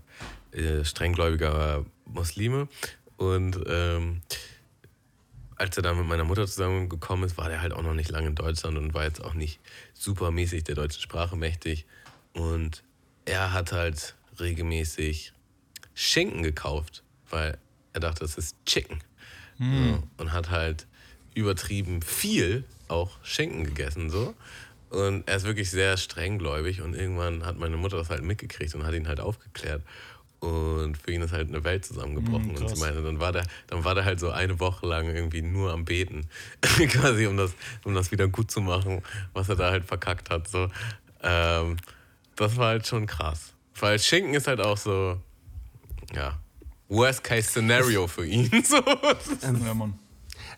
[0.52, 2.68] äh, strenggläubiger Muslime
[3.16, 4.20] und ähm,
[5.56, 8.28] als er dann mit meiner Mutter zusammengekommen ist, war der halt auch noch nicht lange
[8.28, 9.60] in Deutschland und war jetzt auch nicht
[9.92, 11.86] supermäßig der deutschen Sprache mächtig.
[12.32, 12.82] Und
[13.24, 15.32] er hat halt regelmäßig
[15.94, 17.56] Schinken gekauft, weil
[17.92, 18.98] er dachte, das ist Chicken.
[19.58, 20.86] So, und hat halt
[21.34, 24.34] übertrieben viel auch Schinken gegessen so.
[24.90, 28.84] Und er ist wirklich sehr strenggläubig und irgendwann hat meine Mutter das halt mitgekriegt und
[28.84, 29.82] hat ihn halt aufgeklärt.
[30.44, 32.48] Und für ihn ist halt eine Welt zusammengebrochen.
[32.48, 35.08] Mhm, und sie meinte, dann war, der, dann war der halt so eine Woche lang
[35.08, 36.28] irgendwie nur am Beten.
[36.60, 40.48] Quasi, um das, um das wieder gut zu machen, was er da halt verkackt hat.
[40.48, 40.68] So.
[41.22, 41.78] Ähm,
[42.36, 43.54] das war halt schon krass.
[43.78, 45.18] Weil Schinken ist halt auch so,
[46.14, 46.38] ja,
[46.88, 48.50] Worst-Case-Szenario für ihn.
[48.62, 48.76] So.
[49.42, 49.98] Ja, Mann.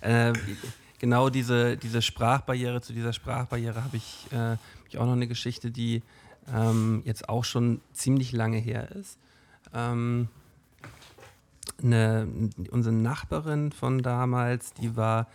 [0.01, 0.33] Äh,
[0.99, 4.59] genau diese, diese Sprachbarriere, zu dieser Sprachbarriere habe ich, äh, hab
[4.89, 6.03] ich auch noch eine Geschichte, die
[6.53, 9.19] ähm, jetzt auch schon ziemlich lange her ist.
[9.77, 10.29] Ähm,
[11.83, 12.27] eine,
[12.71, 15.27] unsere Nachbarin von damals, die war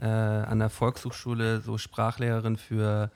[0.00, 3.10] äh, an der Volkshochschule so Sprachlehrerin für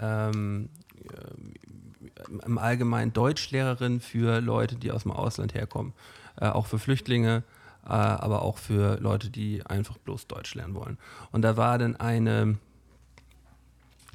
[0.00, 0.68] ähm,
[1.08, 5.92] äh, im Allgemeinen Deutschlehrerin für Leute, die aus dem Ausland herkommen.
[6.40, 7.44] Äh, auch für Flüchtlinge,
[7.84, 10.98] äh, aber auch für Leute, die einfach bloß Deutsch lernen wollen.
[11.30, 12.58] Und da war dann eine,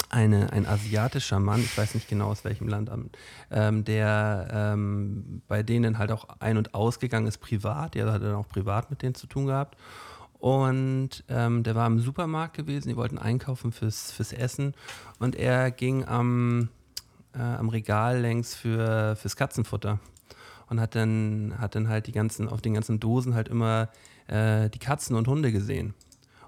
[0.10, 2.90] eine, ein asiatischer Mann, ich weiß nicht genau aus welchem Land,
[3.52, 7.96] ähm, der ähm, bei denen halt auch ein- und ausgegangen ist privat.
[7.96, 9.78] Der hat dann auch privat mit denen zu tun gehabt.
[10.40, 14.74] Und ähm, der war im Supermarkt gewesen, die wollten einkaufen fürs, fürs Essen.
[15.20, 16.70] Und er ging am,
[17.34, 20.00] äh, am Regal längs für, fürs Katzenfutter
[20.70, 23.90] und hat dann, hat dann halt die ganzen, auf den ganzen Dosen halt immer
[24.28, 25.94] äh, die Katzen und Hunde gesehen.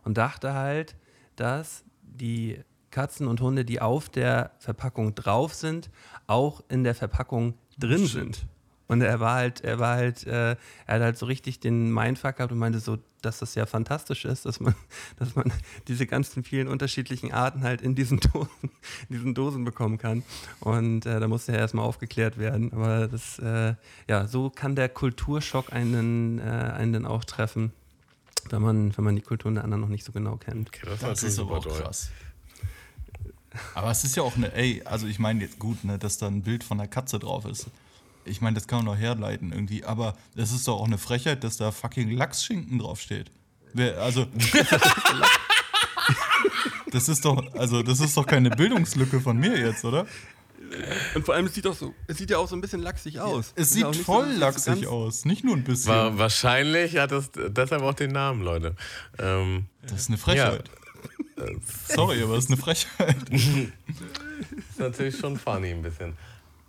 [0.03, 0.95] Und dachte halt,
[1.36, 2.59] dass die
[2.92, 5.89] Katzen und Hunde, die auf der Verpackung drauf sind,
[6.28, 8.46] auch in der Verpackung drin sind.
[8.92, 12.36] Und er war halt, er war halt, äh, er hat halt so richtig den Mindfuck
[12.36, 14.76] gehabt und meinte so, dass das ja fantastisch ist, dass man,
[15.18, 15.50] dass man
[15.88, 18.70] diese ganzen vielen unterschiedlichen Arten halt in diesen Dosen,
[19.08, 20.24] in diesen Dosen bekommen kann.
[20.60, 22.74] Und äh, da musste er erstmal aufgeklärt werden.
[22.74, 23.76] Aber das, äh,
[24.10, 27.72] ja, so kann der Kulturschock einen, äh, einen dann auch treffen,
[28.50, 30.68] wenn man, wenn man die Kulturen der anderen noch nicht so genau kennt.
[30.68, 32.12] Okay, das, Das ist aber auch krass.
[33.73, 36.28] Aber es ist ja auch eine, ey, also ich meine jetzt gut, ne, dass da
[36.28, 37.67] ein Bild von einer Katze drauf ist.
[38.23, 41.43] Ich meine, das kann man doch herleiten irgendwie, aber es ist doch auch eine Frechheit,
[41.43, 43.32] dass da fucking Lachsschinken draufsteht.
[43.73, 44.28] Wer, also.
[46.91, 50.05] das ist doch, also das ist doch keine Bildungslücke von mir jetzt, oder?
[51.15, 53.19] Und vor allem, es sieht auch so, es sieht ja auch so ein bisschen lachsig
[53.19, 53.51] aus.
[53.55, 55.91] Es ist sieht ja voll so lachsig aus, nicht nur ein bisschen.
[55.91, 58.75] War, wahrscheinlich hat es deshalb auch den Namen, Leute.
[59.19, 60.69] Ähm, das ist eine Frechheit.
[61.87, 63.29] Sorry, aber das ist eine Frechheit.
[63.29, 66.17] ist natürlich schon funny ein bisschen.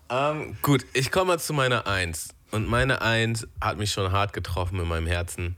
[0.08, 2.28] Ähm, gut, ich komme mal zu meiner Eins.
[2.50, 5.56] Und meine Eins hat mich schon hart getroffen in meinem Herzen.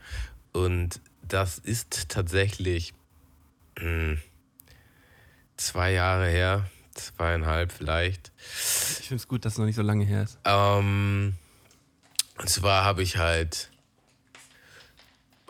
[0.53, 2.95] Und das ist tatsächlich
[3.81, 4.19] mh,
[5.57, 8.33] zwei Jahre her, zweieinhalb vielleicht.
[9.01, 10.39] Ich finde es gut, dass es noch nicht so lange her ist.
[10.45, 11.35] Ähm,
[12.39, 13.71] und zwar habe ich halt,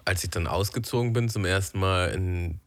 [0.05, 2.60] als ich dann ausgezogen bin, zum ersten Mal in,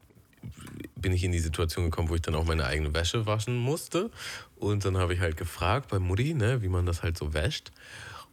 [1.01, 4.11] bin ich in die Situation gekommen, wo ich dann auch meine eigene Wäsche waschen musste.
[4.55, 7.71] Und dann habe ich halt gefragt bei Mutti, ne, wie man das halt so wäscht.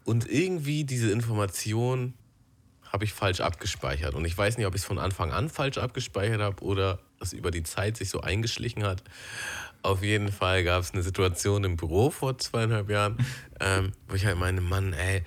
[0.05, 2.15] Und irgendwie diese Information
[2.95, 4.15] habe ich falsch abgespeichert.
[4.15, 7.33] Und ich weiß nicht, ob ich es von Anfang an falsch abgespeichert habe oder es
[7.33, 9.03] über die Zeit sich so eingeschlichen hat.
[9.83, 13.19] Auf jeden Fall gab es eine Situation im Büro vor zweieinhalb Jahren,
[13.61, 15.23] ähm, wo ich halt meine, Mann, ey,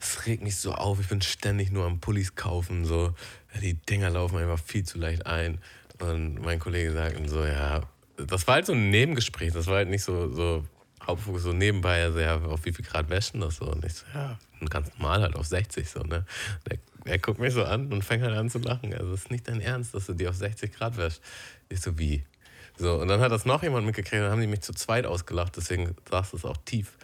[0.00, 3.14] es regt mich so auf, ich bin ständig nur am Pullis kaufen, so,
[3.60, 5.58] die Dinger laufen einfach viel zu leicht ein.
[6.00, 7.80] Und mein Kollege sagt so, ja,
[8.16, 10.64] das war halt so ein Nebengespräch, das war halt nicht so, so
[11.04, 13.66] Hauptfokus, so nebenbei, also ja, auf wie viel Grad wäschen das so?
[13.66, 14.38] Und ich so, ja,
[14.68, 16.24] ganz normal halt auf 60 so, ne?
[16.68, 18.92] Der, er guckt mich so an und fängt halt an zu lachen.
[18.92, 21.22] Also, es ist nicht dein Ernst, dass du die auf 60 Grad wäschst.
[21.68, 22.24] Ich so, wie?
[22.76, 25.56] So, und dann hat das noch jemand mitgekriegt, dann haben die mich zu zweit ausgelacht,
[25.56, 26.96] deswegen saß es auch tief.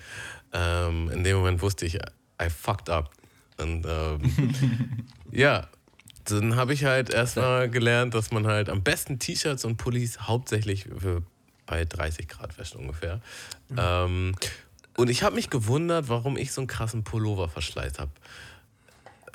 [0.52, 3.10] Ähm, in dem Moment wusste ich, I fucked up.
[3.56, 5.68] Und ähm, ja,
[6.24, 10.86] dann habe ich halt erstmal gelernt, dass man halt am besten T-Shirts und Pullis hauptsächlich
[11.66, 13.20] bei 30 Grad wäscht ungefähr.
[13.76, 14.34] Ähm,
[14.96, 18.10] und ich habe mich gewundert, warum ich so einen krassen Pullover-Verschleiß habe.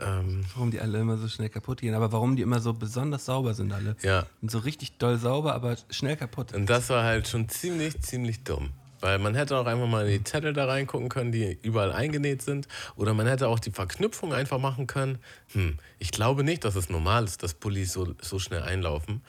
[0.02, 3.26] Ähm, Warum die alle immer so schnell kaputt gehen, aber warum die immer so besonders
[3.26, 3.98] sauber sind alle.
[4.02, 6.54] ja, Und so richtig doll sauber, aber schnell kaputt.
[6.54, 8.70] und das war halt schon ziemlich, ziemlich dumm.
[9.02, 12.42] Weil man hätte auch einfach mal in die Zettel da reingucken können, die überall eingenäht
[12.42, 12.68] sind.
[12.96, 15.20] Oder man hätte auch die Verknüpfung einfach machen können.
[15.54, 19.22] Hm, ich glaube nicht, dass es normal ist, dass Pullis so, so schnell einlaufen.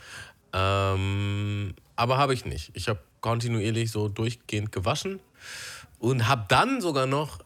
[0.52, 2.70] Ähm, aber habe ich nicht.
[2.74, 5.20] Ich habe kontinuierlich so durchgehend gewaschen
[5.98, 7.38] und habe dann sogar noch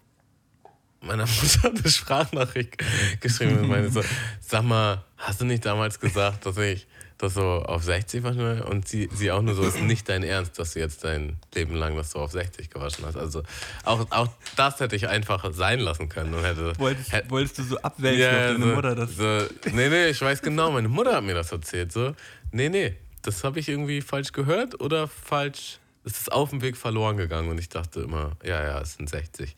[1.01, 2.83] meiner Mutter eine Sprachnachricht
[3.21, 4.03] geschrieben und meine so,
[4.41, 6.87] sag mal, hast du nicht damals gesagt, dass ich
[7.25, 8.63] das so auf 60 waschen will?
[8.63, 11.75] Und sie, sie auch nur so, ist nicht dein Ernst, dass du jetzt dein Leben
[11.75, 13.17] lang das so auf 60 gewaschen hast.
[13.17, 13.43] Also
[13.85, 16.73] auch, auch das hätte ich einfach sein lassen können und hätte...
[16.79, 18.95] Wolltest, hätte wolltest du so abwälzen auf deine so, Mutter?
[18.95, 21.93] Das so, nee, nee, ich weiß genau, meine Mutter hat mir das erzählt.
[21.93, 22.15] So,
[22.53, 25.79] nee, nee, das habe ich irgendwie falsch gehört oder falsch.
[26.05, 29.09] Es ist auf dem Weg verloren gegangen und ich dachte immer, ja, ja, es sind
[29.09, 29.57] 60.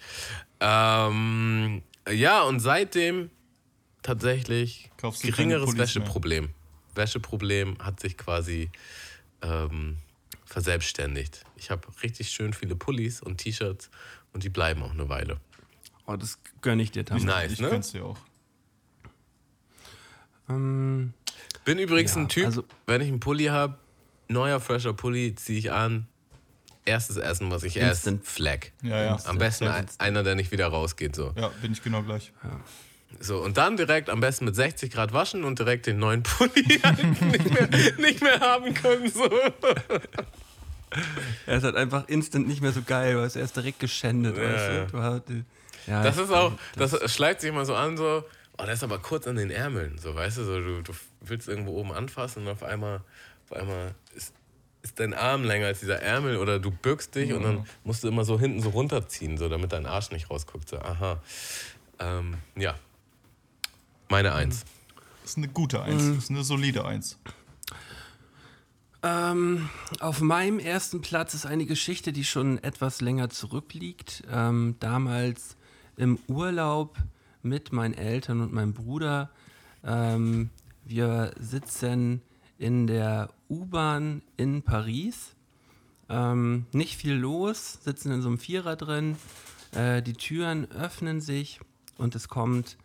[0.61, 3.31] Ähm, ja, und seitdem
[4.03, 6.49] tatsächlich Kaufst geringeres Pullis mehr?
[6.97, 7.77] Wäscheproblem.
[7.77, 8.71] Wäscheproblem hat sich quasi
[9.43, 9.99] ähm,
[10.45, 11.45] verselbstständigt.
[11.57, 13.91] Ich habe richtig schön viele Pullis und T-Shirts
[14.33, 15.39] und die bleiben auch eine Weile.
[16.07, 17.23] oh, das gönne ich dir, Tam.
[17.25, 17.69] Nice, ich ne?
[17.71, 18.19] gönn's dir auch.
[20.49, 21.13] Ähm,
[21.65, 23.77] Bin übrigens Ja, ein Typ, also- wenn ich einen Pulli habe,
[24.29, 26.07] neuer, fresher Pulli, ziehe ich an.
[26.85, 28.25] Erstes Essen, was ich esse, Instant.
[28.25, 28.67] Flag.
[28.81, 29.19] Ja, ja.
[29.25, 31.17] Am besten ein, einer, der nicht wieder rausgeht.
[31.17, 31.33] So.
[31.37, 32.33] Ja, bin ich genau gleich.
[33.21, 33.39] So.
[33.39, 36.51] Und dann direkt am besten mit 60 Grad waschen und direkt den neuen Pulli
[37.33, 37.69] nicht, mehr,
[37.99, 39.11] nicht mehr haben können.
[39.11, 39.29] So.
[41.47, 44.37] er ist halt einfach instant nicht mehr so geil, weil er ist direkt geschändet.
[44.37, 45.35] Ja, weißt du?
[45.35, 45.45] Du
[45.87, 48.25] ja, Das ist auch, das schleicht sich immer so an, so,
[48.59, 49.99] oh, der ist aber kurz an den Ärmeln.
[49.99, 53.03] So, weißt du, so, du, du willst irgendwo oben anfassen und auf einmal,
[53.49, 54.35] auf einmal ist,
[54.83, 58.09] ist dein Arm länger als dieser Ärmel oder du bückst dich und dann musst du
[58.09, 60.69] immer so hinten so runterziehen, so damit dein Arsch nicht rausguckt.
[60.69, 61.23] So, aha.
[61.99, 62.75] Ähm, ja.
[64.09, 64.65] Meine Eins.
[65.23, 66.03] Das ist eine gute Eins.
[66.03, 66.15] Mhm.
[66.15, 67.19] Das ist eine solide Eins.
[69.03, 69.69] Ähm,
[70.01, 74.23] auf meinem ersten Platz ist eine Geschichte, die schon etwas länger zurückliegt.
[74.31, 75.57] Ähm, damals
[75.97, 76.97] im Urlaub
[77.43, 79.31] mit meinen Eltern und meinem Bruder.
[79.85, 80.51] Ähm,
[80.85, 82.23] wir sitzen
[82.59, 85.35] in der U-Bahn in Paris.
[86.09, 89.17] Ähm, nicht viel los, sitzen in so einem Vierer drin.
[89.73, 91.61] Äh, die Türen öffnen sich
[91.99, 92.77] und es kommt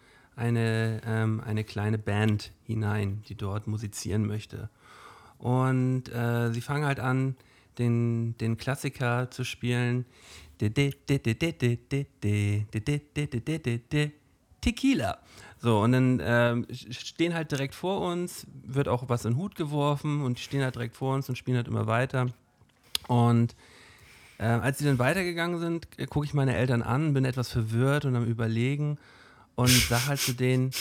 [0.42, 4.70] eine, ähm, eine kleine Band hinein, die dort musizieren möchte.
[5.38, 7.36] Und äh, sie fangen halt an,
[7.78, 10.06] den, den Klassiker zu spielen.
[14.62, 15.20] Tequila.
[15.60, 19.56] So, und dann ähm, stehen halt direkt vor uns, wird auch was in den Hut
[19.56, 22.28] geworfen und die stehen halt direkt vor uns und spielen halt immer weiter.
[23.08, 23.56] Und
[24.40, 28.06] äh, als sie dann weitergegangen sind, äh, gucke ich meine Eltern an, bin etwas verwirrt
[28.06, 28.98] und am Überlegen
[29.56, 30.72] und sag halt zu denen,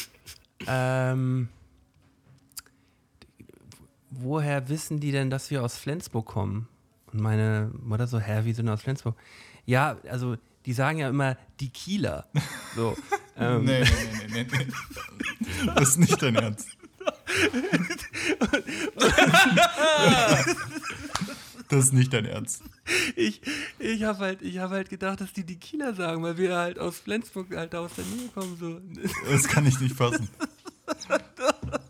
[0.67, 1.49] ähm,
[4.11, 6.69] woher wissen die denn, dass wir aus Flensburg kommen?
[7.13, 9.17] Und meine Mutter so, hä, wie sind wir aus Flensburg?
[9.67, 10.37] Ja, also
[10.67, 12.27] die sagen ja immer die Kieler.
[12.77, 12.97] So,
[13.37, 13.89] ähm, Nee, nee,
[14.29, 14.67] nee, nee, nee.
[15.75, 16.69] Das ist nicht dein Ernst.
[21.71, 22.63] Das ist nicht dein Ernst.
[23.17, 23.41] ich,
[23.79, 26.79] ich habe halt, ich hab halt gedacht, dass die die Kieler sagen, weil wir halt
[26.79, 28.57] aus Flensburg halt aus der Nähe kommen.
[28.59, 28.81] So.
[29.31, 30.29] Das kann ich nicht fassen.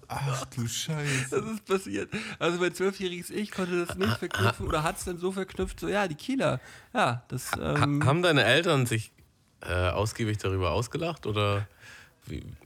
[0.08, 1.30] Ach du Scheiße.
[1.30, 2.10] Das ist passiert.
[2.38, 5.88] Also mein zwölfjähriges Ich konnte das nicht verknüpfen oder hat es dann so verknüpft, so
[5.88, 6.60] ja, die Kieler.
[6.92, 7.52] Ja, das.
[7.52, 9.12] Ha Ähm, haben deine Eltern sich
[9.62, 11.66] äh, ausgiebig darüber ausgelacht oder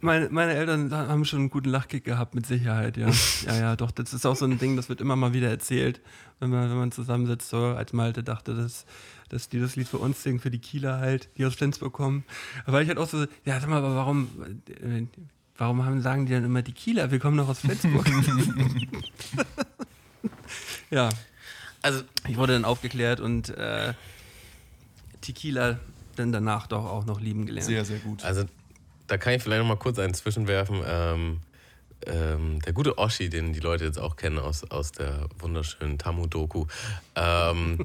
[0.00, 3.10] Meine, meine Eltern haben schon einen guten Lachkick gehabt, mit Sicherheit, ja.
[3.46, 6.00] Ja, ja, doch, das ist auch so ein Ding, das wird immer mal wieder erzählt,
[6.40, 8.84] wenn man, wenn man zusammensitzt, so als Malte dachte, dass,
[9.28, 12.24] dass die das Lied für uns singen, für die Kieler halt, die aus Flensburg kommen.
[12.66, 14.28] Aber ich halt auch so, ja, sag mal, aber warum,
[15.56, 17.10] warum haben, sagen die dann immer die Kieler?
[17.10, 18.06] Wir kommen doch aus Flensburg.
[20.90, 21.08] ja,
[21.82, 23.94] also, ich wurde dann aufgeklärt und äh,
[25.20, 25.78] Tequila
[26.16, 27.66] dann danach doch auch noch lieben gelernt.
[27.66, 28.24] Sehr, sehr gut.
[28.24, 28.44] also,
[29.06, 30.82] da kann ich vielleicht noch mal kurz einen zwischenwerfen.
[30.86, 31.40] Ähm,
[32.06, 36.66] ähm, der gute Oschi, den die Leute jetzt auch kennen aus, aus der wunderschönen Tamu-Doku,
[37.14, 37.78] ähm,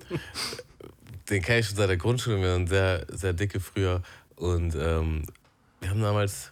[1.29, 2.41] den kenne ich schon seit der Grundschule.
[2.41, 4.01] Wir waren sehr, sehr dicke früher.
[4.35, 5.25] Und ähm,
[5.79, 6.51] wir haben damals,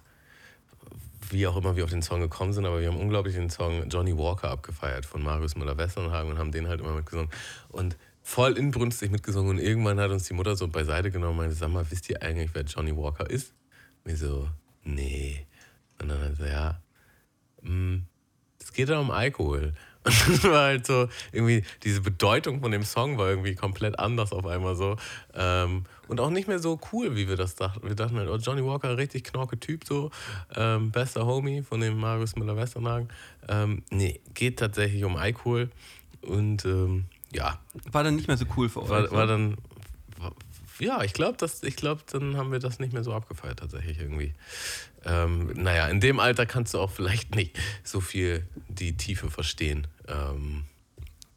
[1.29, 3.89] wie auch immer wir auf den Song gekommen sind, aber wir haben unglaublich den Song
[3.89, 7.29] Johnny Walker abgefeiert von Marius Müller-Westernhagen und haben den halt immer mitgesungen.
[7.69, 9.51] Und voll inbrünstig mitgesungen.
[9.51, 12.21] Und irgendwann hat uns die Mutter so beiseite genommen und meinte, sag mal, wisst ihr
[12.21, 13.53] eigentlich, wer Johnny Walker ist?
[14.07, 14.47] Wir so,
[14.85, 15.45] nee.
[16.01, 16.81] Und dann hat er, ja,
[17.61, 18.03] mm,
[18.57, 19.73] es geht da um Alkohol.
[20.07, 24.31] Und das war halt so, irgendwie, diese Bedeutung von dem Song war irgendwie komplett anders
[24.31, 24.95] auf einmal so.
[25.33, 27.85] Ähm, und auch nicht mehr so cool, wie wir das dachten.
[27.85, 30.09] Wir dachten halt, oh, Johnny Walker, richtig knorke Typ, so.
[30.55, 33.09] Ähm, bester Homie von dem Marius Müller-Westernhagen.
[33.49, 35.69] Ähm, nee, geht tatsächlich um Alkohol.
[36.21, 37.59] Und ähm, ja,
[37.91, 38.89] War dann nicht mehr so cool für euch.
[38.89, 39.57] war, war dann.
[40.79, 44.33] Ja, ich glaube, ich glaub, dann haben wir das nicht mehr so abgefeiert, tatsächlich irgendwie.
[45.05, 49.87] Ähm, naja, in dem Alter kannst du auch vielleicht nicht so viel die Tiefe verstehen,
[50.07, 50.65] ähm,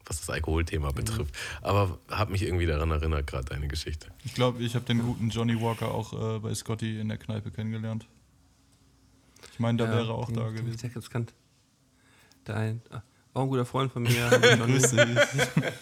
[0.05, 1.33] was das Alkoholthema betrifft.
[1.61, 4.07] Aber hat mich irgendwie daran erinnert, gerade deine Geschichte.
[4.25, 7.49] Ich glaube, ich habe den guten Johnny Walker auch äh, bei Scotty in der Kneipe
[7.51, 8.05] kennengelernt.
[9.53, 10.85] Ich meine, da Ja, wäre er auch den- da den gewesen.
[10.87, 11.33] ich jetzt kannt.
[12.43, 13.01] Dein, ah,
[13.33, 14.29] auch ein guter Freund von mir.
[14.31, 14.41] hab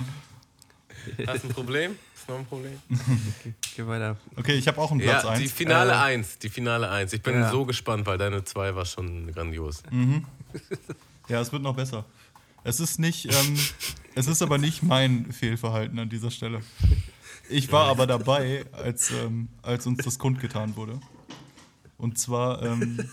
[1.27, 1.95] Hast du ein Problem?
[2.15, 2.73] Ist noch ein Problem?
[3.75, 4.17] Geh weiter.
[4.35, 5.41] Okay, ich habe auch einen Platz Ja, 1.
[5.41, 6.39] die Finale Äh, 1.
[6.39, 7.13] Die Finale 1.
[7.13, 7.49] Ich bin ja.
[7.51, 9.83] so gespannt, weil deine 2 war schon grandios.
[11.27, 12.05] Ja, es wird noch besser.
[12.63, 13.57] Es ist nicht, ähm,
[14.15, 16.61] es ist aber nicht mein Fehlverhalten an dieser Stelle.
[17.49, 20.99] Ich war aber dabei, als, ähm, als uns das kundgetan wurde.
[21.97, 23.09] Und zwar ähm,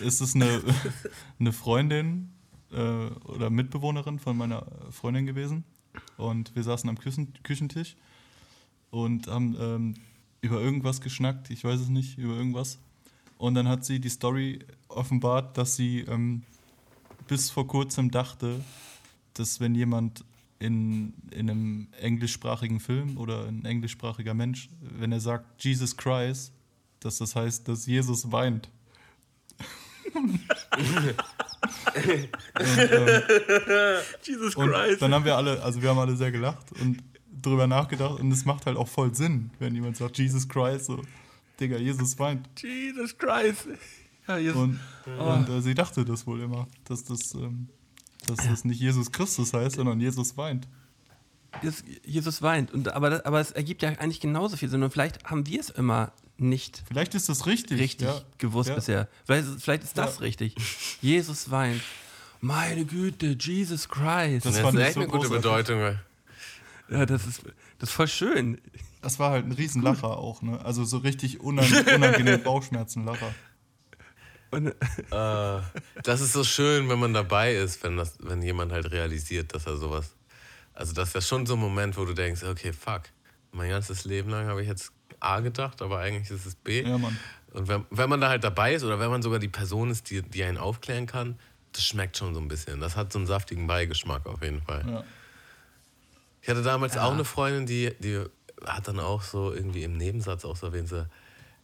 [0.00, 0.62] ist es eine,
[1.40, 2.30] eine Freundin
[2.72, 5.64] äh, oder Mitbewohnerin von meiner Freundin gewesen.
[6.16, 7.96] Und wir saßen am Küchen Küchentisch
[8.90, 9.94] und haben ähm,
[10.40, 12.78] über irgendwas geschnackt, ich weiß es nicht, über irgendwas.
[13.38, 16.42] Und dann hat sie die Story offenbart, dass sie ähm,
[17.26, 18.64] bis vor kurzem dachte,
[19.34, 20.24] dass wenn jemand
[20.58, 26.52] in, in einem englischsprachigen Film oder ein englischsprachiger Mensch, wenn er sagt Jesus Christ,
[27.00, 28.70] dass das heißt, dass Jesus weint.
[34.22, 37.02] Jesus Und dann haben wir alle, also wir haben alle sehr gelacht und
[37.42, 41.02] drüber nachgedacht und es macht halt auch voll Sinn, wenn jemand sagt Jesus Christ, so,
[41.60, 42.48] Digga, Jesus weint.
[42.60, 43.68] Jesus Christ.
[44.28, 44.56] Ja, Jesus.
[44.56, 44.80] Und,
[45.18, 47.68] und äh, sie dachte das wohl immer, dass das, ähm,
[48.26, 50.66] dass das nicht Jesus Christus heißt, sondern Jesus weint.
[51.62, 52.72] Jesus, Jesus weint.
[52.72, 54.82] Und, aber, das, aber es ergibt ja eigentlich genauso viel Sinn.
[54.82, 57.80] Und vielleicht haben wir es immer nicht Vielleicht ist das richtig.
[57.80, 58.20] richtig ja.
[58.38, 58.74] gewusst Ja.
[58.74, 59.08] bisher.
[59.24, 60.20] Vielleicht, ist- vielleicht ist das Ja.
[60.22, 60.54] richtig.
[61.00, 61.80] Jesus weint.
[62.40, 64.44] Meine Güte, Jesus Christ.
[64.46, 65.28] Das Das fand ist ich echt so eine gute.
[65.30, 65.98] Bedeutung.
[66.90, 67.42] ja, das ist,
[67.78, 68.60] das ist voll schön.
[69.00, 70.62] Das war halt ein Riesenlacher auch, ne?
[70.64, 71.64] Also so richtig unan
[71.94, 73.34] unangenehm Bauchschmerzenlacher.
[74.50, 75.60] Und, Äh,
[76.02, 79.66] das ist so schön, wenn man dabei ist, wenn, das, wenn jemand halt realisiert, dass
[79.66, 80.12] er sowas.
[80.74, 83.02] Also, das ist ja schon so ein Moment, wo du denkst: Okay, fuck,
[83.52, 86.82] mein ganzes Leben lang habe ich jetzt A gedacht, aber eigentlich ist es B.
[86.82, 87.18] Ja, Mann.
[87.52, 90.10] Und wenn, wenn man da halt dabei ist oder wenn man sogar die Person ist,
[90.10, 91.38] die, die einen aufklären kann,
[91.72, 92.80] das schmeckt schon so ein bisschen.
[92.80, 94.84] Das hat so einen saftigen Beigeschmack auf jeden Fall.
[94.86, 95.04] Ja.
[96.42, 98.24] Ich hatte damals auch eine Freundin, die, die
[98.64, 100.96] hat dann auch so irgendwie im Nebensatz auch so erwähnt, so,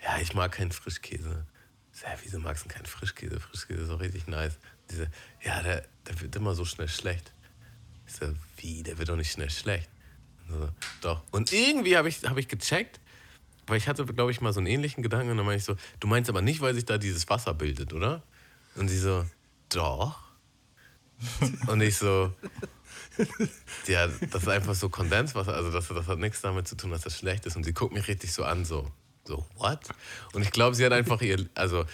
[0.03, 1.47] ja, ich mag keinen Frischkäse.
[1.93, 3.39] Ich so, ja, wieso magst du keinen Frischkäse?
[3.39, 4.59] Frischkäse ist auch richtig nice.
[4.91, 5.09] Diese,
[5.43, 7.33] ja, der, der wird immer so schnell schlecht.
[8.07, 9.89] Ich so, wie, der wird doch nicht schnell schlecht.
[10.49, 10.69] So,
[11.01, 11.23] doch.
[11.31, 13.01] Und irgendwie habe ich, hab ich gecheckt,
[13.67, 15.77] weil ich hatte, glaube ich, mal so einen ähnlichen Gedanken und dann meinte ich so,
[16.01, 18.23] du meinst aber nicht, weil sich da dieses Wasser bildet, oder?
[18.75, 19.25] Und sie so,
[19.69, 20.19] doch.
[21.69, 22.33] Und ich so,
[23.87, 25.55] ja, das ist einfach so Kondenswasser.
[25.55, 27.57] Also das, das hat nichts damit zu tun, dass das schlecht ist.
[27.57, 28.91] Und sie guckt mich richtig so an, so,
[29.25, 29.81] so, what?
[30.33, 31.85] Und ich glaube, sie hat einfach ihr, also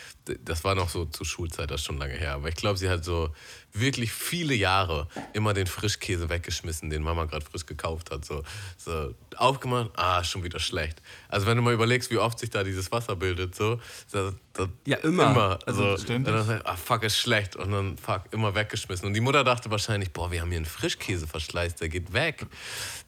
[0.45, 2.35] das war noch so zur Schulzeit, das ist schon lange her.
[2.35, 3.31] Aber ich glaube, sie hat so
[3.73, 8.25] wirklich viele Jahre immer den Frischkäse weggeschmissen, den Mama gerade frisch gekauft hat.
[8.25, 8.43] So,
[8.77, 11.01] so aufgemacht, ah, schon wieder schlecht.
[11.29, 13.79] Also wenn du mal überlegst, wie oft sich da dieses Wasser bildet, so,
[14.11, 15.31] da Das Ja, immer.
[15.31, 15.59] Immer.
[15.67, 16.35] Also Also, ständig.
[16.35, 17.55] dann sagt, ah, fuck, ist schlecht.
[17.57, 19.07] Und dann, fuck, immer weggeschmissen.
[19.07, 22.47] Und die Mutter dachte wahrscheinlich, boah, wir haben hier einen Frischkäseverschleiß, der geht weg.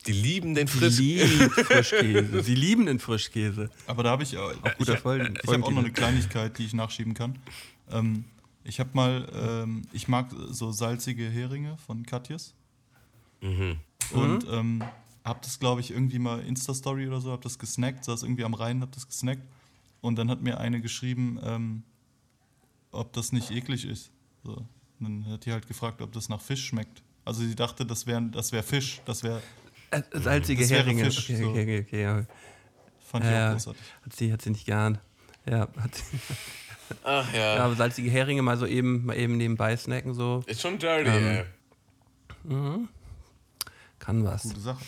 [0.07, 0.99] Die lieben den Sie Frisch...
[0.99, 2.43] lieben Frischkäse.
[2.43, 3.71] Sie lieben den Frischkäse.
[3.87, 6.57] Aber da habe ich auch, ich, guter hab- Folgen- ich habe auch noch eine Kleinigkeit,
[6.59, 7.39] die ich nachschieben kann.
[7.91, 8.25] Ähm,
[8.65, 12.55] ich habe mal, ähm, ich mag so salzige Heringe von Katjes.
[14.13, 14.83] Und ähm,
[15.25, 18.55] habe das, glaube ich, irgendwie mal Insta-Story oder so, habe das gesnackt, saß irgendwie am
[18.55, 19.43] Rhein, habe das gesnackt.
[20.01, 21.83] Und dann hat mir eine geschrieben, ähm,
[22.91, 24.11] ob das nicht eklig ist.
[24.45, 24.53] So.
[24.99, 27.03] Und dann hat die halt gefragt, ob das nach Fisch schmeckt.
[27.25, 29.43] Also sie dachte, das wäre das wär Fisch, das wäre,
[29.91, 31.05] Äh, salzige Das wäre Heringe.
[31.05, 31.51] Fisch, okay, so.
[31.51, 32.27] okay, okay, okay, ja.
[33.01, 33.83] fand ich Ja, auch großartig.
[34.05, 35.01] Hat sie, hat sie nicht geahnt.
[35.47, 36.19] Ja, hat sie,
[37.05, 37.65] Ach ja, ja.
[37.65, 41.45] aber salzige Heringe mal so eben, mal eben nebenbei snacken, so Ist schon dirty, Ähm,
[42.49, 42.89] ey.
[43.99, 44.43] kann was.
[44.43, 44.85] Gute Sache.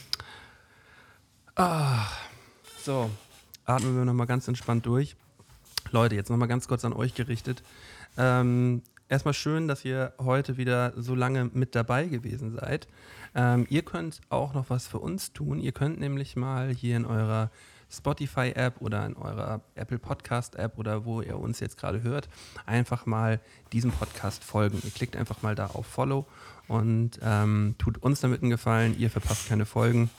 [2.83, 3.11] So,
[3.65, 5.17] atmen wir nochmal ganz entspannt durch.
[5.91, 7.63] Leute, jetzt nochmal ganz kurz an euch gerichtet.
[8.17, 12.89] Ähm, erstmal schön, dass ihr heute wieder so lange mit dabei gewesen seid.
[13.35, 15.59] Ähm, ihr könnt auch noch was für uns tun.
[15.61, 17.51] Ihr könnt nämlich mal hier in eurer
[17.93, 22.29] Spotify-App oder in eurer Apple Podcast-App oder wo ihr uns jetzt gerade hört,
[22.67, 23.41] einfach mal
[23.73, 24.81] diesem Podcast folgen.
[24.85, 26.27] Ihr klickt einfach mal da auf Follow
[26.69, 28.99] und ähm, tut uns damit einen Gefallen.
[28.99, 30.11] Ihr verpasst keine Folgen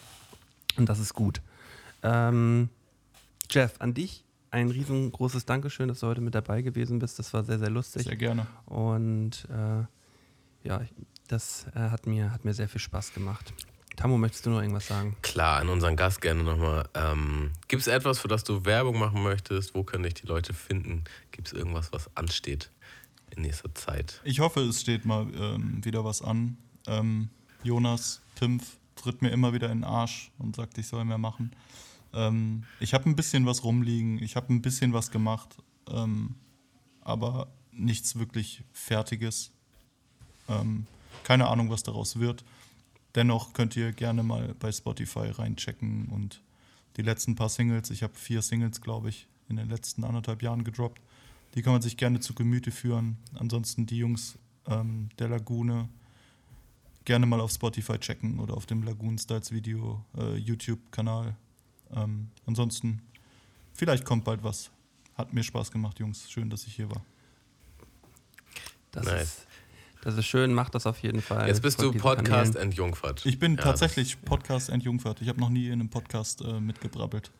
[0.77, 1.41] und das ist gut.
[2.03, 2.69] Ähm,
[3.49, 7.17] Jeff, an dich ein riesengroßes Dankeschön, dass du heute mit dabei gewesen bist.
[7.17, 8.03] Das war sehr, sehr lustig.
[8.03, 8.45] Sehr gerne.
[8.65, 10.81] Und äh, ja,
[11.27, 13.53] das äh, hat, mir, hat mir sehr viel Spaß gemacht.
[13.95, 15.15] Tammo, möchtest du noch irgendwas sagen?
[15.21, 16.89] Klar, an unseren Gast gerne nochmal.
[16.93, 19.75] Ähm, Gibt es etwas, für das du Werbung machen möchtest?
[19.75, 21.03] Wo können dich die Leute finden?
[21.31, 22.71] Gibt es irgendwas, was ansteht
[23.35, 24.21] in nächster Zeit?
[24.23, 26.57] Ich hoffe, es steht mal ähm, wieder was an.
[26.87, 27.29] Ähm,
[27.63, 31.51] Jonas Pimpf tritt mir immer wieder in den Arsch und sagt, ich soll mehr machen.
[32.13, 35.57] Ähm, ich habe ein bisschen was rumliegen, ich habe ein bisschen was gemacht,
[35.89, 36.35] ähm,
[37.01, 39.51] aber nichts wirklich Fertiges.
[40.47, 40.85] Ähm,
[41.23, 42.43] keine Ahnung, was daraus wird.
[43.15, 46.41] Dennoch könnt ihr gerne mal bei Spotify reinchecken und
[46.97, 50.63] die letzten paar Singles, ich habe vier Singles, glaube ich, in den letzten anderthalb Jahren
[50.63, 51.01] gedroppt.
[51.55, 53.17] Die kann man sich gerne zu Gemüte führen.
[53.35, 54.37] Ansonsten die Jungs
[54.67, 55.89] ähm, der Lagune
[57.05, 61.35] gerne mal auf Spotify checken oder auf dem Lagoon Styles Video äh, YouTube-Kanal.
[61.95, 63.01] Ähm, ansonsten,
[63.73, 64.71] vielleicht kommt bald was.
[65.15, 66.31] Hat mir Spaß gemacht, Jungs.
[66.31, 67.03] Schön, dass ich hier war.
[68.91, 69.23] Das, Nice.
[69.23, 69.47] ist,
[70.03, 71.47] das ist schön, mach das auf jeden Fall.
[71.47, 73.25] Jetzt bist du Podcast entjungfert.
[73.25, 75.21] Ich bin Ja, tatsächlich Podcast Entjungfert.
[75.21, 77.31] Ich habe noch nie in einem Podcast äh, mitgebrabbelt.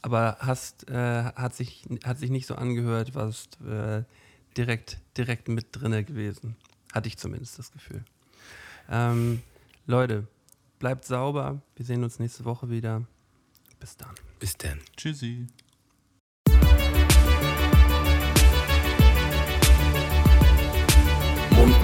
[0.00, 4.04] Aber hast, äh, hat, sich, hat sich nicht so angehört, was äh,
[4.56, 6.56] direkt, direkt mit drinne gewesen.
[6.92, 8.04] Hatte ich zumindest das Gefühl.
[8.88, 9.42] Ähm,
[9.86, 10.26] Leute,
[10.78, 11.60] bleibt sauber.
[11.76, 13.02] Wir sehen uns nächste Woche wieder.
[13.80, 14.14] Bis dann.
[14.14, 14.78] Das- Bis dann.
[14.96, 15.46] Tschüssi.